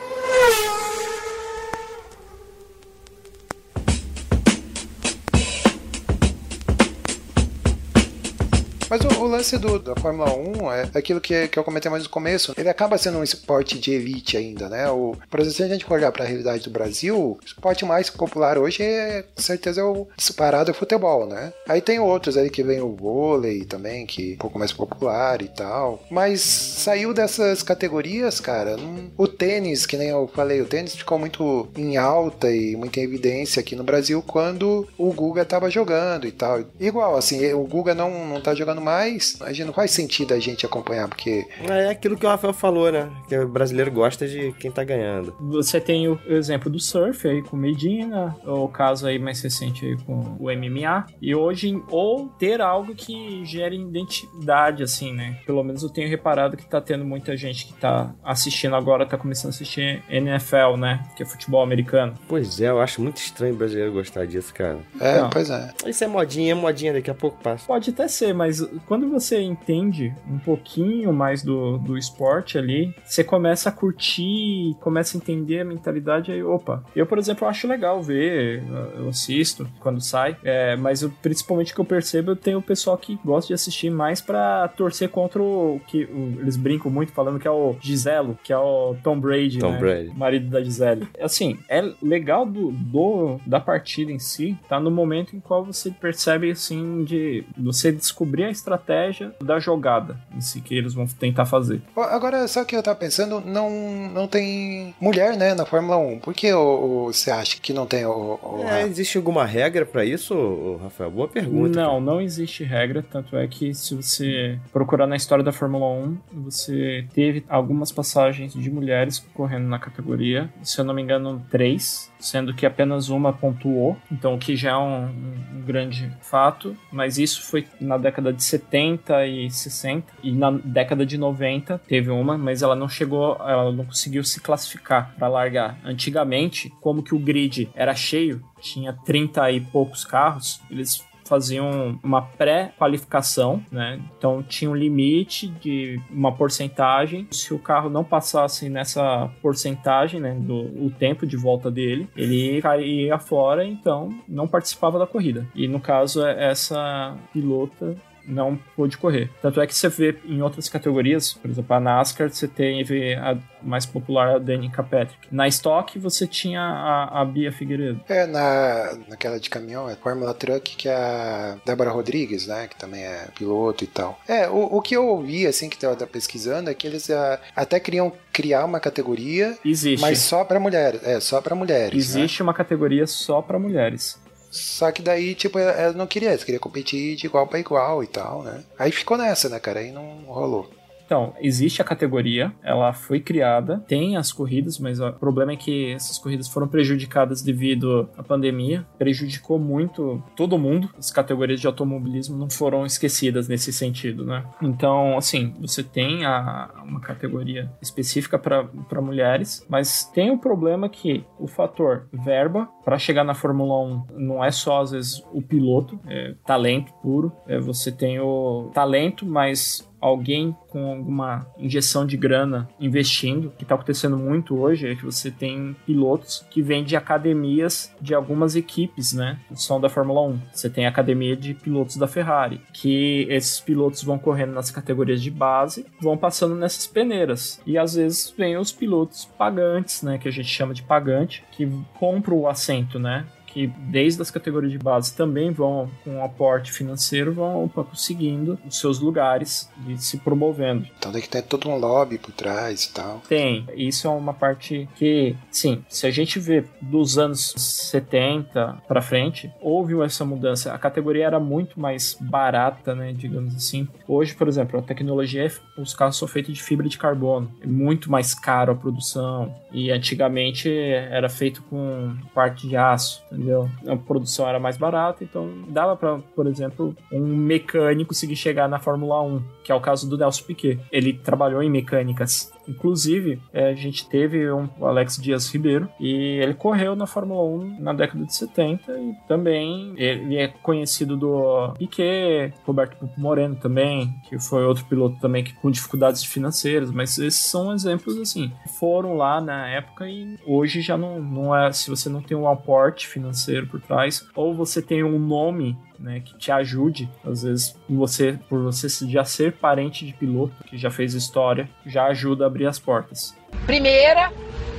Mas 8.89 9.01
o, 9.03 9.23
o 9.23 9.27
lance 9.27 9.57
do, 9.59 9.79
da 9.79 9.95
Fórmula 9.97 10.33
1 10.33 10.73
é 10.73 10.91
aquilo 10.95 11.21
que, 11.21 11.49
que 11.49 11.59
eu 11.59 11.65
comentei 11.65 11.91
mais 11.91 12.05
no 12.05 12.11
começo. 12.11 12.55
Ele 12.57 12.69
acaba 12.69 12.99
sendo 12.99 13.19
um 13.19 13.23
esporte 13.25 13.79
de 13.79 13.93
elite 13.93 14.37
ainda, 14.37 14.69
né? 14.69 14.89
O, 14.91 15.17
por 15.31 15.41
exemplo, 15.41 15.57
se 15.57 15.63
a 15.63 15.69
gente 15.69 15.93
olhar 15.93 16.13
para 16.13 16.25
a 16.25 16.27
realidade 16.27 16.65
do 16.65 16.71
Brasil, 16.71 17.17
o 17.19 17.39
esporte 17.45 17.85
mais 17.85 18.11
popular 18.11 18.59
hoje 18.59 18.83
é, 18.83 19.23
com 19.35 19.43
certeza, 19.43 19.81
é 19.81 19.85
o 19.85 20.07
disparado 20.17 20.71
é 20.71 20.75
futebol, 20.75 21.27
né? 21.27 21.53
Aí 21.69 21.81
tem 21.81 21.99
outros 21.99 22.37
aí 22.37 22.51
que 22.51 22.63
vem 22.63 22.81
o 22.81 22.95
vôlei 22.95 23.65
também, 23.65 24.07
que 24.07 24.33
é 24.33 24.35
um 24.35 24.39
pouco 24.39 24.59
mais 24.59 24.73
popular 24.73 25.41
e 25.43 25.49
tal. 25.49 26.03
Mas 26.11 26.41
saiu 26.43 27.13
dessas 27.15 27.63
categorias, 27.63 28.41
cara. 28.41 28.77
não- 28.77 29.11
o 29.17 29.27
tênis, 29.29 29.87
que 29.87 29.97
nem 29.97 30.09
eu 30.09 30.31
falei, 30.35 30.61
o 30.61 30.67
tênis 30.67 30.95
ficou 30.95 31.19
muito 31.19 31.69
em 31.77 31.97
alta 31.97 32.51
e 32.51 32.77
muito 32.77 32.99
em 32.99 33.03
evidência 33.03 33.61
aqui 33.61 33.75
no 33.77 33.85
Brasil 33.85 34.23
quando 34.27 34.87
o 34.99 35.13
Guga 35.13 35.45
tava 35.45 35.71
jogando 35.71 36.27
e 36.27 36.33
tal. 36.33 36.61
Igual, 36.81 37.17
assim, 37.17 37.53
o 37.53 37.65
Guga 37.65 37.95
não, 37.95 38.27
não 38.27 38.41
tá 38.41 38.55
jogando 38.55 38.74
mais, 38.81 39.37
a 39.41 39.53
gente 39.53 39.67
não 39.67 39.73
faz 39.73 39.91
sentido 39.91 40.35
a 40.35 40.39
gente 40.41 40.65
acompanhar, 40.67 41.09
porque 41.09 41.47
É 41.69 41.89
aquilo 41.89 42.17
que 42.17 42.27
o 42.27 42.29
Rafael 42.29 42.53
falou, 42.53 42.91
né? 42.91 43.11
Que 43.29 43.39
o 43.39 43.49
brasileiro 43.49 43.91
gosta 43.91 44.27
de 44.27 44.53
quem 44.59 44.71
tá 44.71 44.85
ganhando. 44.85 45.35
Você 45.41 45.81
tem 45.81 46.09
o 46.09 46.19
exemplo 46.27 46.71
do 46.71 46.79
surf 46.81 47.27
aí 47.29 47.43
com 47.43 47.57
Medina, 47.57 48.37
o 48.45 48.69
caso 48.69 49.07
aí 49.07 49.19
mais 49.19 49.41
recente 49.41 49.85
aí 49.85 49.97
com 49.99 50.37
o 50.39 50.51
MMA, 50.51 51.07
e 51.21 51.35
hoje, 51.35 51.81
ou 51.89 52.29
ter 52.39 52.61
algo 52.61 52.95
que 52.95 53.45
gere 53.45 53.77
identidade, 53.77 54.83
assim, 54.83 55.13
né? 55.13 55.39
Pelo 55.47 55.63
menos 55.63 55.83
eu 55.83 55.89
tenho 55.89 56.09
reparado 56.09 56.57
que 56.57 56.65
tá 56.69 56.81
tendo 56.81 57.05
muita 57.05 57.37
gente 57.37 57.67
que 57.67 57.73
tá 57.75 58.15
assistindo 58.23 58.75
agora, 58.77 59.07
tá 59.07 59.17
começando 59.17 59.47
a 59.47 59.55
assistir 59.55 60.03
NFL, 60.09 60.77
né? 60.79 61.03
Que 61.17 61.23
é 61.23 61.27
futebol 61.27 61.63
americano. 61.63 62.15
Pois 62.29 62.61
é, 62.61 62.69
eu 62.69 62.81
acho 62.81 63.01
muito 63.03 63.17
estranho 63.19 63.55
o 63.55 63.57
brasileiro 63.57 63.93
gostar 63.93 64.27
disso, 64.27 64.53
cara. 64.55 64.79
é, 65.01 65.21
Não. 65.21 65.31
pois 65.31 65.51
é. 65.51 65.71
Isso 65.87 66.05
é 66.05 66.07
modinha, 66.07 66.53
é 66.53 66.55
modinha, 66.55 66.93
daqui 66.93 67.11
a 67.11 67.15
pouco 67.15 67.43
passa. 67.43 67.67
Pode 67.67 67.91
até 67.91 68.09
ser, 68.09 68.33
mas 68.35 68.64
quando 68.87 69.09
você 69.09 69.41
entende 69.41 70.13
um 70.31 70.39
pouquinho 70.39 71.13
mais 71.13 71.43
do, 71.43 71.79
do 71.79 71.97
esporte 71.99 72.59
ali, 72.59 72.95
você 73.05 73.23
começa 73.25 73.69
a 73.69 73.73
curtir, 73.73 74.75
começa 74.81 75.17
a 75.17 75.19
entender 75.19 75.61
a 75.61 75.65
mentalidade 75.65 76.31
aí, 76.33 76.43
opa. 76.43 76.85
Eu, 76.95 77.07
por 77.07 77.19
exemplo, 77.19 77.47
acho 77.49 77.67
legal 77.67 78.03
ver, 78.03 78.63
eu 78.97 79.09
assisto 79.09 79.67
quando 79.81 80.01
sai, 80.01 80.37
é, 80.45 80.77
mas 80.77 81.03
eu, 81.03 81.11
principalmente 81.23 81.75
que 81.75 81.81
eu 81.81 81.85
percebo, 81.85 82.33
eu 82.33 82.37
tenho 82.37 82.59
o 82.59 82.63
pessoal 82.63 82.97
que 82.99 83.19
gosta 83.25 83.49
de 83.49 83.55
assistir 83.55 83.91
mais 83.91 84.21
pra 84.21 84.69
torcer 84.69 85.09
contra 85.09 85.43
o 85.43 85.81
que 85.87 86.05
o- 86.05 86.41
eles 86.41 86.57
brincam 86.57 86.91
muito 86.91 87.13
falando 87.13 87.39
que 87.39 87.49
é 87.49 87.51
o 87.51 87.77
Giselo, 87.81 88.39
que 88.43 88.53
é 88.53 88.59
o 88.59 88.95
Tom 89.03 89.19
Brady, 89.19 89.59
Tom 89.59 89.73
né? 89.73 89.79
Brady. 89.79 90.11
marido 90.17 90.49
da 90.51 90.63
Gisele. 90.63 91.07
Assim, 91.21 91.59
é 91.69 91.83
legal 92.03 92.45
do, 92.47 92.71
do- 92.73 93.41
da 93.47 93.61
partida 93.61 94.11
em 94.13 94.19
si, 94.19 94.57
tá 94.69 94.79
no 94.79 94.91
momento 94.91 95.35
em 95.37 95.41
qual 95.41 95.65
você 95.65 95.91
percebe, 95.91 96.51
assim, 96.51 97.05
de 97.05 97.45
você 97.57 97.91
descobrir 97.93 98.45
a 98.45 98.51
estratégia 98.55 99.33
da 99.43 99.59
jogada 99.59 100.17
em 100.35 100.41
si 100.41 100.61
que 100.61 100.75
eles 100.77 100.95
vão 100.95 101.07
tentar 101.07 101.45
fazer. 101.47 101.83
Agora, 101.97 102.47
só 102.49 102.65
que 102.65 102.75
eu 102.75 102.83
tava 102.83 102.97
pensando, 102.99 103.41
não, 103.41 103.71
não 104.13 104.27
tem 104.27 104.95
mulher, 105.01 105.37
né, 105.37 105.55
na 105.55 105.67
Fórmula 105.67 105.97
1. 105.99 106.21
Por 106.21 106.33
que 106.35 106.53
você 106.53 107.31
acha 107.31 107.59
que 107.61 107.73
não 107.73 107.87
tem 107.87 108.05
o... 108.07 108.39
o- 108.43 108.65
É, 108.69 108.83
existe 108.83 109.17
alguma 109.19 109.45
regra 109.45 109.85
pra 109.85 110.05
isso, 110.05 110.79
Rafael? 110.83 111.11
Boa 111.11 111.29
pergunta. 111.29 111.81
não, 111.81 112.01
não 112.01 112.21
existe 112.21 112.65
regra, 112.65 113.03
tanto 113.03 113.37
é 113.37 113.47
que 113.47 113.75
se 113.75 113.95
você 113.95 114.59
procurar 114.73 115.07
na 115.07 115.17
história 115.17 115.45
da 115.45 115.53
Fórmula 115.53 115.87
1, 115.87 116.19
você 116.45 117.07
teve 117.15 117.45
algumas 117.49 117.93
passagens 117.93 118.53
de 118.55 118.71
mulheres 118.71 119.19
correndo 119.35 119.67
na 119.69 119.79
categoria, 119.79 120.49
se 120.63 120.79
eu 120.81 120.85
não 120.85 120.95
me 120.95 121.03
engano, 121.03 121.45
três, 121.51 122.11
sendo 122.25 122.55
que 122.55 122.65
apenas 122.65 123.09
uma 123.09 123.33
pontuou, 123.33 123.97
então 124.11 124.35
o 124.35 124.39
que 124.39 124.57
já 124.57 124.71
é 124.71 124.77
um, 124.77 125.05
um 125.05 125.63
grande 125.65 126.11
fato, 126.23 126.77
mas 126.91 127.19
isso 127.19 127.43
foi 127.43 127.67
na 127.81 127.99
década 127.99 128.33
de 128.33 128.43
70 128.43 129.27
e 129.27 129.51
60, 129.51 130.13
e 130.23 130.33
na 130.33 130.51
década 130.51 131.05
de 131.05 131.19
90 131.19 131.79
teve 131.87 132.11
uma, 132.11 132.39
mas 132.39 132.63
ela 132.63 132.75
não 132.75 132.89
chegou, 132.89 133.37
ela 133.41 133.71
não 133.71 133.85
conseguiu 133.85 134.25
se 134.25 134.41
classificar 134.41 135.15
para 135.19 135.29
largar. 135.29 135.79
Antigamente, 135.85 136.73
como 136.81 137.03
que 137.03 137.15
o 137.15 137.19
grid 137.19 137.69
era 137.75 137.95
cheio, 137.95 138.43
tinha 138.61 138.93
30 138.93 139.51
e 139.53 139.61
poucos 139.61 140.05
carros, 140.05 140.61
eles 140.71 141.05
faziam 141.25 141.99
uma 142.03 142.23
pré-qualificação, 142.23 143.65
né? 143.71 144.01
Então 144.17 144.43
tinha 144.43 144.71
um 144.71 144.75
limite 144.75 145.49
de 145.49 146.01
uma 146.11 146.33
porcentagem. 146.33 147.27
Se 147.31 147.53
o 147.53 147.59
carro 147.59 147.89
não 147.89 148.05
passasse 148.05 148.69
nessa 148.69 149.31
porcentagem, 149.43 150.21
né, 150.21 150.35
do 150.39 150.55
o 150.85 150.91
tempo 150.91 151.27
de 151.27 151.37
volta 151.37 151.71
dele, 151.71 152.09
ele 152.17 152.61
caía 152.61 153.19
fora, 153.19 153.65
então 153.65 154.11
não 154.29 154.47
participava 154.47 154.99
da 154.99 155.07
corrida. 155.07 155.47
E 155.55 155.67
no 155.67 155.81
caso 155.81 156.25
essa 156.27 157.17
pilota 157.33 157.97
não 158.27 158.59
pôde 158.77 158.97
correr. 158.97 159.31
Tanto 159.41 159.61
é 159.61 159.67
que 159.67 159.75
você 159.75 159.89
vê 159.89 160.17
em 160.25 160.43
outras 160.43 160.69
categorias, 160.69 161.33
por 161.33 161.51
exemplo, 161.51 161.75
a 161.75 161.81
NASCAR, 161.81 162.31
você 162.31 162.49
teve 162.49 163.15
a 163.15 163.37
mais 163.63 163.87
popular, 163.87 164.37
a 164.37 164.39
Danica 164.39 164.83
Patrick. 164.83 165.29
Na 165.31 165.49
Stock, 165.49 165.99
você 165.99 166.27
tinha 166.27 166.61
a, 166.61 167.23
a 167.23 167.25
Bia 167.25 167.51
Figueiredo. 167.51 168.01
É, 168.09 168.27
na, 168.27 168.99
naquela 169.09 169.41
de 169.41 169.49
caminhão, 169.49 169.89
é 169.89 169.97
Fórmula 169.97 170.35
Truck, 170.35 170.77
que 170.77 170.89
é 170.89 170.95
a 170.95 171.57
Débora 171.65 171.91
Rodrigues, 171.91 172.47
né? 172.47 172.69
Que 172.69 172.77
também 172.77 173.03
é 173.03 173.29
piloto 173.35 173.85
e 173.85 173.87
tal. 173.87 174.21
É, 174.29 174.49
o, 174.49 174.77
o 174.77 174.83
que 174.83 174.95
eu 174.95 175.07
ouvi, 175.07 175.47
assim, 175.47 175.69
que 175.69 175.79
tava 175.79 175.97
pesquisando, 176.07 176.71
é 176.71 176.75
que 176.75 176.87
eles 176.87 177.11
ah, 177.11 177.41
até 177.57 177.81
queriam 177.81 178.13
criar 178.33 178.65
uma 178.65 178.81
categoria, 178.81 179.57
Existe. 179.65 180.01
mas 180.01 180.19
só 180.19 180.45
pra 180.45 180.61
mulheres. 180.61 181.01
É, 181.05 181.21
só 181.21 181.41
pra 181.41 181.55
mulheres. 181.55 181.93
né? 181.93 181.99
Existe 181.99 182.43
uma 182.43 182.53
categoria 182.53 183.07
só 183.07 183.41
para 183.41 183.59
mulheres. 183.59 184.23
Só 184.55 184.93
que 184.93 185.03
daí, 185.03 185.35
tipo, 185.35 185.59
ela 185.59 185.93
não 185.93 186.07
queria, 186.07 186.29
ela 186.31 186.39
queria 186.39 186.61
competir 186.61 187.17
de 187.17 187.27
igual 187.27 187.45
pra 187.45 187.59
igual 187.59 188.05
e 188.05 188.07
tal, 188.07 188.45
né? 188.45 188.63
Aí 188.79 188.93
ficou 188.93 189.19
nessa, 189.19 189.49
né, 189.49 189.59
cara? 189.59 189.81
Aí 189.81 189.91
não 189.91 190.25
rolou. 190.27 190.71
Então, 191.15 191.33
existe 191.39 191.81
a 191.81 191.85
categoria, 191.85 192.53
ela 192.61 192.93
foi 192.93 193.21
criada, 193.21 193.79
tem 193.87 194.17
as 194.17 194.33
corridas, 194.33 194.81
mas 194.81 194.99
ó, 194.99 195.11
o 195.11 195.13
problema 195.13 195.53
é 195.53 195.57
que 195.57 195.93
essas 195.93 196.19
corridas 196.19 196.49
foram 196.49 196.67
prejudicadas 196.67 197.41
devido 197.41 198.11
à 198.19 198.23
pandemia, 198.25 198.85
prejudicou 198.99 199.57
muito 199.57 200.21
todo 200.35 200.59
mundo. 200.59 200.91
As 200.99 201.13
categorias 201.13 201.61
de 201.61 201.69
automobilismo 201.69 202.37
não 202.37 202.51
foram 202.51 202.85
esquecidas 202.85 203.47
nesse 203.47 203.73
sentido, 203.73 204.25
né? 204.25 204.45
Então, 204.61 205.17
assim, 205.17 205.55
você 205.61 205.85
tem 205.85 206.25
a, 206.25 206.83
uma 206.83 206.99
categoria 206.99 207.71
específica 207.81 208.37
para 208.37 209.01
mulheres, 209.01 209.65
mas 209.69 210.07
tem 210.07 210.33
o 210.33 210.39
problema 210.39 210.89
que 210.89 211.25
o 211.39 211.47
fator 211.47 212.09
verba 212.13 212.69
para 212.85 212.99
chegar 212.99 213.23
na 213.23 213.35
Fórmula 213.35 213.81
1 213.85 214.07
não 214.17 214.45
é 214.45 214.51
só 214.51 214.81
às 214.81 214.91
vezes 214.91 215.25
o 215.33 215.41
piloto, 215.41 216.01
é 216.09 216.35
talento 216.45 216.93
puro, 216.95 217.31
é, 217.47 217.61
você 217.61 217.93
tem 217.93 218.19
o 218.19 218.69
talento, 218.75 219.25
mas 219.25 219.89
alguém 220.05 220.55
com 220.69 220.91
alguma 220.91 221.47
injeção 221.59 222.05
de 222.05 222.15
grana 222.15 222.69
investindo, 222.79 223.51
que 223.57 223.63
está 223.63 223.75
acontecendo 223.75 224.19
muito 224.19 224.59
hoje, 224.59 224.87
é 224.87 224.95
que 224.95 225.05
você 225.05 225.31
tem 225.31 225.75
pilotos 225.87 226.45
que 226.51 226.61
vêm 226.61 226.85
de 226.85 226.95
academias 226.95 227.91
de 228.01 228.15
algumas 228.15 228.55
equipes, 228.55 229.15
né? 229.15 229.41
Que 229.49 229.63
são 229.63 229.81
da 229.81 229.89
Fórmula 229.89 230.21
1. 230.21 230.41
Você 230.53 230.69
tem 230.69 230.85
a 230.85 230.91
academia 230.91 231.35
de 231.35 231.55
pilotos 231.55 231.97
da 231.97 232.07
Ferrari, 232.07 232.61
que 232.73 233.27
esses 233.31 233.61
pilotos 233.61 234.03
vão 234.03 234.19
correndo 234.19 234.53
nas 234.53 234.71
categorias 234.71 235.23
de 235.23 235.31
base, 235.31 235.87
vão 236.03 236.19
passando 236.19 236.55
nessas 236.55 236.87
peneiras. 236.87 237.63
E 237.67 237.79
às 237.79 237.95
vezes 237.95 238.35
vem 238.37 238.59
os 238.59 238.71
pilotos 238.71 239.25
pagantes, 239.39 240.03
né? 240.03 240.19
Que 240.19 240.29
a 240.29 240.33
gente 240.33 240.49
chama 240.49 240.75
de 240.75 240.83
pagante, 240.83 241.43
que 241.53 241.67
compram 241.99 242.41
o 242.41 242.49
assento, 242.49 242.99
né? 242.99 243.25
Que 243.55 243.69
desde 243.69 244.21
as 244.21 244.31
categorias 244.31 244.73
de 244.73 244.79
base 244.79 245.15
também 245.15 245.53
vão 245.53 245.89
com 246.03 246.17
um 246.17 246.25
aporte 246.25 246.73
financeiro 246.73 247.33
vão 247.33 247.69
conseguindo 247.69 248.59
os 248.67 248.79
seus 248.79 248.99
lugares 248.99 249.71
e 249.89 249.97
se 249.97 250.19
promovendo. 250.19 250.87
Então 250.99 251.13
tem 251.13 251.23
que 251.23 251.29
ter 251.29 251.43
todo 251.43 251.69
um 251.69 251.77
lobby 251.77 252.19
por 252.19 252.33
trás 252.33 252.85
e 252.85 252.93
tal. 252.93 253.23
Tem, 253.29 253.65
isso 253.77 254.09
é 254.09 254.11
uma 254.11 254.35
parte 254.35 254.89
que, 254.97 255.37
sim, 255.51 255.85
se 255.89 256.07
a 256.07 256.11
gente 256.11 256.41
vê 256.41 256.65
dos 256.81 257.17
anos 257.17 257.55
70 257.57 258.83
para 258.89 259.01
frente, 259.01 259.53
houve 259.61 259.95
essa 260.03 260.25
mudança. 260.25 260.73
A 260.73 260.79
categoria 260.79 261.27
era 261.27 261.39
muito 261.39 261.79
mais 261.79 262.17
barata, 262.21 262.95
né, 262.95 263.13
digamos 263.13 263.55
assim. 263.55 263.87
Hoje, 264.09 264.35
por 264.35 264.49
exemplo, 264.49 264.81
a 264.81 264.83
tecnologia, 264.83 265.51
os 265.79 265.95
carros 265.95 266.17
são 266.17 266.27
feitos 266.27 266.55
de 266.55 266.63
fibra 266.63 266.89
de 266.89 266.99
carbono. 266.99 267.53
É 267.63 267.67
muito 267.67 268.11
mais 268.11 268.35
caro 268.35 268.73
a 268.73 268.75
produção 268.75 269.55
e 269.73 269.91
antigamente 269.91 270.69
era 270.69 271.29
feito 271.29 271.63
com 271.65 272.17
parte 272.35 272.67
de 272.67 272.77
aço, 272.77 273.23
entendeu? 273.31 273.44
A 273.87 273.97
produção 273.97 274.49
era 274.49 274.59
mais 274.59 274.77
barata, 274.77 275.25
então 275.25 275.51
dava 275.69 275.97
para, 275.97 276.19
por 276.35 276.47
exemplo, 276.47 276.95
um 277.13 277.21
mecânico 277.21 278.09
conseguir 278.09 278.37
chegar 278.37 278.69
na 278.69 278.79
Fórmula 278.79 279.21
1, 279.23 279.43
que 279.65 279.73
é 279.73 279.75
o 279.75 279.81
caso 279.81 280.09
do 280.09 280.17
Nelson 280.17 280.45
Piquet. 280.45 280.79
Ele 280.93 281.13
trabalhou 281.13 281.63
em 281.63 281.71
mecânicas. 281.71 282.53
Inclusive, 282.69 283.41
é, 283.53 283.71
a 283.71 283.75
gente 283.75 284.09
teve 284.09 284.51
um, 284.51 284.69
o 284.79 284.87
Alex 284.87 285.17
Dias 285.17 285.53
Ribeiro 285.53 285.89
e 285.99 286.39
ele 286.41 286.55
correu 286.55 286.97
na 286.97 287.07
Fórmula 287.07 287.43
1 287.43 287.81
na 287.81 287.93
década 287.93 288.25
de 288.25 288.35
70 288.35 288.93
e 288.93 289.15
também 289.29 289.95
ele 289.97 290.37
é 290.37 290.49
conhecido 290.49 291.17
do 291.17 291.73
Piquet, 291.79 292.53
Roberto 292.65 292.97
Pupo 292.97 293.21
Moreno 293.21 293.57
também, 293.57 294.15
que 294.29 294.39
foi 294.39 294.65
outro 294.65 294.85
piloto 294.87 295.19
também 295.21 295.45
que 295.45 295.55
com 295.55 295.71
dificuldades 295.71 296.25
financeiras, 296.25 296.91
mas 296.91 297.19
esses 297.19 297.47
são 297.47 297.73
exemplos 297.73 298.17
assim. 298.19 298.53
Foram 298.79 299.17
lá 299.17 299.41
na 299.41 299.69
época 299.69 300.09
e 300.09 300.39
hoje 300.47 300.81
já 300.81 300.97
não, 300.97 301.21
não 301.21 301.57
é, 301.57 301.73
se 301.73 301.91
você 301.91 302.09
não 302.09 302.23
tem 302.23 302.37
um 302.37 302.49
aporte 302.49 303.07
financeiro 303.07 303.67
por 303.67 303.81
trás, 303.81 304.27
ou 304.35 304.55
você 304.55 304.81
tem 304.81 305.03
um 305.03 305.19
nome 305.19 305.77
né, 305.99 306.21
que 306.21 306.37
te 306.37 306.51
ajude, 306.51 307.09
às 307.25 307.43
vezes 307.43 307.77
você 307.89 308.39
por 308.49 308.63
você 308.63 308.89
já 309.09 309.25
ser 309.25 309.53
parente 309.53 310.05
de 310.05 310.13
piloto 310.13 310.65
que 310.65 310.77
já 310.77 310.91
fez 310.91 311.15
história, 311.15 311.69
já 311.87 312.07
ajuda 312.07 312.45
a 312.45 312.47
abrir 312.47 312.67
as 312.67 312.79
portas. 312.79 313.37
Primeira, 313.67 314.33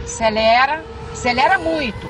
acelera, 0.04 0.84
acelera 1.12 1.58
muito. 1.58 2.10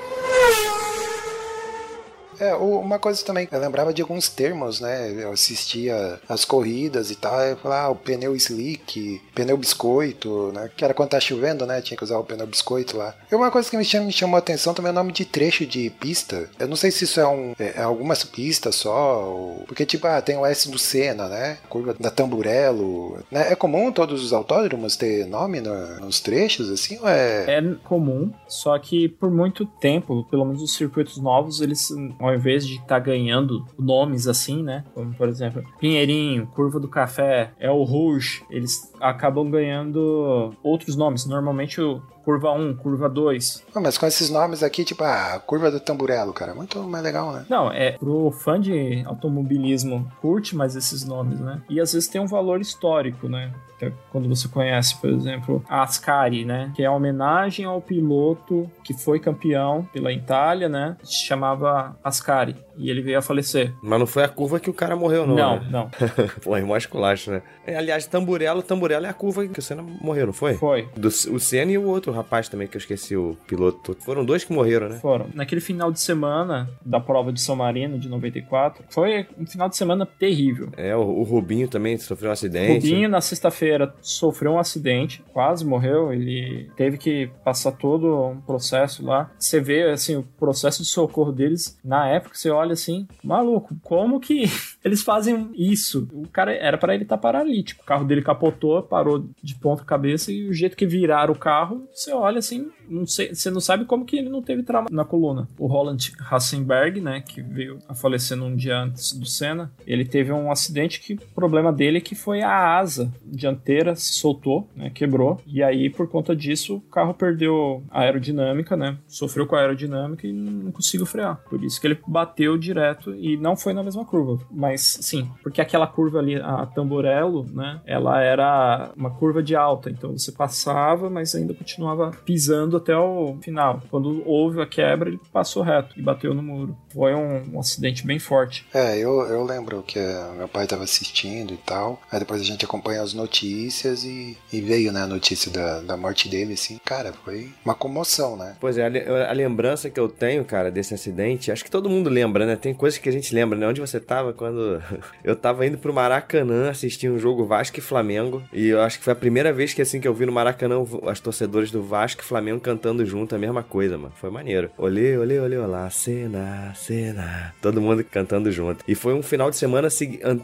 É, 2.39 2.53
uma 2.55 2.99
coisa 2.99 3.23
também, 3.23 3.47
eu 3.51 3.59
lembrava 3.59 3.93
de 3.93 4.01
alguns 4.01 4.29
termos, 4.29 4.79
né? 4.79 5.11
Eu 5.23 5.31
assistia 5.31 6.19
as 6.27 6.43
corridas 6.45 7.11
e 7.11 7.15
tal, 7.15 7.39
eu 7.41 7.57
falava, 7.57 7.87
ah, 7.87 7.89
o 7.91 7.95
pneu 7.95 8.35
slick, 8.35 9.21
pneu 9.33 9.57
biscoito, 9.57 10.51
né? 10.53 10.69
Que 10.75 10.83
era 10.83 10.93
quando 10.93 11.09
tá 11.09 11.19
chovendo, 11.19 11.65
né? 11.65 11.81
Tinha 11.81 11.97
que 11.97 12.03
usar 12.03 12.17
o 12.17 12.23
pneu 12.23 12.47
biscoito 12.47 12.97
lá. 12.97 13.15
E 13.31 13.35
uma 13.35 13.51
coisa 13.51 13.69
que 13.69 13.77
me 13.77 13.85
chamou, 13.85 14.07
me 14.07 14.13
chamou 14.13 14.35
a 14.35 14.39
atenção 14.39 14.73
também 14.73 14.89
é 14.89 14.91
o 14.91 14.95
nome 14.95 15.11
de 15.11 15.25
trecho 15.25 15.65
de 15.65 15.89
pista. 15.89 16.49
Eu 16.59 16.67
não 16.67 16.75
sei 16.75 16.91
se 16.91 17.03
isso 17.03 17.19
é, 17.19 17.27
um, 17.27 17.53
é, 17.59 17.73
é 17.77 17.81
algumas 17.81 18.23
pistas 18.23 18.75
só, 18.75 19.23
ou- 19.29 19.63
porque 19.67 19.85
tipo, 19.85 20.07
ah, 20.07 20.21
tem 20.21 20.37
o 20.37 20.45
S 20.45 20.69
do 20.69 20.77
Senna, 20.79 21.27
né? 21.27 21.57
Curva 21.69 21.95
da 21.99 22.09
Tamburello, 22.09 23.19
né? 23.31 23.51
É 23.51 23.55
comum 23.55 23.91
todos 23.91 24.23
os 24.23 24.33
autódromos 24.33 24.95
ter 24.95 25.25
nome 25.25 25.61
no- 25.61 25.99
nos 25.99 26.19
trechos, 26.19 26.69
assim, 26.69 26.97
ou 26.99 27.07
é... 27.07 27.45
É 27.59 27.61
comum, 27.83 28.31
só 28.47 28.77
que 28.79 29.07
por 29.09 29.29
muito 29.31 29.65
tempo, 29.65 30.23
pelo 30.29 30.45
menos 30.45 30.61
os 30.61 30.73
circuitos 30.75 31.17
novos, 31.17 31.61
eles, 31.61 31.89
ao 32.27 32.35
invés 32.35 32.65
de 32.67 32.75
estar 32.75 32.99
ganhando 32.99 33.65
nomes 33.77 34.27
assim, 34.27 34.63
né? 34.63 34.83
Como 34.93 35.13
por 35.13 35.27
exemplo, 35.27 35.63
Pinheirinho, 35.79 36.47
Curva 36.47 36.79
do 36.79 36.87
Café, 36.87 37.51
o 37.69 37.83
Rouge, 37.83 38.43
eles 38.49 38.93
acabam 39.09 39.49
ganhando 39.49 40.53
outros 40.63 40.95
nomes. 40.95 41.25
Normalmente 41.25 41.81
o 41.81 42.01
Curva 42.23 42.51
1, 42.51 42.77
Curva 42.77 43.07
2. 43.07 43.65
Ah, 43.73 43.79
mas 43.79 43.97
com 43.97 44.07
esses 44.07 44.31
nomes 44.31 44.63
aqui, 44.63 44.83
tipo, 44.83 45.03
ah, 45.03 45.39
Curva 45.45 45.69
do 45.69 45.79
Tamburello, 45.79 46.33
cara, 46.33 46.55
muito 46.55 46.81
mais 46.83 47.03
legal, 47.03 47.31
né? 47.31 47.45
Não, 47.47 47.71
é 47.71 47.91
pro 47.91 48.31
fã 48.31 48.59
de 48.59 49.03
automobilismo, 49.05 50.11
curte 50.19 50.55
mais 50.55 50.75
esses 50.75 51.05
nomes, 51.05 51.39
né? 51.39 51.61
E 51.69 51.79
às 51.79 51.93
vezes 51.93 52.09
tem 52.09 52.19
um 52.19 52.25
valor 52.25 52.59
histórico, 52.59 53.29
né? 53.29 53.53
É 53.81 53.91
quando 54.09 54.27
você 54.27 54.47
conhece, 54.47 54.95
por 54.97 55.09
exemplo, 55.09 55.63
a 55.69 55.83
Ascari, 55.83 56.45
né? 56.45 56.71
Que 56.75 56.81
é 56.83 56.85
a 56.87 56.91
homenagem 56.91 57.65
ao 57.65 57.81
piloto 57.81 58.69
que 58.83 58.93
foi 58.93 59.19
campeão 59.19 59.87
pela 59.93 60.11
Itália, 60.11 60.67
né? 60.67 60.97
Se 61.03 61.25
chamava 61.25 61.95
Ascari. 62.03 62.55
E 62.77 62.89
ele 62.89 63.01
veio 63.01 63.17
a 63.17 63.21
falecer. 63.21 63.73
Mas 63.81 63.99
não 63.99 64.07
foi 64.07 64.23
a 64.23 64.27
curva 64.27 64.59
que 64.59 64.69
o 64.69 64.73
cara 64.73 64.95
morreu, 64.95 65.25
não. 65.25 65.35
Não, 65.35 65.59
né? 65.59 65.67
não. 65.71 65.89
Pô, 66.43 66.55
é 66.55 66.61
mó 66.61 66.75
esculacho, 66.75 67.31
né? 67.31 67.41
É, 67.65 67.75
aliás, 67.77 68.05
Tamburello, 68.05 68.61
Tamburello 68.61 69.05
é 69.05 69.09
a 69.09 69.13
curva 69.13 69.47
que 69.47 69.59
o 69.59 69.61
Senna 69.61 69.81
morreu, 69.81 70.27
não 70.27 70.33
foi? 70.33 70.55
Foi. 70.55 70.87
Do, 70.95 71.07
o 71.07 71.39
Senna 71.39 71.71
e 71.71 71.77
o 71.77 71.85
outro 71.85 72.11
rapaz 72.11 72.49
também, 72.49 72.67
que 72.67 72.75
eu 72.75 72.79
esqueci, 72.79 73.15
o 73.15 73.37
piloto. 73.47 73.95
Foram 74.01 74.25
dois 74.25 74.43
que 74.43 74.53
morreram, 74.53 74.89
né? 74.89 74.97
Foram. 74.97 75.27
Naquele 75.33 75.61
final 75.61 75.91
de 75.91 75.99
semana 75.99 76.69
da 76.85 76.99
prova 76.99 77.31
de 77.31 77.41
São 77.41 77.55
Marino 77.55 77.97
de 77.99 78.09
94, 78.09 78.83
foi 78.89 79.27
um 79.37 79.45
final 79.45 79.69
de 79.69 79.77
semana 79.77 80.05
terrível. 80.05 80.69
É, 80.77 80.95
o, 80.95 81.01
o 81.01 81.23
Rubinho 81.23 81.67
também 81.67 81.97
sofreu 81.97 82.29
um 82.29 82.33
acidente. 82.33 82.73
Rubinho, 82.73 83.09
na 83.09 83.21
sexta-feira, 83.21 83.93
sofreu 84.01 84.53
um 84.53 84.59
acidente, 84.59 85.23
quase 85.33 85.65
morreu. 85.65 86.13
Ele 86.13 86.69
teve 86.75 86.97
que 86.97 87.29
passar 87.43 87.71
todo 87.71 88.27
um 88.27 88.41
processo 88.41 89.05
lá. 89.05 89.31
Você 89.37 89.59
vê, 89.59 89.89
assim, 89.89 90.15
o 90.15 90.23
processo 90.23 90.81
de 90.81 90.89
socorro 90.89 91.31
deles, 91.31 91.77
na 91.83 92.07
época, 92.07 92.35
você 92.35 92.49
olha 92.49 92.64
assim, 92.73 93.07
maluco, 93.23 93.75
como 93.83 94.19
que 94.19 94.45
eles 94.83 95.01
fazem 95.01 95.51
isso? 95.55 96.07
O 96.13 96.27
cara 96.27 96.53
era 96.53 96.77
para 96.77 96.93
ele 96.93 97.03
estar 97.03 97.17
paralítico. 97.17 97.83
O 97.83 97.85
carro 97.85 98.05
dele 98.05 98.21
capotou, 98.21 98.81
parou 98.83 99.27
de 99.41 99.55
ponta 99.55 99.83
cabeça 99.83 100.31
e 100.31 100.47
o 100.47 100.53
jeito 100.53 100.77
que 100.77 100.85
viraram 100.85 101.33
o 101.33 101.37
carro, 101.37 101.87
você 101.93 102.11
olha 102.11 102.39
assim, 102.39 102.69
não 102.89 103.05
sei, 103.05 103.33
você 103.33 103.49
não 103.49 103.61
sabe 103.61 103.85
como 103.85 104.05
que 104.05 104.17
ele 104.17 104.29
não 104.29 104.41
teve 104.41 104.63
trauma 104.63 104.87
na 104.91 105.05
coluna. 105.05 105.47
O 105.57 105.67
Roland 105.67 105.97
Hassenberg, 106.29 107.01
né, 107.01 107.21
que 107.21 107.41
veio 107.41 107.79
a 107.87 107.93
falecer 107.93 108.37
num 108.37 108.55
dia 108.55 108.77
antes 108.77 109.13
do 109.13 109.25
Senna, 109.25 109.71
ele 109.85 110.05
teve 110.05 110.31
um 110.31 110.51
acidente 110.51 110.99
que 110.99 111.13
o 111.13 111.33
problema 111.33 111.71
dele 111.71 111.97
é 111.97 112.01
que 112.01 112.15
foi 112.15 112.41
a 112.41 112.77
asa 112.77 113.11
dianteira 113.25 113.95
se 113.95 114.13
soltou, 114.13 114.69
né, 114.75 114.89
quebrou, 114.89 115.41
e 115.45 115.63
aí 115.63 115.89
por 115.89 116.07
conta 116.07 116.35
disso 116.35 116.77
o 116.77 116.81
carro 116.81 117.13
perdeu 117.13 117.83
a 117.89 118.01
aerodinâmica, 118.01 118.75
né, 118.75 118.97
sofreu 119.07 119.47
com 119.47 119.55
a 119.55 119.59
aerodinâmica 119.59 120.27
e 120.27 120.33
não 120.33 120.71
conseguiu 120.71 121.05
frear. 121.05 121.41
Por 121.49 121.63
isso 121.63 121.79
que 121.79 121.87
ele 121.87 121.99
bateu 122.07 122.54
direto 122.57 123.13
e 123.15 123.37
não 123.37 123.55
foi 123.55 123.73
na 123.73 123.83
mesma 123.83 124.05
curva, 124.05 124.43
mas 124.51 124.97
sim, 125.01 125.29
porque 125.43 125.61
aquela 125.61 125.87
curva 125.87 126.19
ali, 126.19 126.35
a 126.35 126.65
Tamborello, 126.65 127.45
né, 127.51 127.81
ela 127.85 128.21
era 128.21 128.91
uma, 128.95 129.09
curva 129.09 129.41
de 129.41 129.55
alta, 129.55 129.89
então 129.89 130.11
você 130.11 130.31
passava, 130.31 131.09
mas 131.09 131.33
ainda 131.35 131.53
continuava 131.53 132.11
pisando 132.25 132.77
até 132.77 132.95
o 132.95 133.37
final. 133.41 133.81
Quando 133.89 134.21
houve 134.27 134.61
a 134.61 134.65
quebra, 134.65 135.09
ele 135.09 135.19
passou 135.31 135.63
reto 135.63 135.97
e 135.97 136.01
bateu 136.01 136.33
no 136.33 136.43
muro. 136.43 136.77
Foi 136.93 137.13
um, 137.13 137.55
um 137.55 137.59
acidente 137.59 138.05
bem 138.05 138.19
forte. 138.19 138.65
É, 138.73 138.97
eu, 138.97 139.21
eu 139.21 139.43
lembro 139.43 139.81
que 139.83 139.99
eh, 139.99 140.31
meu 140.37 140.47
pai 140.47 140.67
tava 140.67 140.83
assistindo 140.83 141.53
e 141.53 141.57
tal. 141.57 142.01
Aí 142.11 142.19
depois 142.19 142.41
a 142.41 142.43
gente 142.43 142.65
acompanha 142.65 143.01
as 143.01 143.13
notícias 143.13 144.03
e, 144.03 144.37
e 144.51 144.61
veio, 144.61 144.91
né, 144.91 145.01
a 145.03 145.07
notícia 145.07 145.51
da, 145.51 145.81
da 145.81 145.97
morte 145.97 146.27
dele, 146.27 146.53
assim. 146.53 146.79
Cara, 146.83 147.13
foi 147.13 147.49
uma 147.63 147.75
comoção, 147.75 148.35
né? 148.35 148.55
Pois 148.59 148.77
é, 148.77 148.85
a, 148.85 149.29
a 149.29 149.33
lembrança 149.33 149.89
que 149.89 149.99
eu 149.99 150.09
tenho, 150.09 150.43
cara, 150.43 150.71
desse 150.71 150.93
acidente, 150.93 151.51
acho 151.51 151.63
que 151.63 151.71
todo 151.71 151.89
mundo 151.89 152.09
lembra, 152.09 152.44
né? 152.45 152.55
Tem 152.55 152.73
coisas 152.73 152.97
que 152.99 153.09
a 153.09 153.11
gente 153.11 153.33
lembra, 153.33 153.57
né? 153.57 153.67
Onde 153.67 153.81
você 153.81 153.99
tava 153.99 154.33
quando 154.33 154.81
eu 155.23 155.35
tava 155.35 155.65
indo 155.65 155.77
pro 155.77 155.93
Maracanã 155.93 156.69
assistir 156.69 157.09
um 157.09 157.17
jogo 157.19 157.45
Vasco 157.45 157.77
e 157.79 157.81
Flamengo. 157.81 158.43
E 158.53 158.67
eu 158.69 158.81
acho 158.81 158.97
que 158.99 159.03
foi 159.03 159.13
a 159.13 159.15
primeira 159.15 159.51
vez 159.53 159.73
que, 159.73 159.81
assim, 159.81 159.99
que 159.99 160.07
eu 160.07 160.13
vi 160.13 160.25
no 160.25 160.31
Maracanã 160.31 160.75
as 161.07 161.19
torcedores 161.19 161.71
do 161.71 161.81
Vasco 161.83 162.21
e 162.21 162.25
Flamengo 162.25 162.59
cantando 162.59 163.05
junto 163.05 163.35
a 163.35 163.37
mesma 163.37 163.63
coisa, 163.63 163.97
mano. 163.97 164.13
Foi 164.15 164.29
maneiro. 164.29 164.69
Olê, 164.77 165.17
olê, 165.17 165.39
olê, 165.39 165.57
olá, 165.57 165.89
cena, 165.89 166.73
cena. 166.75 167.53
Todo 167.61 167.81
mundo 167.81 168.03
cantando 168.03 168.51
junto. 168.51 168.83
E 168.87 168.95
foi 168.95 169.13
um 169.13 169.21
final 169.21 169.49
de 169.49 169.57
semana, 169.57 169.87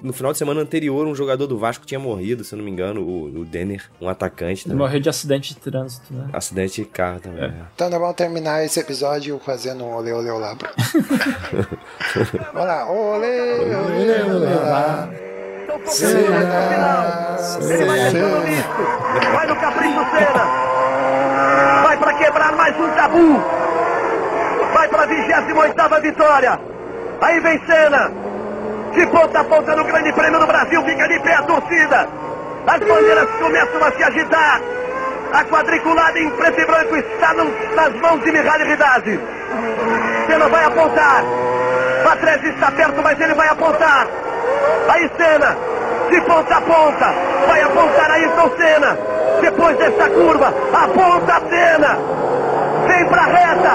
no 0.01 0.13
final 0.13 0.31
de 0.31 0.37
semana 0.37 0.61
anterior, 0.61 1.07
um 1.07 1.15
jogador 1.15 1.47
do 1.47 1.57
Vasco 1.57 1.85
tinha 1.85 1.99
morrido, 1.99 2.43
se 2.43 2.53
eu 2.53 2.57
não 2.57 2.65
me 2.65 2.71
engano, 2.71 3.01
o, 3.01 3.41
o 3.41 3.45
Denner, 3.45 3.83
um 3.99 4.07
atacante 4.09 4.61
Ele 4.61 4.71
também. 4.73 4.77
morreu 4.77 4.99
de 4.99 5.09
acidente 5.09 5.53
de 5.53 5.59
trânsito, 5.59 6.13
né? 6.13 6.29
Acidente 6.33 6.81
de 6.81 6.87
carro 6.87 7.19
também. 7.19 7.43
é. 7.43 7.53
Então 7.75 7.89
nós 7.89 7.99
vamos 7.99 8.15
terminar 8.15 8.63
esse 8.63 8.79
episódio 8.79 9.39
fazendo 9.43 9.83
um 9.83 9.93
olê, 9.95 10.11
olê, 10.11 10.29
olá. 10.29 10.55
Vamos 12.53 12.67
lá, 12.67 12.85
olê, 12.89 13.59
olê, 13.75 14.21
olê, 14.23 14.53
olá. 14.55 15.07
Cena, 15.85 17.37
cena. 17.37 17.91
Vai 19.33 19.47
no 19.47 19.55
capricho 19.55 20.05
Cena. 20.11 20.45
Vai 21.83 21.97
para 21.97 22.13
quebrar 22.13 22.51
mais 22.53 22.79
um 22.79 22.89
tabu. 22.91 23.43
Vai 24.73 24.87
para 24.87 25.03
a 25.03 25.05
28 25.05 26.01
vitória. 26.01 26.59
Aí 27.21 27.39
vem 27.39 27.59
Cena. 27.65 28.11
De 28.93 29.07
ponta 29.07 29.39
a 29.39 29.43
ponta 29.43 29.75
no 29.75 29.83
Grande 29.85 30.11
Prêmio 30.13 30.39
do 30.39 30.47
Brasil. 30.47 30.83
Fica 30.83 31.07
de 31.07 31.19
pé 31.19 31.35
a 31.35 31.43
torcida. 31.43 32.07
As 32.67 32.79
bandeiras 32.79 33.29
começam 33.39 33.83
a 33.83 33.91
se 33.91 34.03
agitar. 34.03 34.61
A 35.33 35.45
quadriculada 35.45 36.19
em 36.19 36.29
preto 36.31 36.59
e 36.59 36.65
branco 36.65 36.95
está 36.97 37.33
nas 37.33 37.93
mãos 38.01 38.21
de 38.21 38.31
Mihaly 38.31 38.63
Ridazzi. 38.65 39.19
Senna 40.27 40.49
vai 40.49 40.65
apontar. 40.65 41.23
Patrese 42.03 42.49
está 42.49 42.71
perto, 42.71 43.01
mas 43.01 43.19
ele 43.19 43.33
vai 43.33 43.47
apontar. 43.47 44.07
Aí 44.89 45.09
Senna, 45.17 45.55
de 46.09 46.21
ponta 46.21 46.55
a 46.55 46.61
ponta, 46.61 47.13
vai 47.47 47.61
apontar 47.61 48.11
Ayrton 48.11 48.51
Senna. 48.57 48.97
Depois 49.41 49.77
dessa 49.77 50.09
curva, 50.09 50.53
aponta 50.73 51.33
a 51.33 51.41
Senna. 51.49 51.97
Vem 52.87 53.05
pra 53.05 53.21
reta, 53.23 53.69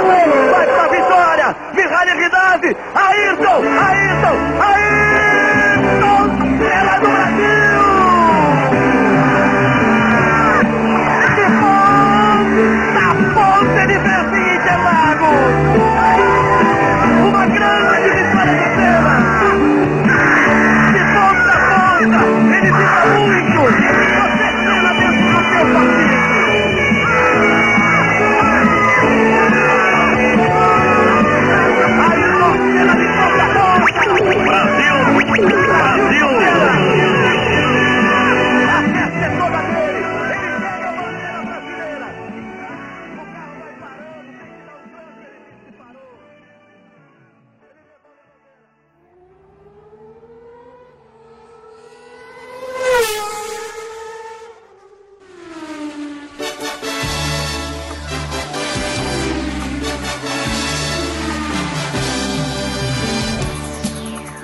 vai 0.52 0.66
pra 0.66 0.88
vitória. 0.88 1.56
Mihaly 1.74 2.22
Ridazzi, 2.22 2.76
Ayrton, 2.94 3.62
Ayrton, 3.78 4.62
Ayrton 4.62 5.05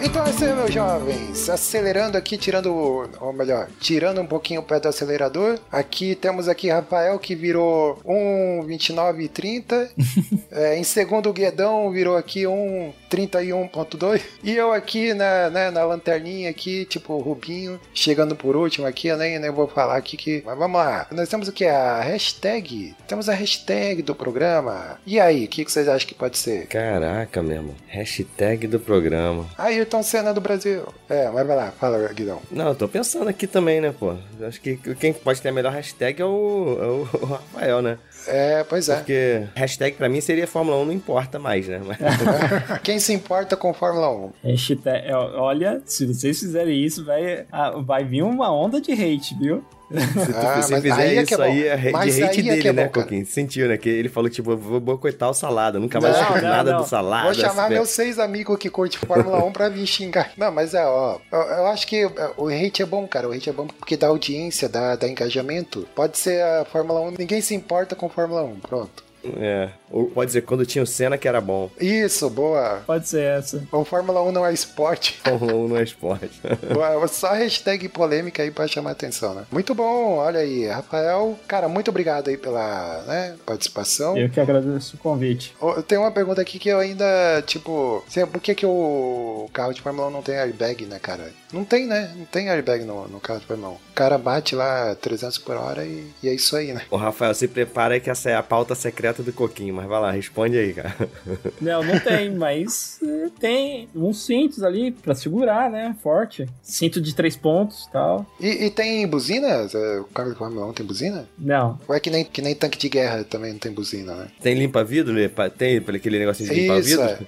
Então 0.04 0.21
aí, 0.40 0.54
meus 0.54 0.72
jovens. 0.72 1.48
Acelerando 1.48 2.16
aqui, 2.16 2.36
tirando, 2.38 2.72
ou 3.20 3.32
melhor, 3.32 3.68
tirando 3.78 4.20
um 4.20 4.26
pouquinho 4.26 4.60
o 4.60 4.64
pé 4.64 4.80
do 4.80 4.88
acelerador. 4.88 5.58
Aqui 5.70 6.14
temos 6.14 6.48
aqui 6.48 6.70
Rafael 6.70 7.18
que 7.18 7.34
virou 7.34 8.00
1,29,30. 8.04 9.90
é, 10.50 10.78
em 10.78 10.84
segundo, 10.84 11.28
o 11.28 11.32
Guedão 11.32 11.90
virou 11.90 12.16
aqui 12.16 12.42
1,31,2. 12.42 14.22
E 14.42 14.52
eu 14.52 14.72
aqui 14.72 15.12
na, 15.12 15.50
né, 15.50 15.70
na 15.70 15.84
lanterninha 15.84 16.48
aqui, 16.50 16.84
tipo 16.86 17.18
Rubinho, 17.18 17.78
chegando 17.92 18.34
por 18.34 18.56
último 18.56 18.86
aqui. 18.86 19.08
Eu 19.08 19.18
nem, 19.18 19.38
nem 19.38 19.50
vou 19.50 19.68
falar 19.68 19.96
aqui 19.96 20.16
que. 20.16 20.42
Mas 20.46 20.58
vamos 20.58 20.78
lá. 20.80 21.06
Nós 21.10 21.28
temos 21.28 21.48
o 21.48 21.52
que? 21.52 21.66
A 21.66 22.00
hashtag. 22.00 22.94
Temos 23.06 23.28
a 23.28 23.34
hashtag 23.34 24.02
do 24.02 24.14
programa. 24.14 24.98
E 25.06 25.20
aí, 25.20 25.44
o 25.44 25.48
que, 25.48 25.64
que 25.64 25.72
vocês 25.72 25.88
acham 25.88 26.08
que 26.08 26.14
pode 26.14 26.38
ser? 26.38 26.66
Caraca, 26.68 27.42
mesmo. 27.42 27.74
Hashtag 27.88 28.66
do 28.66 28.80
programa. 28.80 29.46
Ayrton 29.58 30.02
Senna 30.22 30.32
do 30.32 30.40
Brasil. 30.40 30.84
É, 31.10 31.28
mas 31.30 31.44
vai 31.46 31.56
lá, 31.56 31.72
fala, 31.72 32.06
Guidão. 32.12 32.40
Não, 32.50 32.68
eu 32.68 32.74
tô 32.76 32.86
pensando 32.86 33.28
aqui 33.28 33.46
também, 33.48 33.80
né, 33.80 33.92
pô? 33.98 34.14
Acho 34.46 34.60
que 34.60 34.76
quem 34.94 35.12
pode 35.12 35.42
ter 35.42 35.48
a 35.48 35.52
melhor 35.52 35.72
hashtag 35.72 36.22
é 36.22 36.24
o, 36.24 36.78
é 36.80 36.86
o- 36.86 37.08
o 37.22 37.26
Rafael, 37.26 37.82
né? 37.82 37.98
É, 38.28 38.62
pois 38.62 38.88
é. 38.88 38.96
Porque 38.96 39.42
hashtag 39.56 39.96
pra 39.96 40.08
mim 40.08 40.20
seria 40.20 40.46
Fórmula 40.46 40.76
1 40.78 40.84
não 40.84 40.92
importa 40.92 41.40
mais, 41.40 41.66
né? 41.66 41.80
Mas- 41.84 41.98
Quem 42.84 43.00
se 43.00 43.12
importa 43.12 43.56
com 43.56 43.74
Fórmula 43.74 44.08
1? 44.10 44.32
Hashtag, 44.44 45.08
é, 45.08 45.14
olha, 45.16 45.82
se 45.84 46.06
vocês 46.06 46.38
fizerem 46.38 46.80
isso, 46.84 47.04
vai, 47.04 47.44
ah, 47.50 47.70
vai 47.80 48.04
vir 48.04 48.22
uma 48.22 48.52
onda 48.54 48.80
de 48.80 48.92
hate, 48.92 49.34
viu? 49.36 49.64
Se 50.24 50.32
tu 50.32 50.36
Ah, 50.36 50.62
se 50.62 50.80
fizer 50.80 50.92
aí 50.94 51.16
é 51.16 51.18
é 51.18 51.22
isso 51.22 51.42
aí, 51.42 51.60
bom. 51.62 51.66
é 51.68 51.74
re- 51.74 51.90
Mas 51.92 52.14
de 52.14 52.22
hate 52.24 52.40
aí 52.40 52.46
é 52.48 52.50
dele, 52.50 52.62
que 52.62 52.68
é 52.68 52.72
né, 52.72 52.84
bom. 52.86 52.90
Coquinho? 52.92 53.26
Sentiu, 53.26 53.68
né? 53.68 53.76
Que 53.76 53.88
ele 53.88 54.08
falou, 54.08 54.30
tipo, 54.30 54.56
vou 54.56 54.80
boicotar 54.80 55.30
o 55.30 55.34
Salada. 55.34 55.78
Nunca 55.78 56.00
mais 56.00 56.16
Não, 56.18 56.30
não, 56.34 56.40
nada 56.42 56.72
não. 56.72 56.80
do 56.82 56.88
Salada. 56.88 57.24
Vou 57.24 57.34
chamar 57.34 57.64
assim, 57.66 57.74
meus 57.74 57.88
seis 57.90 58.18
amigos 58.18 58.56
que 58.58 58.70
curtem 58.70 58.98
Fórmula 59.06 59.44
1 59.44 59.52
pra 59.52 59.68
vir 59.68 59.86
xingar. 59.86 60.32
Não, 60.36 60.50
mas 60.50 60.74
é, 60.74 60.84
ó. 60.84 61.18
Eu, 61.30 61.38
eu 61.40 61.66
acho 61.66 61.86
que 61.86 62.02
é, 62.04 62.30
o 62.36 62.48
hate 62.48 62.82
é 62.82 62.86
bom, 62.86 63.06
cara. 63.06 63.28
O 63.28 63.32
hate 63.32 63.50
é 63.50 63.52
bom 63.52 63.66
porque 63.66 63.96
dá 63.96 64.06
audiência, 64.08 64.68
dá, 64.68 64.96
dá 64.96 65.06
engajamento. 65.08 65.86
Pode 65.94 66.18
ser 66.18 66.42
a 66.42 66.64
Fórmula 66.64 67.00
1, 67.02 67.10
ninguém 67.18 67.40
se 67.40 67.54
importa 67.54 67.94
com 67.94 68.08
Fórmula 68.08 68.42
1. 68.44 68.60
Pronto. 68.60 69.04
É. 69.38 69.68
Ou 69.92 70.06
pode 70.06 70.28
dizer, 70.28 70.42
quando 70.42 70.64
tinha 70.64 70.82
o 70.82 70.86
Senna 70.86 71.18
que 71.18 71.28
era 71.28 71.40
bom. 71.40 71.70
Isso, 71.78 72.28
boa. 72.30 72.82
Pode 72.86 73.06
ser 73.06 73.22
essa. 73.22 73.62
O 73.70 73.84
Fórmula 73.84 74.22
1 74.22 74.32
não 74.32 74.46
é 74.46 74.52
esporte. 74.52 75.20
Fórmula 75.22 75.54
1 75.54 75.68
não 75.68 75.76
é 75.76 75.82
esporte. 75.82 76.40
Boa, 76.72 77.06
Só 77.08 77.32
hashtag 77.32 77.88
polêmica 77.88 78.42
aí 78.42 78.50
pra 78.50 78.66
chamar 78.66 78.92
atenção, 78.92 79.34
né? 79.34 79.44
Muito 79.50 79.74
bom, 79.74 80.16
olha 80.16 80.40
aí. 80.40 80.66
Rafael, 80.66 81.38
cara, 81.46 81.68
muito 81.68 81.88
obrigado 81.88 82.28
aí 82.28 82.36
pela 82.38 83.02
né, 83.06 83.36
participação. 83.44 84.16
Eu 84.16 84.30
que 84.30 84.40
agradeço 84.40 84.96
o 84.96 84.98
convite. 84.98 85.54
Tenho 85.86 86.00
uma 86.00 86.10
pergunta 86.10 86.40
aqui 86.40 86.58
que 86.58 86.70
eu 86.70 86.78
ainda, 86.78 87.42
tipo, 87.46 88.02
sei, 88.08 88.24
por 88.24 88.40
que, 88.40 88.54
que 88.54 88.64
o 88.64 89.48
carro 89.52 89.74
de 89.74 89.82
Fórmula 89.82 90.08
1 90.08 90.10
não 90.10 90.22
tem 90.22 90.36
airbag, 90.36 90.86
né, 90.86 90.98
cara? 90.98 91.30
Não 91.52 91.64
tem, 91.64 91.86
né? 91.86 92.12
Não 92.16 92.24
tem 92.24 92.48
airbag 92.48 92.84
no, 92.84 93.06
no 93.08 93.20
carro 93.20 93.40
de 93.40 93.46
Fórmula 93.46 93.72
1. 93.72 93.74
O 93.74 93.80
cara 93.94 94.16
bate 94.16 94.54
lá 94.54 94.94
300 94.94 95.38
por 95.38 95.56
hora 95.56 95.84
e, 95.84 96.10
e 96.22 96.28
é 96.28 96.34
isso 96.34 96.56
aí, 96.56 96.72
né? 96.72 96.82
Ô, 96.90 96.96
Rafael, 96.96 97.34
se 97.34 97.46
prepara 97.46 97.94
aí 97.94 98.00
que 98.00 98.10
essa 98.10 98.30
é 98.30 98.34
a 98.34 98.42
pauta 98.42 98.74
secreta 98.74 99.22
do 99.22 99.32
Coquinho. 99.32 99.81
Mas 99.82 99.88
vai 99.88 100.00
lá, 100.00 100.10
responde 100.12 100.56
aí, 100.56 100.72
cara. 100.72 100.94
Não, 101.60 101.82
não 101.82 101.98
tem, 101.98 102.30
mas 102.30 102.98
eh, 103.02 103.28
tem 103.38 103.88
uns 103.94 104.24
cintos 104.24 104.62
ali 104.62 104.92
pra 104.92 105.14
segurar, 105.14 105.70
né? 105.70 105.96
Forte. 106.02 106.46
Cinto 106.62 107.00
de 107.00 107.14
três 107.14 107.36
pontos 107.36 107.84
e 107.86 107.92
tal. 107.92 108.26
E, 108.40 108.66
e 108.66 108.70
tem 108.70 109.06
buzina? 109.06 109.46
É, 109.48 110.00
O 110.00 110.04
carro 110.04 110.30
de 110.30 110.38
Fórmula 110.38 110.66
1 110.66 110.72
tem 110.72 110.86
buzina? 110.86 111.28
Não. 111.38 111.78
Ou 111.88 111.94
é 111.94 112.00
que 112.00 112.10
nem, 112.10 112.24
que 112.24 112.40
nem 112.42 112.54
tanque 112.54 112.78
de 112.78 112.88
guerra 112.88 113.24
também 113.24 113.52
não 113.52 113.58
tem 113.58 113.72
buzina, 113.72 114.14
né? 114.14 114.28
Tem 114.40 114.54
limpa-vidro? 114.54 115.14
Tem 115.56 115.78
aquele 115.78 116.18
negocinho 116.18 116.48
de 116.48 116.60
limpa-vidro? 116.60 117.02
é. 117.02 117.18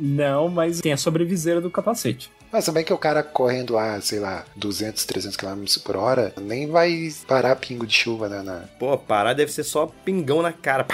Não, 0.00 0.48
mas 0.48 0.80
tem 0.80 0.92
a 0.92 0.96
sobreviseira 0.96 1.60
do 1.60 1.70
capacete. 1.70 2.30
Mas 2.54 2.66
também 2.66 2.84
que 2.84 2.92
o 2.92 2.98
cara 2.98 3.20
correndo 3.20 3.74
lá, 3.74 4.00
sei 4.00 4.20
lá, 4.20 4.44
200, 4.54 5.04
300 5.04 5.36
km 5.36 5.64
por 5.84 5.96
hora, 5.96 6.32
nem 6.40 6.68
vai 6.68 7.12
parar 7.26 7.56
pingo 7.56 7.84
de 7.84 7.92
chuva, 7.92 8.28
né? 8.28 8.42
Na... 8.44 8.62
Pô, 8.78 8.96
parar 8.96 9.32
deve 9.32 9.50
ser 9.50 9.64
só 9.64 9.92
pingão 10.04 10.40
na 10.40 10.52
cara. 10.52 10.86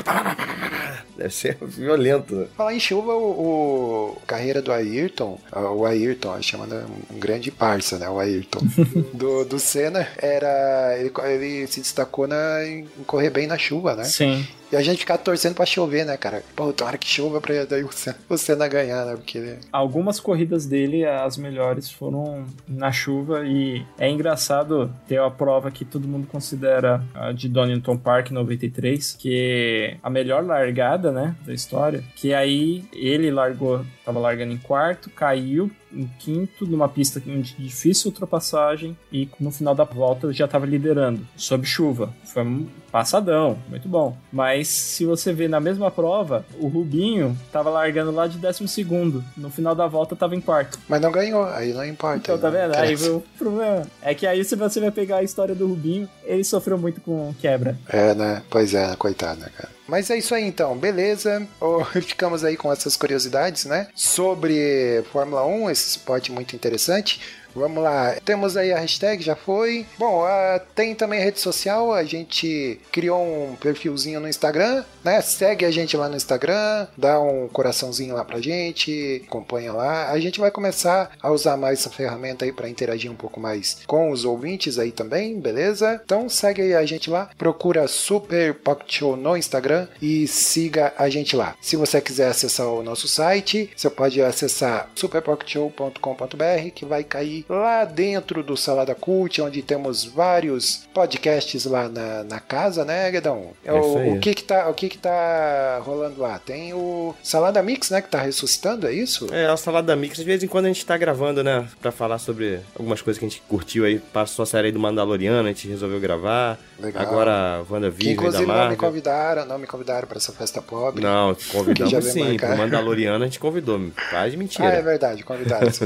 Deve 1.19 1.35
ser 1.35 1.59
violento. 1.61 2.49
Falar 2.57 2.73
em 2.73 2.81
chuva, 2.81 3.13
o, 3.13 4.15
o 4.15 4.17
carreira 4.27 4.63
do 4.63 4.73
Ayrton, 4.73 5.39
ah, 5.53 5.71
o 5.71 5.85
Ayrton, 5.85 6.41
chamando 6.41 6.77
um 7.11 7.19
grande 7.19 7.51
parça, 7.51 7.99
né? 7.99 8.09
O 8.09 8.19
Ayrton. 8.19 8.61
do, 9.13 9.45
do 9.45 9.59
Senna, 9.59 10.09
era. 10.17 10.97
Ele, 10.99 11.13
ele 11.25 11.67
se 11.67 11.81
destacou 11.81 12.27
na, 12.27 12.65
em 12.65 12.87
correr 13.07 13.29
bem 13.29 13.47
na 13.47 13.59
chuva, 13.59 13.95
né? 13.95 14.05
Sim. 14.05 14.49
E 14.73 14.77
a 14.77 14.83
gente 14.83 14.99
ficar 14.99 15.19
torcendo 15.19 15.55
pra 15.55 15.67
chover, 15.67 16.05
né, 16.07 16.17
cara? 16.17 16.43
Pô, 16.55 16.73
tomara 16.73 16.97
que 16.97 17.09
chova 17.09 17.41
pra 17.41 17.65
daí 17.65 17.83
o 17.83 17.91
Senna, 17.91 18.17
o 18.29 18.37
Senna 18.37 18.69
ganhar, 18.69 19.05
né? 19.05 19.17
Porque. 19.17 19.57
Algumas 19.73 20.21
corridas 20.21 20.65
dele, 20.65 21.05
as 21.05 21.37
melhores, 21.37 21.91
foram 21.91 22.47
na 22.69 22.93
chuva 22.93 23.45
e 23.45 23.85
é 23.99 24.09
engraçado 24.09 24.93
ter 25.09 25.21
a 25.21 25.31
prova 25.31 25.71
que 25.71 25.85
todo 25.85 26.07
mundo 26.07 26.27
considera 26.27 27.03
a 27.15 27.33
de 27.33 27.49
Donington 27.49 27.97
Park 27.97 28.31
93, 28.31 29.17
que 29.19 29.97
a 30.03 30.09
melhor 30.09 30.45
largada, 30.45 31.11
né, 31.11 31.35
da 31.45 31.53
história, 31.53 32.05
que 32.15 32.33
aí 32.33 32.85
ele 32.93 33.31
largou, 33.31 33.85
tava 34.05 34.21
largando 34.21 34.53
em 34.53 34.59
quarto, 34.59 35.11
caiu, 35.11 35.71
em 35.93 36.09
quinto, 36.19 36.67
numa 36.67 36.89
pista 36.89 37.21
de 37.21 37.55
difícil 37.57 38.11
ultrapassagem, 38.11 38.97
e 39.13 39.29
no 39.39 39.51
final 39.51 39.75
da 39.75 39.85
volta 39.85 40.33
já 40.33 40.45
estava 40.45 40.67
liderando, 40.67 41.27
sob 41.37 41.67
chuva. 41.67 42.13
Foi 42.25 42.43
um 42.43 42.67
passadão, 42.91 43.59
muito 43.69 43.89
bom. 43.89 44.17
Mas 44.33 44.69
se 44.69 45.05
você 45.05 45.33
vê 45.33 45.49
na 45.49 45.61
mesma 45.61 45.91
prova, 45.91 46.45
o 46.59 46.69
Rubinho 46.69 47.37
estava 47.47 47.71
largando 47.71 48.11
lá 48.11 48.27
de 48.27 48.39
décimo 48.39 48.69
segundo. 48.69 49.25
No 49.37 49.51
final 49.51 49.75
da 49.75 49.87
volta 49.87 50.15
estava 50.15 50.35
em 50.35 50.41
quarto. 50.41 50.79
Mas 50.89 51.01
não 51.01 51.11
ganhou, 51.11 51.45
aí 51.45 51.73
não 51.73 51.85
importa. 51.85 52.19
Então, 52.19 52.39
tá 52.39 52.51
vendo? 52.51 52.75
Aí 52.77 52.95
o 53.09 53.23
problema 53.39 53.87
é 54.03 54.15
que 54.15 54.27
aí 54.27 54.45
se 54.45 54.57
você 54.57 54.81
vai 54.81 54.91
pegar 54.91 55.19
a 55.19 55.23
história 55.23 55.55
do 55.55 55.67
Rubinho, 55.67 56.09
ele 56.25 56.45
sofreu 56.45 56.79
muito 56.79 57.01
com 57.01 57.35
quebra. 57.41 57.79
É, 57.89 58.15
né? 58.15 58.43
Pois 58.51 58.75
é, 58.75 58.95
coitado, 58.97 59.41
né, 59.41 59.49
cara? 59.57 59.80
Mas 59.91 60.09
é 60.09 60.17
isso 60.17 60.33
aí 60.37 60.45
então, 60.45 60.79
beleza? 60.79 61.45
Ficamos 62.07 62.45
aí 62.45 62.57
com 62.57 62.73
essas 62.73 62.97
curiosidades, 62.97 63.65
né? 63.65 63.89
Sobre 63.93 65.03
Fórmula 65.13 65.45
1, 65.45 65.69
esse 65.71 65.89
esporte 65.89 66.31
muito 66.31 66.55
interessante. 66.55 67.21
Vamos 67.55 67.83
lá, 67.83 68.17
temos 68.25 68.57
aí 68.57 68.73
a 68.73 68.79
hashtag, 68.79 69.23
já 69.23 69.35
foi. 69.35 69.87
Bom, 69.99 70.25
uh, 70.25 70.61
tem 70.75 70.95
também 70.95 71.23
rede 71.23 71.41
social, 71.41 71.93
a 71.93 72.05
gente 72.05 72.81
criou 72.93 73.21
um 73.21 73.57
perfilzinho 73.57 74.21
no 74.21 74.29
Instagram, 74.29 74.85
né? 75.05 75.21
Segue 75.21 75.65
a 75.65 75.71
gente 75.71 75.97
lá 75.97 76.09
no 76.09 76.17
Instagram, 76.17 76.87
dá 76.97 77.21
um 77.21 77.49
coraçãozinho 77.49 78.15
lá 78.15 78.25
pra 78.25 78.41
gente, 78.41 79.23
acompanha 79.27 79.73
lá. 79.73 80.11
A 80.11 80.19
gente 80.21 80.41
vai 80.41 80.51
começar 80.51 81.11
a 81.21 81.31
usar 81.31 81.57
mais 81.57 81.81
essa 81.81 81.91
ferramenta 81.91 82.45
aí 82.45 82.53
para 82.53 82.69
interagir 82.69 83.11
um 83.11 83.17
pouco 83.17 83.41
mais 83.41 83.79
com 83.87 84.11
os 84.11 84.25
ouvintes 84.25 84.79
aí 84.79 84.93
também, 84.93 85.41
beleza? 85.41 86.01
Então 86.05 86.29
segue 86.29 86.63
aí 86.63 86.75
a 86.75 86.87
gente 86.87 87.11
lá, 87.11 87.31
procura 87.37 87.89
Super 87.89 88.55
Pocket 88.55 88.99
Show 88.99 89.17
no 89.17 89.37
Instagram 89.37 89.89
e 90.01 90.27
siga 90.27 90.93
a 90.97 91.09
gente 91.09 91.35
lá. 91.35 91.57
Se 91.61 91.77
você 91.77 92.01
quiser 92.01 92.29
acessar 92.29 92.67
o 92.67 92.83
nosso 92.83 93.09
site, 93.09 93.71
você 93.77 93.91
pode 93.91 94.21
acessar 94.23 94.89
superpocketshow.com.br 94.95 96.71
que 96.75 96.85
vai 96.85 97.05
cair 97.05 97.40
lá 97.49 97.85
dentro 97.85 98.43
do 98.43 98.57
Salada 98.57 98.95
Cult, 98.95 99.41
onde 99.41 99.63
temos 99.63 100.05
vários 100.05 100.89
podcasts 100.93 101.65
lá 101.65 101.89
na, 101.89 102.25
na 102.25 102.41
casa, 102.41 102.85
né, 102.85 103.11
Guedão? 103.11 103.51
É 103.65 103.73
o, 103.73 104.15
o, 104.15 104.21
que 104.21 104.35
que 104.35 104.45
tá, 104.45 104.69
o 104.69 104.75
que 104.75 104.89
que 104.89 104.99
tá 104.99 105.81
rolando 105.85 106.21
lá? 106.21 106.39
Tem 106.39 106.73
o 106.75 107.15
Salada 107.23 107.63
Mix, 107.63 107.91
né, 107.91 108.01
que 108.01 108.09
tá 108.09 108.21
ressuscitando, 108.21 108.87
é 108.87 108.93
isso? 108.93 109.27
É, 109.33 109.53
o 109.53 109.57
Salada 109.57 109.95
Mix, 109.97 110.19
de 110.19 110.25
vez 110.25 110.43
em 110.43 110.49
quando 110.49 110.67
a 110.67 110.69
gente 110.69 110.85
tá 110.85 110.97
gravando, 110.97 111.43
né, 111.43 111.67
pra 111.81 111.93
falar 111.93 112.19
sobre 112.19 112.61
algumas 112.79 113.03
coisas 113.03 113.19
que 113.19 113.25
a 113.25 113.29
gente 113.29 113.43
curtiu 113.49 113.85
aí, 113.85 113.99
passou 113.99 114.43
a 114.43 114.47
série 114.47 114.67
aí 114.67 114.73
do 114.73 114.79
Mandaloriano, 114.79 115.49
a 115.49 115.53
gente 115.53 115.69
resolveu 115.69 116.01
gravar. 116.01 116.59
Legal. 116.79 117.03
Agora, 117.03 117.65
WandaVision 117.69 118.13
inclusive 118.15 118.47
da 118.47 118.49
Marvel. 118.49 118.65
não 118.65 118.71
me 118.71 118.77
convidaram, 118.77 119.47
não 119.47 119.59
me 119.59 119.67
convidaram 119.67 120.09
pra 120.09 120.17
essa 120.17 120.33
festa 120.33 120.63
pobre. 120.63 121.03
Não, 121.03 121.37
convidamos 121.53 122.05
sim, 122.07 122.37
pro 122.37 122.57
Mandaloriano 122.57 123.23
a 123.23 123.27
gente 123.27 123.39
convidou, 123.39 123.91
faz 124.11 124.35
mentira. 124.35 124.69
Ah, 124.69 124.73
é 124.73 124.83
verdade, 124.83 125.23
convidaram. 125.23 125.71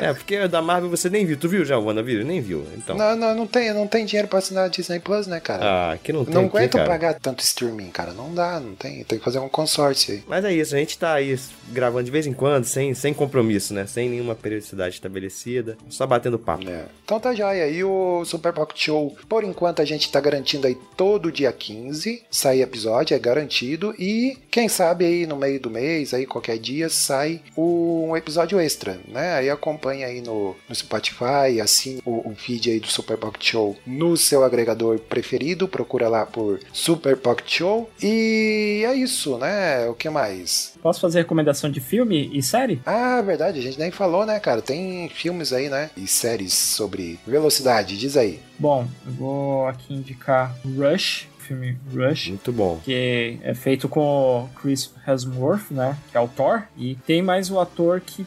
É, 0.00 0.12
porque 0.12 0.48
da 0.48 0.61
Marvel 0.62 0.90
você 0.90 1.10
nem 1.10 1.26
viu. 1.26 1.36
Tu 1.36 1.48
viu 1.48 1.64
já 1.64 1.78
o 1.78 1.84
WandaVision? 1.84 2.26
Nem 2.26 2.40
viu. 2.40 2.64
Então. 2.76 2.96
Não, 2.96 3.16
não, 3.16 3.34
não 3.34 3.46
tem, 3.46 3.72
não 3.72 3.86
tem 3.86 4.04
dinheiro 4.04 4.28
pra 4.28 4.38
assinar 4.38 4.64
a 4.64 4.68
Disney 4.68 5.00
Plus, 5.00 5.26
né, 5.26 5.40
cara? 5.40 5.92
Ah, 5.92 5.98
que 5.98 6.12
não 6.12 6.24
tem 6.24 6.34
não 6.34 6.44
aguento 6.44 6.72
cara? 6.72 6.88
pagar 6.88 7.14
tanto 7.14 7.42
streaming, 7.42 7.90
cara. 7.90 8.12
Não 8.12 8.34
dá, 8.34 8.60
não 8.60 8.74
tem. 8.74 9.04
Tem 9.04 9.18
que 9.18 9.24
fazer 9.24 9.38
um 9.38 9.48
consórcio 9.48 10.14
aí. 10.14 10.22
Mas 10.26 10.44
é 10.44 10.52
isso, 10.52 10.74
a 10.74 10.78
gente 10.78 10.98
tá 10.98 11.14
aí 11.14 11.38
gravando 11.68 12.04
de 12.04 12.10
vez 12.10 12.26
em 12.26 12.32
quando, 12.32 12.64
sem, 12.64 12.94
sem 12.94 13.12
compromisso, 13.12 13.74
né? 13.74 13.86
Sem 13.86 14.08
nenhuma 14.08 14.34
periodicidade 14.34 14.94
estabelecida, 14.94 15.76
só 15.88 16.06
batendo 16.06 16.38
papo. 16.38 16.68
É. 16.68 16.84
Então 17.04 17.18
tá 17.18 17.34
joia. 17.34 17.68
E 17.68 17.82
o 17.84 18.24
Super 18.24 18.52
Pocket 18.52 18.78
Show, 18.78 19.16
por 19.28 19.44
enquanto, 19.44 19.82
a 19.82 19.84
gente 19.84 20.10
tá 20.10 20.20
garantindo 20.20 20.66
aí 20.66 20.76
todo 20.96 21.32
dia 21.32 21.52
15 21.52 22.22
sair 22.30 22.62
episódio, 22.62 23.14
é 23.14 23.18
garantido. 23.18 23.94
E 23.98 24.38
quem 24.50 24.68
sabe 24.68 25.04
aí 25.04 25.26
no 25.26 25.36
meio 25.36 25.60
do 25.60 25.70
mês, 25.70 26.14
aí 26.14 26.26
qualquer 26.26 26.58
dia, 26.58 26.88
sai 26.88 27.40
um 27.56 28.16
episódio 28.16 28.58
extra, 28.60 28.98
né? 29.08 29.34
Aí 29.34 29.50
acompanha 29.50 30.06
aí 30.06 30.20
no, 30.20 30.51
no 30.68 30.74
Spotify, 30.74 31.60
assine 31.62 32.00
o, 32.04 32.30
o 32.30 32.34
feed 32.34 32.70
aí 32.70 32.80
do 32.80 32.86
Super 32.86 33.16
Pocket 33.16 33.50
Show 33.50 33.76
no 33.86 34.16
seu 34.16 34.44
agregador 34.44 34.98
preferido. 34.98 35.68
Procura 35.68 36.08
lá 36.08 36.26
por 36.26 36.60
Super 36.72 37.16
Pocket 37.16 37.58
Show. 37.58 37.90
E 38.02 38.84
é 38.86 38.94
isso, 38.94 39.38
né? 39.38 39.88
O 39.88 39.94
que 39.94 40.08
mais? 40.08 40.74
Posso 40.82 41.00
fazer 41.00 41.20
recomendação 41.20 41.70
de 41.70 41.80
filme 41.80 42.30
e 42.32 42.42
série? 42.42 42.80
Ah, 42.84 43.20
verdade, 43.22 43.58
a 43.58 43.62
gente 43.62 43.78
nem 43.78 43.90
falou, 43.90 44.26
né, 44.26 44.38
cara? 44.40 44.62
Tem 44.62 45.08
filmes 45.08 45.52
aí, 45.52 45.68
né? 45.68 45.90
E 45.96 46.06
séries 46.06 46.52
sobre 46.52 47.18
velocidade, 47.26 47.96
diz 47.96 48.16
aí. 48.16 48.40
Bom, 48.58 48.86
eu 49.06 49.12
vou 49.12 49.66
aqui 49.66 49.94
indicar 49.94 50.56
Rush, 50.64 51.28
filme 51.38 51.76
Rush. 51.92 52.28
Muito 52.28 52.52
bom. 52.52 52.80
Que 52.84 53.38
é 53.42 53.54
feito 53.54 53.88
com 53.88 54.44
o 54.44 54.48
Chris 54.60 54.92
Hemsworth, 55.06 55.70
né? 55.70 55.96
Que 56.10 56.16
é 56.16 56.20
o 56.20 56.28
Thor. 56.28 56.62
E 56.76 56.94
tem 57.06 57.22
mais 57.22 57.50
o 57.50 57.60
ator 57.60 58.00
que 58.00 58.26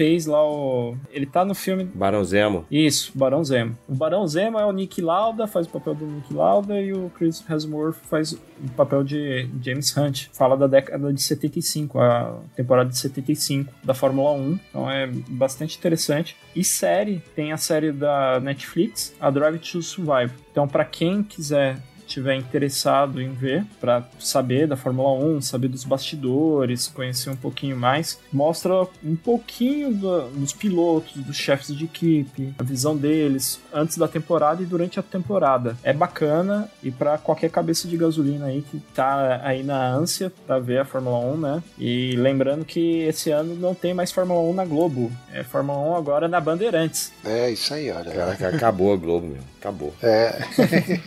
fez 0.00 0.24
lá 0.24 0.42
o. 0.42 0.96
Ele 1.10 1.26
tá 1.26 1.44
no 1.44 1.54
filme. 1.54 1.84
Barão 1.84 2.24
Zemo. 2.24 2.64
Isso, 2.70 3.12
Barão 3.14 3.44
Zemo. 3.44 3.76
O 3.86 3.94
Barão 3.94 4.26
Zemo 4.26 4.58
é 4.58 4.64
o 4.64 4.72
Nick 4.72 5.02
Lauda, 5.02 5.46
faz 5.46 5.66
o 5.66 5.68
papel 5.68 5.94
do 5.94 6.06
Nick 6.06 6.32
Lauda, 6.32 6.80
e 6.80 6.94
o 6.94 7.10
Chris 7.10 7.44
Hemsworth 7.46 7.96
faz 8.08 8.32
o 8.32 8.40
papel 8.74 9.04
de 9.04 9.46
James 9.60 9.94
Hunt. 9.94 10.28
Fala 10.32 10.56
da 10.56 10.66
década 10.66 11.12
de 11.12 11.22
75, 11.22 12.00
a 12.00 12.38
temporada 12.56 12.88
de 12.88 12.96
75 12.96 13.70
da 13.84 13.92
Fórmula 13.92 14.32
1. 14.32 14.58
Então 14.70 14.90
é 14.90 15.06
bastante 15.28 15.76
interessante. 15.76 16.34
E 16.56 16.64
série, 16.64 17.22
tem 17.36 17.52
a 17.52 17.58
série 17.58 17.92
da 17.92 18.40
Netflix, 18.40 19.14
a 19.20 19.28
Drive 19.28 19.58
to 19.58 19.82
Survive. 19.82 20.32
Então, 20.50 20.66
para 20.66 20.84
quem 20.86 21.22
quiser 21.22 21.76
tiver 22.10 22.34
interessado 22.34 23.22
em 23.22 23.32
ver, 23.32 23.64
para 23.80 24.02
saber 24.18 24.66
da 24.66 24.76
Fórmula 24.76 25.12
1, 25.24 25.40
saber 25.42 25.68
dos 25.68 25.84
bastidores, 25.84 26.88
conhecer 26.88 27.30
um 27.30 27.36
pouquinho 27.36 27.76
mais, 27.76 28.18
mostra 28.32 28.82
um 29.04 29.16
pouquinho 29.16 29.92
do- 29.94 30.28
dos 30.30 30.52
pilotos, 30.52 31.14
dos 31.22 31.36
chefes 31.36 31.74
de 31.76 31.84
equipe, 31.84 32.52
a 32.58 32.62
visão 32.62 32.96
deles 32.96 33.60
antes 33.72 33.96
da 33.96 34.08
temporada 34.08 34.62
e 34.62 34.66
durante 34.66 34.98
a 34.98 35.02
temporada. 35.02 35.76
É 35.82 35.92
bacana 35.92 36.68
e 36.82 36.90
para 36.90 37.16
qualquer 37.18 37.50
cabeça 37.50 37.86
de 37.88 37.96
gasolina 37.96 38.46
aí 38.46 38.62
que 38.62 38.78
tá 38.94 39.40
aí 39.44 39.62
na 39.62 39.92
ânsia 39.94 40.32
para 40.46 40.58
ver 40.58 40.78
a 40.80 40.84
Fórmula 40.84 41.18
1, 41.18 41.36
né? 41.36 41.62
E 41.78 42.16
lembrando 42.16 42.64
que 42.64 43.00
esse 43.02 43.30
ano 43.30 43.54
não 43.54 43.74
tem 43.74 43.94
mais 43.94 44.10
Fórmula 44.12 44.40
1 44.40 44.52
na 44.54 44.64
Globo, 44.64 45.10
é 45.32 45.42
Fórmula 45.44 45.78
1 45.90 45.96
agora 45.96 46.28
na 46.28 46.40
Bandeirantes. 46.40 47.12
É 47.24 47.50
isso 47.50 47.72
aí, 47.72 47.90
olha. 47.90 48.10
Caraca, 48.10 48.48
acabou 48.48 48.92
a 48.92 48.96
Globo, 48.96 49.26
meu. 49.26 49.50
Acabou. 49.60 49.92
É. 50.02 50.38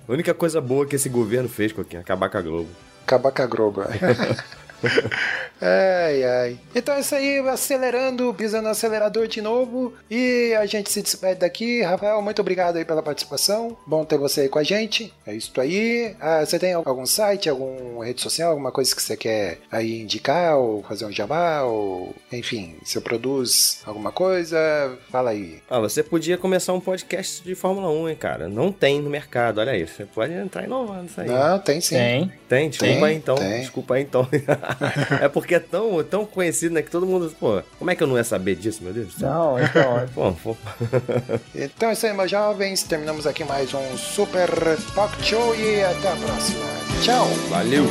A 0.07 0.11
única 0.11 0.31
coisa 0.33 0.61
boa 0.61 0.85
que 0.85 0.92
esse 0.95 1.09
governo 1.09 1.49
fez, 1.49 1.71
Coquinha, 1.71 2.01
acabar 2.01 2.29
com 2.29 2.37
a 2.37 2.41
Globo. 2.41 2.69
Acabar 3.05 3.31
com 3.31 3.41
a 3.41 3.45
Globo. 3.45 3.81
ai, 5.61 6.23
ai. 6.23 6.59
Então 6.75 6.95
é 6.95 6.99
isso 6.99 7.15
aí, 7.15 7.39
acelerando, 7.39 8.34
pisando 8.34 8.63
no 8.63 8.69
acelerador 8.69 9.27
de 9.27 9.41
novo. 9.41 9.93
E 10.09 10.53
a 10.59 10.65
gente 10.65 10.91
se 10.91 11.01
despede 11.01 11.39
daqui. 11.41 11.81
Rafael, 11.81 12.21
muito 12.21 12.39
obrigado 12.41 12.77
aí 12.77 12.86
pela 12.86 13.01
participação. 13.01 13.77
Bom 13.86 14.03
ter 14.05 14.17
você 14.17 14.41
aí 14.41 14.49
com 14.49 14.59
a 14.59 14.63
gente. 14.63 15.13
É 15.25 15.34
isso 15.34 15.51
aí. 15.59 16.15
Ah, 16.19 16.45
você 16.45 16.59
tem 16.59 16.73
algum 16.73 17.05
site, 17.05 17.49
alguma 17.49 18.05
rede 18.05 18.21
social, 18.21 18.51
alguma 18.51 18.71
coisa 18.71 18.95
que 18.95 19.01
você 19.01 19.15
quer 19.15 19.59
aí 19.71 20.01
indicar, 20.01 20.57
ou 20.57 20.84
fazer 20.84 21.05
um 21.05 21.11
jabá, 21.11 21.63
ou 21.63 22.13
enfim, 22.31 22.75
você 22.84 22.99
produz 22.99 23.81
alguma 23.86 24.11
coisa? 24.11 24.57
Fala 25.11 25.31
aí. 25.31 25.61
Ah, 25.69 25.79
você 25.79 26.03
podia 26.03 26.38
começar 26.38 26.73
um 26.73 26.79
podcast 26.79 27.43
de 27.43 27.55
Fórmula 27.55 27.89
1, 27.89 28.09
hein, 28.09 28.15
cara? 28.15 28.49
Não 28.49 28.71
tem 28.71 29.01
no 29.01 29.09
mercado, 29.09 29.59
olha 29.59 29.71
aí. 29.71 29.88
Você 29.88 30.05
pode 30.05 30.34
entrar 30.34 30.63
inovando 30.63 31.05
isso 31.05 31.21
aí. 31.21 31.27
Não, 31.27 31.59
tem 31.59 31.81
sim. 31.81 31.95
Tem. 31.95 32.31
Tem? 32.49 32.69
Desculpa 32.69 32.93
Tem, 32.93 33.03
aí 33.03 33.15
então. 33.15 33.36
tem. 33.36 33.59
Desculpa 33.61 33.93
aí 33.95 34.03
então. 34.03 34.27
é 35.21 35.28
porque 35.28 35.55
é 35.55 35.59
tão, 35.59 36.03
tão 36.03 36.26
conhecido, 36.26 36.74
né? 36.76 36.82
Que 36.82 36.91
todo 36.91 37.05
mundo. 37.05 37.34
Pô, 37.39 37.61
como 37.78 37.91
é 37.91 37.95
que 37.95 38.03
eu 38.03 38.07
não 38.07 38.17
ia 38.17 38.24
saber 38.24 38.55
disso, 38.55 38.84
meu 38.84 38.93
Deus? 38.93 39.17
Não, 39.19 39.59
então, 39.59 40.05
Pô, 40.13 40.32
pô. 40.34 40.57
Então 41.53 41.89
é 41.89 41.93
isso 41.93 42.05
aí, 42.05 42.13
meus 42.13 42.32
jovens. 42.32 42.84
Terminamos 42.84 43.26
aqui 43.28 43.43
mais 43.43 43.74
um 43.74 43.97
Super 43.97 44.49
Pocket 44.93 45.24
Show 45.24 45.55
e 45.55 45.84
até 45.84 46.11
a 46.11 46.15
próxima. 46.15 46.65
Tchau. 47.01 47.28
Valeu. 47.49 47.84